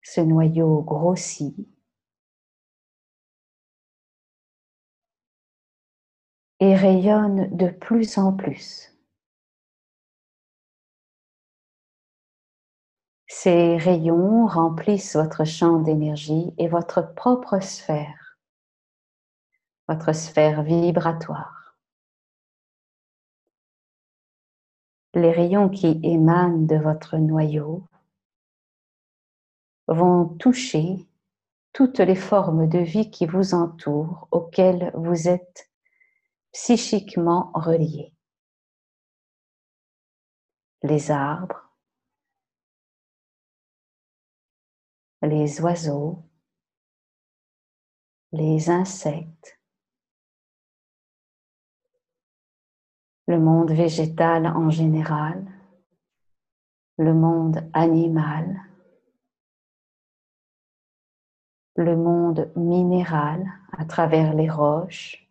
Ce 0.02 0.22
noyau 0.22 0.84
grossit 0.84 1.68
et 6.62 6.76
rayonne 6.76 7.54
de 7.54 7.68
plus 7.68 8.18
en 8.18 8.32
plus. 8.32 8.95
Ces 13.28 13.78
rayons 13.78 14.46
remplissent 14.46 15.16
votre 15.16 15.46
champ 15.46 15.80
d'énergie 15.80 16.54
et 16.58 16.68
votre 16.68 17.14
propre 17.16 17.60
sphère, 17.60 18.38
votre 19.88 20.14
sphère 20.14 20.62
vibratoire. 20.62 21.76
Les 25.16 25.32
rayons 25.32 25.70
qui 25.70 26.00
émanent 26.04 26.66
de 26.66 26.76
votre 26.76 27.18
noyau 27.18 27.88
vont 29.88 30.28
toucher 30.28 31.08
toutes 31.74 32.00
les 32.00 32.16
formes 32.16 32.68
de 32.68 32.80
vie 32.80 33.12
qui 33.12 33.26
vous 33.26 33.54
entourent, 33.54 34.28
auxquelles 34.32 34.92
vous 34.94 35.28
êtes 35.28 35.70
psychiquement 36.52 37.52
reliés. 37.54 38.14
Les 40.84 41.12
arbres, 41.12 41.65
les 45.26 45.62
oiseaux, 45.62 46.24
les 48.32 48.70
insectes, 48.70 49.60
le 53.28 53.40
monde 53.40 53.72
végétal 53.72 54.46
en 54.48 54.70
général, 54.70 55.46
le 56.98 57.14
monde 57.14 57.70
animal, 57.74 58.62
le 61.76 61.96
monde 61.96 62.52
minéral 62.56 63.46
à 63.72 63.86
travers 63.86 64.34
les 64.34 64.50
roches, 64.50 65.25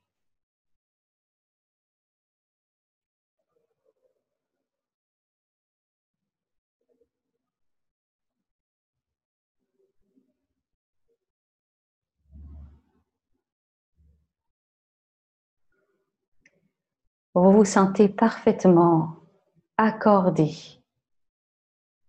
vous 17.34 17.52
vous 17.52 17.64
sentez 17.64 18.08
parfaitement 18.08 19.16
accordé 19.76 20.54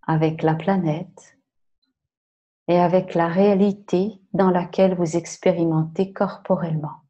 avec 0.03 0.43
la 0.43 0.53
planète 0.53 1.37
et 2.67 2.79
avec 2.79 3.15
la 3.15 3.27
réalité 3.27 4.21
dans 4.33 4.51
laquelle 4.51 4.95
vous 4.95 5.17
expérimentez 5.17 6.13
corporellement. 6.13 7.01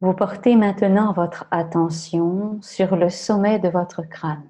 Vous 0.00 0.14
portez 0.14 0.56
maintenant 0.56 1.12
votre 1.12 1.46
attention 1.50 2.60
sur 2.60 2.96
le 2.96 3.08
sommet 3.08 3.60
de 3.60 3.68
votre 3.68 4.02
crâne. 4.02 4.48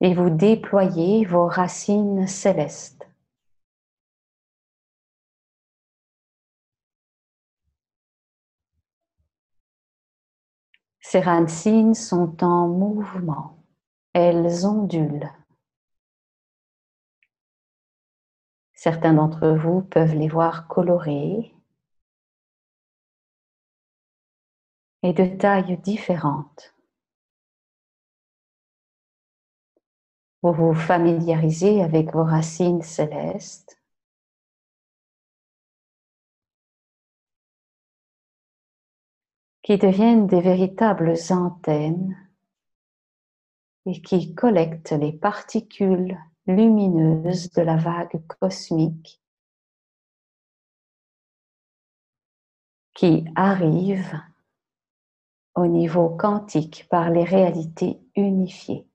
Et 0.00 0.14
vous 0.14 0.30
déployez 0.30 1.24
vos 1.24 1.46
racines 1.46 2.26
célestes. 2.26 3.08
Ces 11.00 11.20
racines 11.20 11.94
sont 11.94 12.44
en 12.44 12.68
mouvement, 12.68 13.64
elles 14.12 14.66
ondulent. 14.66 15.32
Certains 18.74 19.14
d'entre 19.14 19.48
vous 19.48 19.80
peuvent 19.82 20.14
les 20.14 20.28
voir 20.28 20.68
colorées 20.68 21.54
et 25.02 25.12
de 25.12 25.24
tailles 25.36 25.78
différentes. 25.78 26.77
Vous 30.42 30.52
vous 30.52 30.74
familiarisez 30.74 31.82
avec 31.82 32.12
vos 32.12 32.24
racines 32.24 32.82
célestes. 32.82 33.78
qui 39.68 39.76
deviennent 39.76 40.26
des 40.26 40.40
véritables 40.40 41.12
antennes 41.28 42.16
et 43.84 44.00
qui 44.00 44.34
collectent 44.34 44.92
les 44.92 45.12
particules 45.12 46.18
lumineuses 46.46 47.50
de 47.50 47.60
la 47.60 47.76
vague 47.76 48.26
cosmique 48.28 49.20
qui 52.94 53.26
arrivent 53.36 54.18
au 55.54 55.66
niveau 55.66 56.16
quantique 56.16 56.88
par 56.88 57.10
les 57.10 57.24
réalités 57.24 58.00
unifiées. 58.16 58.87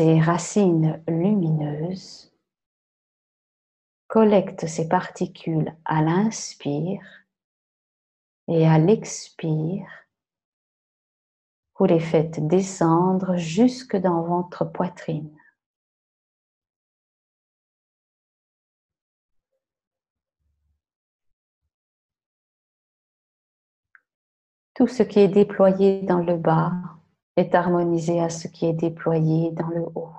Racines 0.00 1.02
lumineuses 1.08 2.32
collectent 4.06 4.68
ces 4.68 4.88
particules 4.88 5.74
à 5.84 6.02
l'inspire 6.02 7.02
et 8.46 8.64
à 8.64 8.78
l'expire 8.78 9.88
Vous 11.76 11.86
les 11.86 11.98
faites 11.98 12.46
descendre 12.46 13.36
jusque 13.36 13.96
dans 13.96 14.22
votre 14.22 14.64
poitrine. 14.64 15.36
Tout 24.74 24.86
ce 24.86 25.02
qui 25.02 25.18
est 25.18 25.28
déployé 25.28 26.02
dans 26.02 26.20
le 26.20 26.36
bas 26.36 26.97
est 27.38 27.54
harmonisé 27.54 28.20
à 28.20 28.28
ce 28.30 28.48
qui 28.48 28.66
est 28.66 28.72
déployé 28.74 29.52
dans 29.52 29.68
le 29.68 29.82
haut. 29.94 30.10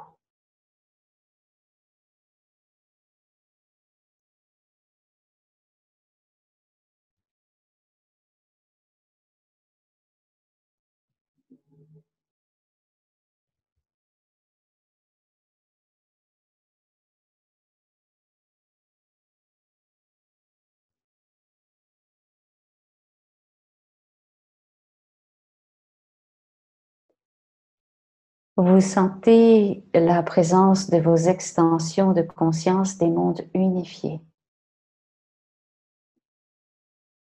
Vous 28.62 28.82
sentez 28.82 29.86
la 29.94 30.22
présence 30.22 30.90
de 30.90 30.98
vos 30.98 31.16
extensions 31.16 32.12
de 32.12 32.24
conscience 32.24 32.98
des 32.98 33.10
mondes 33.10 33.48
unifiés 33.54 34.20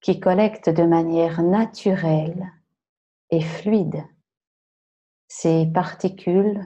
qui 0.00 0.20
collectent 0.20 0.70
de 0.70 0.84
manière 0.84 1.42
naturelle 1.42 2.50
et 3.28 3.42
fluide 3.42 4.06
ces 5.26 5.66
particules 5.66 6.64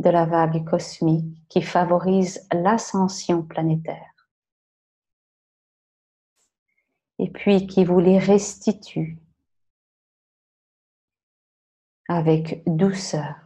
de 0.00 0.10
la 0.10 0.26
vague 0.26 0.68
cosmique 0.68 1.46
qui 1.48 1.62
favorisent 1.62 2.44
l'ascension 2.52 3.44
planétaire 3.44 4.28
et 7.20 7.30
puis 7.30 7.68
qui 7.68 7.84
vous 7.84 8.00
les 8.00 8.18
restitue 8.18 9.16
avec 12.08 12.64
douceur. 12.66 13.41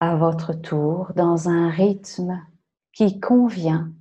À 0.00 0.16
votre 0.16 0.52
tour 0.52 1.12
dans 1.14 1.48
un 1.48 1.70
rythme 1.70 2.44
qui 2.92 3.20
convient 3.20 3.92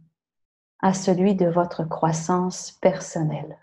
à 0.79 0.93
celui 0.93 1.35
de 1.35 1.47
votre 1.47 1.83
croissance 1.83 2.71
personnelle. 2.81 3.57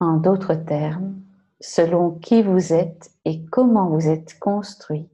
En 0.00 0.16
d'autres 0.16 0.54
termes, 0.54 1.20
selon 1.60 2.12
qui 2.18 2.42
vous 2.42 2.72
êtes 2.72 3.10
et 3.24 3.44
comment 3.46 3.88
vous 3.88 4.08
êtes 4.08 4.38
construit, 4.38 5.10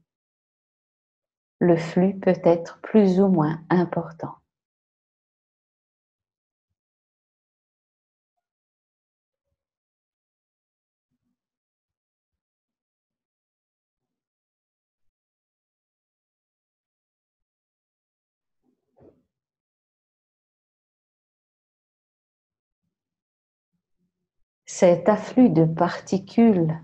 le 1.61 1.77
flux 1.77 2.19
peut 2.19 2.41
être 2.45 2.79
plus 2.83 3.21
ou 3.21 3.29
moins 3.29 3.65
important. 3.71 4.37
Cet 24.77 25.09
afflux 25.09 25.51
de 25.51 25.65
particules 25.65 26.77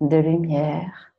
de 0.00 0.16
lumière 0.16 1.12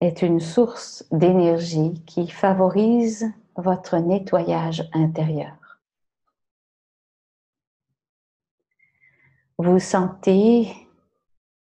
est 0.00 0.22
une 0.22 0.40
source 0.40 1.04
d'énergie 1.12 2.02
qui 2.06 2.26
favorise 2.26 3.30
votre 3.56 3.98
nettoyage 3.98 4.88
intérieur. 4.94 5.82
Vous 9.58 9.78
sentez 9.78 10.74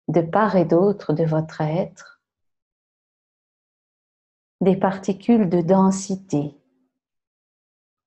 de 0.06 0.20
part 0.20 0.54
et 0.54 0.64
d'autre 0.64 1.12
de 1.14 1.24
votre 1.24 1.60
être 1.60 2.22
des 4.60 4.76
particules 4.76 5.48
de 5.48 5.60
densité 5.60 6.54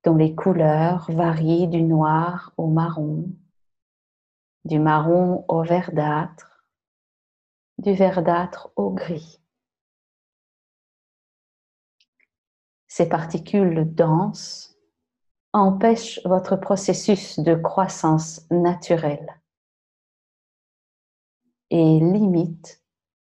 dont 0.06 0.16
les 0.16 0.36
couleurs 0.36 1.12
varient 1.12 1.68
du 1.68 1.82
noir 1.82 2.54
au 2.56 2.68
marron, 2.68 3.26
du 4.66 4.80
marron 4.80 5.46
au 5.48 5.64
verdâtre, 5.64 6.66
du 7.78 7.94
verdâtre 7.94 8.72
au 8.76 8.92
gris. 8.92 9.42
Ces 12.88 13.08
particules 13.08 13.94
denses 13.96 14.78
empêchent 15.54 16.20
votre 16.26 16.56
processus 16.56 17.40
de 17.40 17.56
croissance 17.56 18.46
naturelle 18.52 19.42
et 21.70 22.00
limitent 22.00 22.84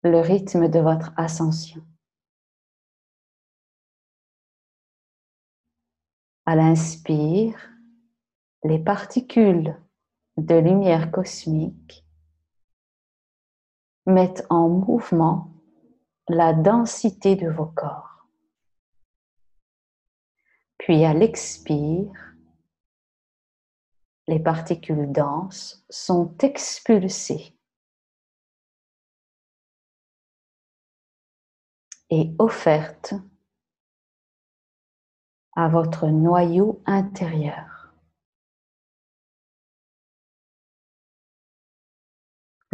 le 0.03 0.19
rythme 0.19 0.67
de 0.67 0.79
votre 0.79 1.13
ascension. 1.17 1.81
À 6.45 6.55
l'inspire, 6.55 7.71
les 8.63 8.77
particules 8.77 9.75
de 10.37 10.55
lumière 10.55 11.11
cosmique 11.11 12.05
mettent 14.05 14.45
en 14.49 14.69
mouvement 14.69 15.51
la 16.27 16.53
densité 16.53 17.35
de 17.35 17.49
vos 17.49 17.65
corps. 17.67 18.27
Puis 20.77 21.03
à 21.03 21.13
l'expire, 21.13 22.35
les 24.27 24.39
particules 24.39 25.11
denses 25.11 25.85
sont 25.89 26.35
expulsées 26.39 27.57
et 32.09 32.33
offertes 32.39 33.15
à 35.55 35.67
votre 35.69 36.07
noyau 36.07 36.81
intérieur. 36.85 37.74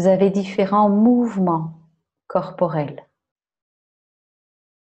Vous 0.02 0.08
avez 0.08 0.32
différents 0.32 0.90
mouvements 0.90 1.74
corporels. 2.26 3.08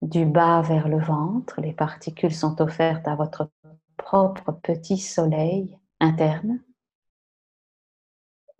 Du 0.03 0.25
bas 0.25 0.63
vers 0.63 0.87
le 0.87 1.01
ventre, 1.01 1.61
les 1.61 1.73
particules 1.73 2.33
sont 2.33 2.63
offertes 2.63 3.09
à 3.09 3.17
votre 3.17 3.51
propre 3.97 4.53
petit 4.53 4.99
soleil 4.99 5.77
interne. 5.99 6.63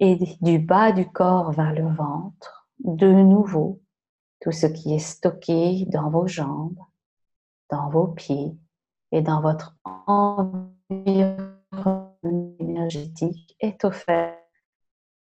Et 0.01 0.19
du 0.41 0.59
bas 0.59 0.91
du 0.91 1.09
corps 1.09 1.53
vers 1.53 1.73
le 1.73 1.87
ventre, 1.87 2.69
de 2.81 3.13
nouveau, 3.13 3.81
tout 4.41 4.51
ce 4.51 4.67
qui 4.67 4.93
est 4.93 4.99
stocké 4.99 5.87
dans 5.87 6.11
vos 6.11 6.27
jambes, 6.27 6.81
dans 7.71 7.89
vos 7.91 8.09
pieds 8.09 8.59
et 9.13 9.23
dans 9.23 9.41
votre 9.41 9.77
environnement 9.85 10.99
énergétique 12.59 13.57
est 13.61 13.85
offert 13.85 14.40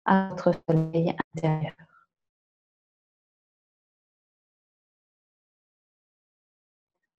à 0.06 0.30
votre 0.30 0.51
soleil 0.70 1.16
intérieur. 1.36 1.74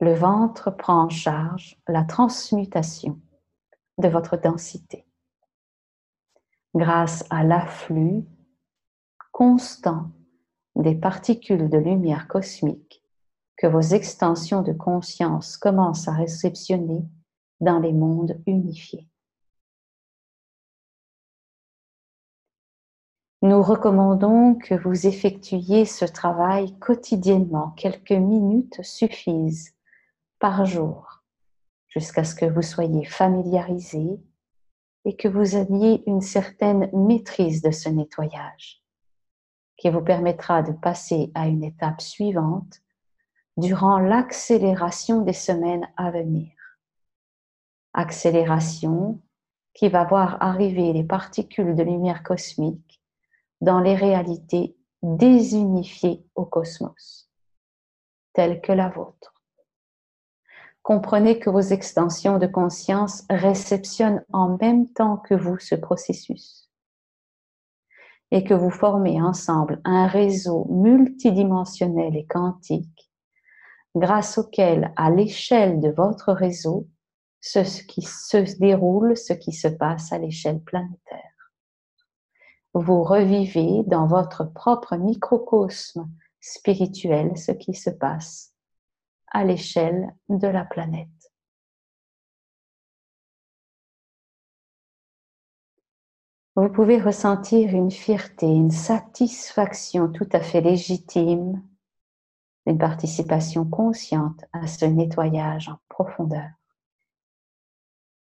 Le 0.01 0.15
ventre 0.15 0.71
prend 0.71 1.05
en 1.05 1.09
charge 1.09 1.79
la 1.89 2.05
transmutation 2.05 3.21
de 3.99 4.09
votre 4.09 4.37
densité 4.37 5.07
grâce 6.75 7.25
à 7.31 7.45
l'afflux 7.45 8.25
constant 9.33 10.11
des 10.77 10.95
particules 10.95 11.71
de 11.71 11.79
lumière 11.79 12.27
cosmique 12.27 13.03
que 13.57 13.67
vos 13.67 13.81
extensions 13.81 14.63
de 14.63 14.73
conscience 14.73 15.57
commencent 15.57 16.09
à 16.09 16.13
réceptionner 16.13 17.05
dans 17.61 17.79
les 17.79 17.93
mondes 17.93 18.41
unifiés. 18.47 19.09
Nous 23.45 23.61
recommandons 23.61 24.55
que 24.55 24.75
vous 24.75 25.07
effectuiez 25.07 25.85
ce 25.85 26.07
travail 26.07 26.79
quotidiennement. 26.79 27.73
Quelques 27.73 28.13
minutes 28.13 28.83
suffisent 28.83 29.75
par 30.39 30.65
jour 30.65 31.23
jusqu'à 31.89 32.25
ce 32.25 32.35
que 32.35 32.47
vous 32.47 32.63
soyez 32.63 33.05
familiarisé 33.05 34.19
et 35.05 35.15
que 35.15 35.29
vous 35.29 35.57
ayez 35.57 36.03
une 36.09 36.23
certaine 36.23 36.89
maîtrise 36.95 37.61
de 37.61 37.71
ce 37.71 37.91
nettoyage 37.91 38.83
qui 39.77 39.91
vous 39.91 40.01
permettra 40.01 40.63
de 40.63 40.73
passer 40.73 41.31
à 41.35 41.47
une 41.47 41.65
étape 41.65 42.01
suivante 42.01 42.81
durant 43.59 43.99
l'accélération 43.99 45.21
des 45.21 45.35
semaines 45.35 45.87
à 45.99 46.11
venir. 46.11 46.51
accélération 47.93 49.21
qui 49.75 49.91
va 49.91 50.05
voir 50.05 50.39
arriver 50.41 50.95
les 50.95 51.05
particules 51.05 51.75
de 51.75 51.83
lumière 51.83 52.23
cosmique 52.23 52.84
dans 53.61 53.81
les 53.81 53.95
réalités 53.95 54.77
désunifiées 55.03 56.25
au 56.35 56.45
cosmos, 56.45 57.29
telles 58.33 58.61
que 58.61 58.73
la 58.73 58.89
vôtre. 58.89 59.35
Comprenez 60.83 61.39
que 61.39 61.51
vos 61.51 61.61
extensions 61.61 62.39
de 62.39 62.47
conscience 62.47 63.25
réceptionnent 63.31 64.25
en 64.33 64.59
même 64.61 64.89
temps 64.93 65.17
que 65.17 65.35
vous 65.35 65.59
ce 65.59 65.75
processus 65.75 66.71
et 68.31 68.45
que 68.45 68.55
vous 68.55 68.71
formez 68.71 69.23
ensemble 69.23 69.81
un 69.85 70.07
réseau 70.07 70.67
multidimensionnel 70.69 72.17
et 72.17 72.27
quantique 72.27 73.11
grâce 73.95 74.39
auquel, 74.39 74.93
à 74.97 75.11
l'échelle 75.11 75.81
de 75.81 75.89
votre 75.91 76.33
réseau, 76.33 76.89
ce 77.41 77.61
qui 77.85 78.03
se 78.03 78.59
déroule, 78.59 79.17
ce 79.17 79.33
qui 79.33 79.53
se 79.53 79.69
passe 79.69 80.13
à 80.13 80.19
l'échelle 80.19 80.61
planétaire. 80.61 81.34
Vous 82.75 83.03
revivez 83.03 83.85
dans 83.87 84.07
votre 84.07 84.45
propre 84.45 84.97
microcosme 84.97 86.11
spirituel 86.41 87.37
ce 87.39 87.53
qui 87.53 87.75
se 87.75 87.91
passe 87.91 88.53
à 89.29 89.45
l'échelle 89.45 90.15
de 90.29 90.49
la 90.49 90.65
planète. 90.65 91.09
Vous 96.57 96.69
pouvez 96.69 97.01
ressentir 97.01 97.71
une 97.71 97.91
fierté, 97.91 98.47
une 98.47 98.71
satisfaction 98.71 100.09
tout 100.13 100.29
à 100.33 100.41
fait 100.41 100.61
légitime, 100.61 101.63
une 102.67 102.79
participation 102.79 103.65
consciente 103.65 104.45
à 104.53 104.67
ce 104.67 104.85
nettoyage 104.85 105.69
en 105.69 105.79
profondeur 105.89 106.51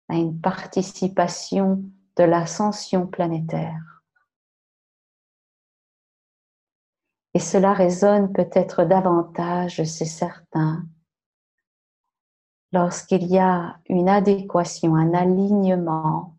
à 0.09 0.15
une 0.15 0.41
participation 0.41 1.83
de 2.17 2.23
l'ascension 2.23 3.07
planétaire. 3.07 3.98
Et 7.39 7.41
cela 7.41 7.71
résonne 7.71 8.33
peut-être 8.33 8.83
davantage, 8.83 9.81
c'est 9.85 10.03
certain, 10.03 10.85
lorsqu'il 12.73 13.27
y 13.27 13.39
a 13.39 13.79
une 13.87 14.09
adéquation, 14.09 14.93
un 14.95 15.13
alignement 15.13 16.35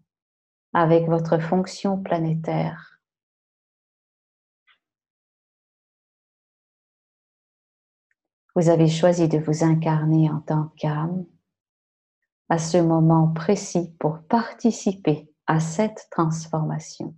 avec 0.75 1.09
votre 1.09 1.39
fonction 1.39 2.03
planétaire. 2.03 3.01
Vous 8.55 8.69
avez 8.69 8.89
choisi 8.89 9.27
de 9.27 9.39
vous 9.39 9.65
incarner 9.65 10.31
en 10.31 10.41
tant 10.41 10.71
qu'âme 10.77 11.25
à 12.51 12.59
ce 12.59 12.77
moment 12.77 13.33
précis 13.33 13.97
pour 13.99 14.19
participer 14.25 15.33
à 15.47 15.61
cette 15.61 16.09
transformation 16.11 17.17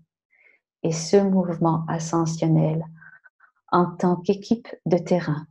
et 0.84 0.92
ce 0.92 1.16
mouvement 1.16 1.84
ascensionnel 1.88 2.86
en 3.72 3.86
tant 3.86 4.16
qu'équipe 4.16 4.68
de 4.86 4.98
terrain. 4.98 5.46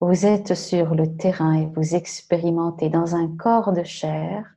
Vous 0.00 0.26
êtes 0.26 0.54
sur 0.54 0.94
le 0.94 1.16
terrain 1.16 1.54
et 1.54 1.66
vous 1.66 1.94
expérimentez 1.94 2.90
dans 2.90 3.16
un 3.16 3.34
corps 3.36 3.72
de 3.72 3.82
chair 3.82 4.54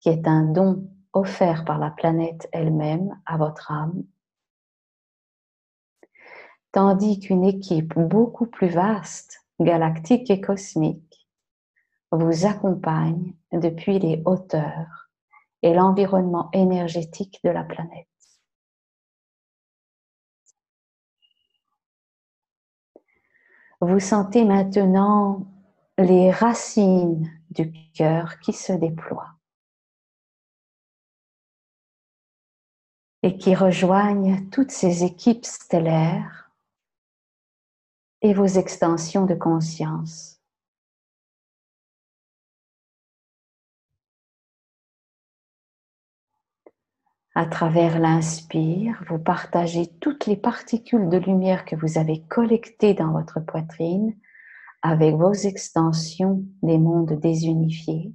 qui 0.00 0.10
est 0.10 0.28
un 0.28 0.44
don 0.44 0.86
offert 1.14 1.64
par 1.64 1.78
la 1.78 1.90
planète 1.90 2.46
elle-même 2.52 3.18
à 3.24 3.38
votre 3.38 3.72
âme, 3.72 4.04
tandis 6.72 7.20
qu'une 7.20 7.44
équipe 7.44 7.98
beaucoup 7.98 8.46
plus 8.46 8.68
vaste 8.68 9.46
galactique 9.60 10.30
et 10.30 10.42
cosmique 10.42 11.28
vous 12.12 12.44
accompagne 12.44 13.34
depuis 13.52 13.98
les 13.98 14.22
hauteurs 14.26 15.10
et 15.62 15.72
l'environnement 15.72 16.50
énergétique 16.52 17.40
de 17.44 17.50
la 17.50 17.64
planète. 17.64 18.09
Vous 23.82 24.00
sentez 24.00 24.44
maintenant 24.44 25.46
les 25.96 26.30
racines 26.30 27.30
du 27.50 27.72
cœur 27.94 28.38
qui 28.40 28.52
se 28.52 28.72
déploient 28.72 29.34
et 33.22 33.36
qui 33.36 33.54
rejoignent 33.54 34.48
toutes 34.50 34.70
ces 34.70 35.04
équipes 35.04 35.44
stellaires 35.44 36.50
et 38.22 38.34
vos 38.34 38.46
extensions 38.46 39.24
de 39.24 39.34
conscience. 39.34 40.39
À 47.34 47.46
travers 47.46 48.00
l'inspire, 48.00 49.04
vous 49.08 49.18
partagez 49.18 49.86
toutes 50.00 50.26
les 50.26 50.36
particules 50.36 51.08
de 51.08 51.16
lumière 51.16 51.64
que 51.64 51.76
vous 51.76 51.96
avez 51.96 52.22
collectées 52.22 52.94
dans 52.94 53.12
votre 53.12 53.38
poitrine 53.38 54.16
avec 54.82 55.14
vos 55.14 55.32
extensions 55.32 56.42
des 56.62 56.78
mondes 56.78 57.12
désunifiés. 57.20 58.12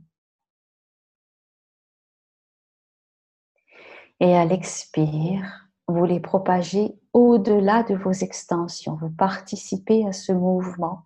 Et 4.20 4.36
à 4.36 4.44
l'expire, 4.44 5.70
vous 5.88 6.06
les 6.06 6.20
propagez 6.20 6.96
au-delà 7.14 7.84
de 7.84 7.96
vos 7.96 8.12
extensions. 8.12 8.96
Vous 8.96 9.12
participez 9.12 10.06
à 10.06 10.12
ce 10.12 10.34
mouvement 10.34 11.06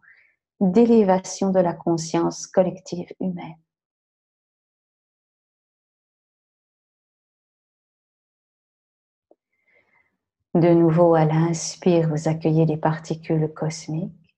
d'élévation 0.59 1.51
de 1.51 1.59
la 1.59 1.73
conscience 1.73 2.47
collective 2.47 3.11
humaine. 3.19 3.57
De 10.55 10.69
nouveau, 10.69 11.13
à 11.13 11.25
l'inspire, 11.25 12.09
vous 12.09 12.27
accueillez 12.27 12.65
les 12.65 12.77
particules 12.77 13.53
cosmiques 13.53 14.35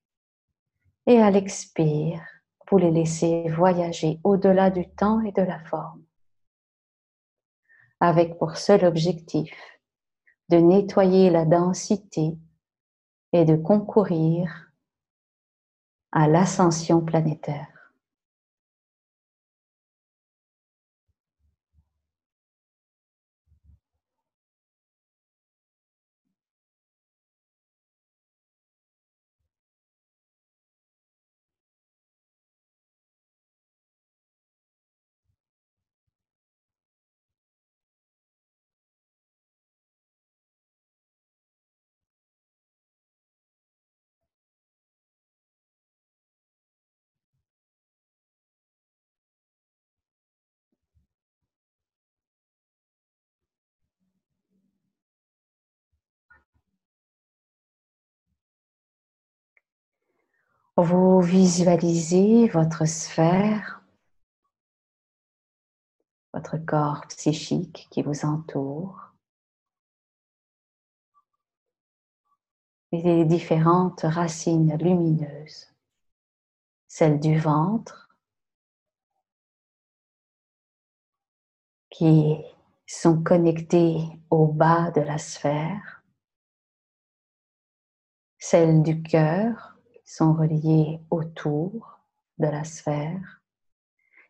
et 1.06 1.18
à 1.18 1.30
l'expire, 1.30 2.20
vous 2.70 2.76
les 2.76 2.90
laissez 2.90 3.48
voyager 3.48 4.20
au-delà 4.22 4.70
du 4.70 4.88
temps 4.90 5.20
et 5.22 5.32
de 5.32 5.42
la 5.42 5.58
forme, 5.64 6.04
avec 7.98 8.38
pour 8.38 8.56
seul 8.56 8.84
objectif 8.84 9.54
de 10.50 10.58
nettoyer 10.58 11.30
la 11.30 11.46
densité 11.46 12.36
et 13.32 13.44
de 13.46 13.56
concourir 13.56 14.70
à 16.12 16.28
l'ascension 16.28 17.00
planétaire. 17.00 17.81
Vous 60.78 61.20
visualisez 61.20 62.48
votre 62.48 62.86
sphère, 62.86 63.82
votre 66.32 66.56
corps 66.56 67.02
psychique 67.08 67.88
qui 67.90 68.00
vous 68.00 68.24
entoure, 68.24 69.12
les 72.90 73.26
différentes 73.26 74.00
racines 74.00 74.74
lumineuses, 74.78 75.74
celles 76.88 77.20
du 77.20 77.38
ventre, 77.38 78.08
qui 81.90 82.42
sont 82.86 83.22
connectées 83.22 83.98
au 84.30 84.46
bas 84.46 84.90
de 84.90 85.02
la 85.02 85.18
sphère, 85.18 86.02
celles 88.38 88.82
du 88.82 89.02
cœur, 89.02 89.76
sont 90.12 90.34
reliées 90.34 91.00
autour 91.10 92.00
de 92.36 92.46
la 92.46 92.64
sphère 92.64 93.40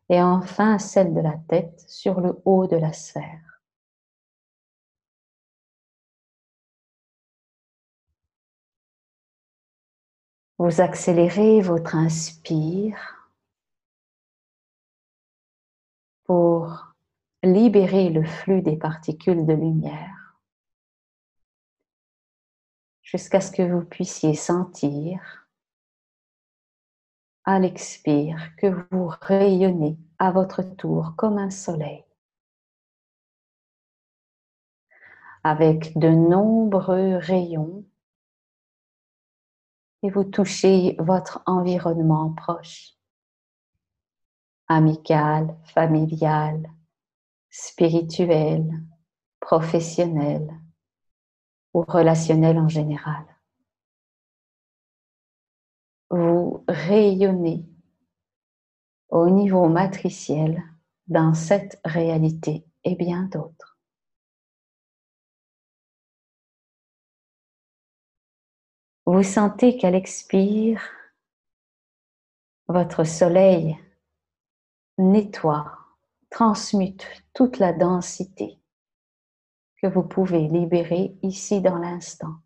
et 0.09 0.23
enfin 0.23 0.79
celle 0.79 1.13
de 1.13 1.21
la 1.21 1.37
tête 1.49 1.85
sur 1.89 2.21
le 2.21 2.41
haut 2.45 2.69
de 2.69 2.77
la 2.77 2.93
sphère. 2.93 3.61
Vous 10.59 10.81
accélérez 10.81 11.61
votre 11.61 11.97
inspire 11.97 13.29
pour 16.23 16.95
libérer 17.43 18.09
le 18.11 18.25
flux 18.25 18.63
des 18.63 18.77
particules 18.77 19.45
de 19.47 19.55
lumière 19.55 20.37
jusqu'à 23.03 23.41
ce 23.41 23.51
que 23.51 23.63
vous 23.63 23.85
puissiez 23.85 24.35
sentir 24.35 25.42
à 27.45 27.59
l'expire 27.59 28.55
que 28.57 28.69
vous 28.91 29.11
rayonnez 29.21 29.99
à 30.19 30.31
votre 30.31 30.63
tour 30.63 31.15
comme 31.17 31.39
un 31.39 31.51
soleil. 31.51 32.05
Avec 35.45 35.99
de 35.99 36.09
nombreux 36.09 37.17
rayons 37.17 37.85
et 40.03 40.11
vous 40.11 40.25
touchez 40.25 40.97
votre 40.99 41.43
environnement 41.47 42.33
proche, 42.33 42.95
amical, 44.69 45.57
familial, 45.65 46.71
spirituel, 47.51 48.83
professionnel 49.41 50.49
ou 51.75 51.83
relationnel 51.83 52.59
en 52.59 52.69
général. 52.69 53.32
Vous 56.13 56.63
rayonnez 56.69 57.65
au 59.09 59.31
niveau 59.31 59.67
matriciel 59.67 60.63
dans 61.07 61.33
cette 61.33 61.81
réalité 61.87 62.67
et 62.85 62.97
bien 62.97 63.23
d'autres. 63.33 63.79
Vous 69.07 69.23
sentez 69.23 69.79
qu'à 69.79 69.91
l'expire, 69.91 70.83
votre 72.69 73.05
soleil 73.05 73.79
nettoie, 74.99 75.79
transmute 76.29 77.07
toute 77.33 77.59
la 77.59 77.73
densité 77.73 78.61
que 79.83 79.87
vous 79.87 80.03
pouvez 80.03 80.47
libérer 80.47 81.17
ici 81.23 81.63
dans 81.63 81.79
l'instant. 81.79 82.37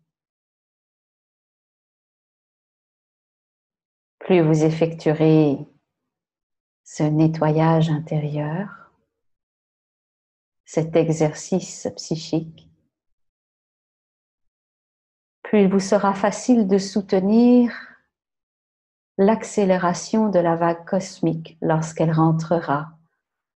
Plus 4.27 4.41
vous 4.41 4.65
effectuerez 4.65 5.57
ce 6.83 7.03
nettoyage 7.03 7.89
intérieur, 7.89 8.91
cet 10.65 10.97
exercice 10.97 11.87
psychique, 11.95 12.69
plus 15.43 15.61
il 15.61 15.69
vous 15.69 15.79
sera 15.79 16.13
facile 16.13 16.67
de 16.67 16.77
soutenir 16.77 17.71
l'accélération 19.17 20.27
de 20.27 20.39
la 20.39 20.57
vague 20.57 20.83
cosmique 20.83 21.57
lorsqu'elle 21.61 22.11
rentrera 22.11 22.89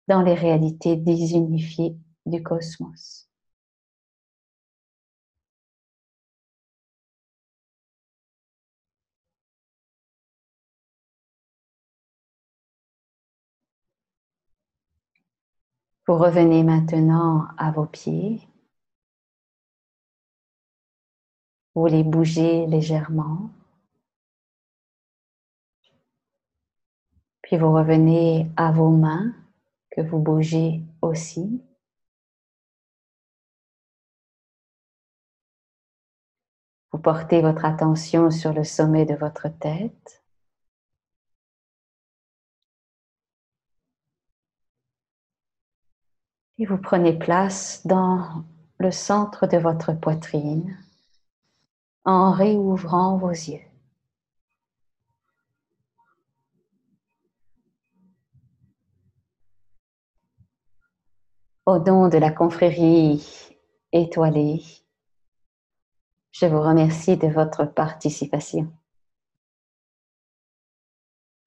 dans 0.07 0.21
les 0.21 0.35
réalités 0.35 0.97
désunifiées 0.97 1.97
du 2.27 2.43
cosmos. 2.43 3.18
Vous 16.09 16.17
revenez 16.17 16.63
maintenant 16.63 17.49
à 17.59 17.71
vos 17.71 17.85
pieds. 17.85 18.41
Vous 21.75 21.85
les 21.85 22.03
bougez 22.03 22.67
légèrement. 22.67 23.51
Puis 27.43 27.59
vous 27.59 27.75
revenez 27.75 28.51
à 28.57 28.73
vos 28.73 28.89
mains 28.89 29.35
que 29.91 30.01
vous 30.01 30.19
bougez 30.19 30.81
aussi. 31.03 31.63
Vous 36.91 36.99
portez 37.01 37.43
votre 37.43 37.67
attention 37.67 38.31
sur 38.31 38.55
le 38.55 38.65
sommet 38.65 39.05
de 39.05 39.15
votre 39.15 39.49
tête. 39.59 40.18
Et 46.59 46.67
vous 46.67 46.79
prenez 46.79 47.17
place 47.17 47.87
dans 47.87 48.45
le 48.79 48.91
centre 48.91 49.47
de 49.47 49.59
votre 49.59 49.93
poitrine 49.93 50.77
en 52.05 52.33
réouvrant 52.33 53.17
vos 53.17 53.31
yeux. 53.31 53.61
Au 61.67 61.79
nom 61.79 62.09
de 62.09 62.19
la 62.19 62.33
confrérie 62.33 63.25
étoilée, 63.93 64.65
je 66.33 66.47
vous 66.47 66.61
remercie 66.61 67.17
de 67.17 67.29
votre 67.29 67.67
participation. 67.67 68.73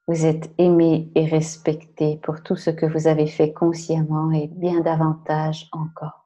Vous 0.08 0.26
êtes 0.26 0.52
aimé 0.58 1.10
et 1.16 1.26
respecté 1.26 2.18
pour 2.18 2.42
tout 2.44 2.56
ce 2.56 2.70
que 2.70 2.86
vous 2.86 3.08
avez 3.08 3.28
fait 3.28 3.54
consciemment 3.54 4.32
et 4.32 4.48
bien 4.48 4.82
davantage 4.82 5.70
encore. 5.72 6.26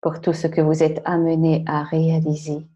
Pour 0.00 0.20
tout 0.20 0.32
ce 0.32 0.46
que 0.46 0.60
vous 0.60 0.82
êtes 0.82 1.02
amené 1.04 1.64
à 1.66 1.82
réaliser 1.82 2.66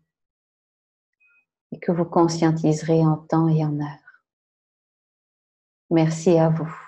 et 1.72 1.78
que 1.78 1.92
vous 1.92 2.05
conscientiserez 2.05 3.05
en 3.05 3.16
temps 3.16 3.49
et 3.49 3.64
en 3.64 3.80
heure. 3.80 4.22
Merci 5.90 6.38
à 6.38 6.49
vous. 6.49 6.88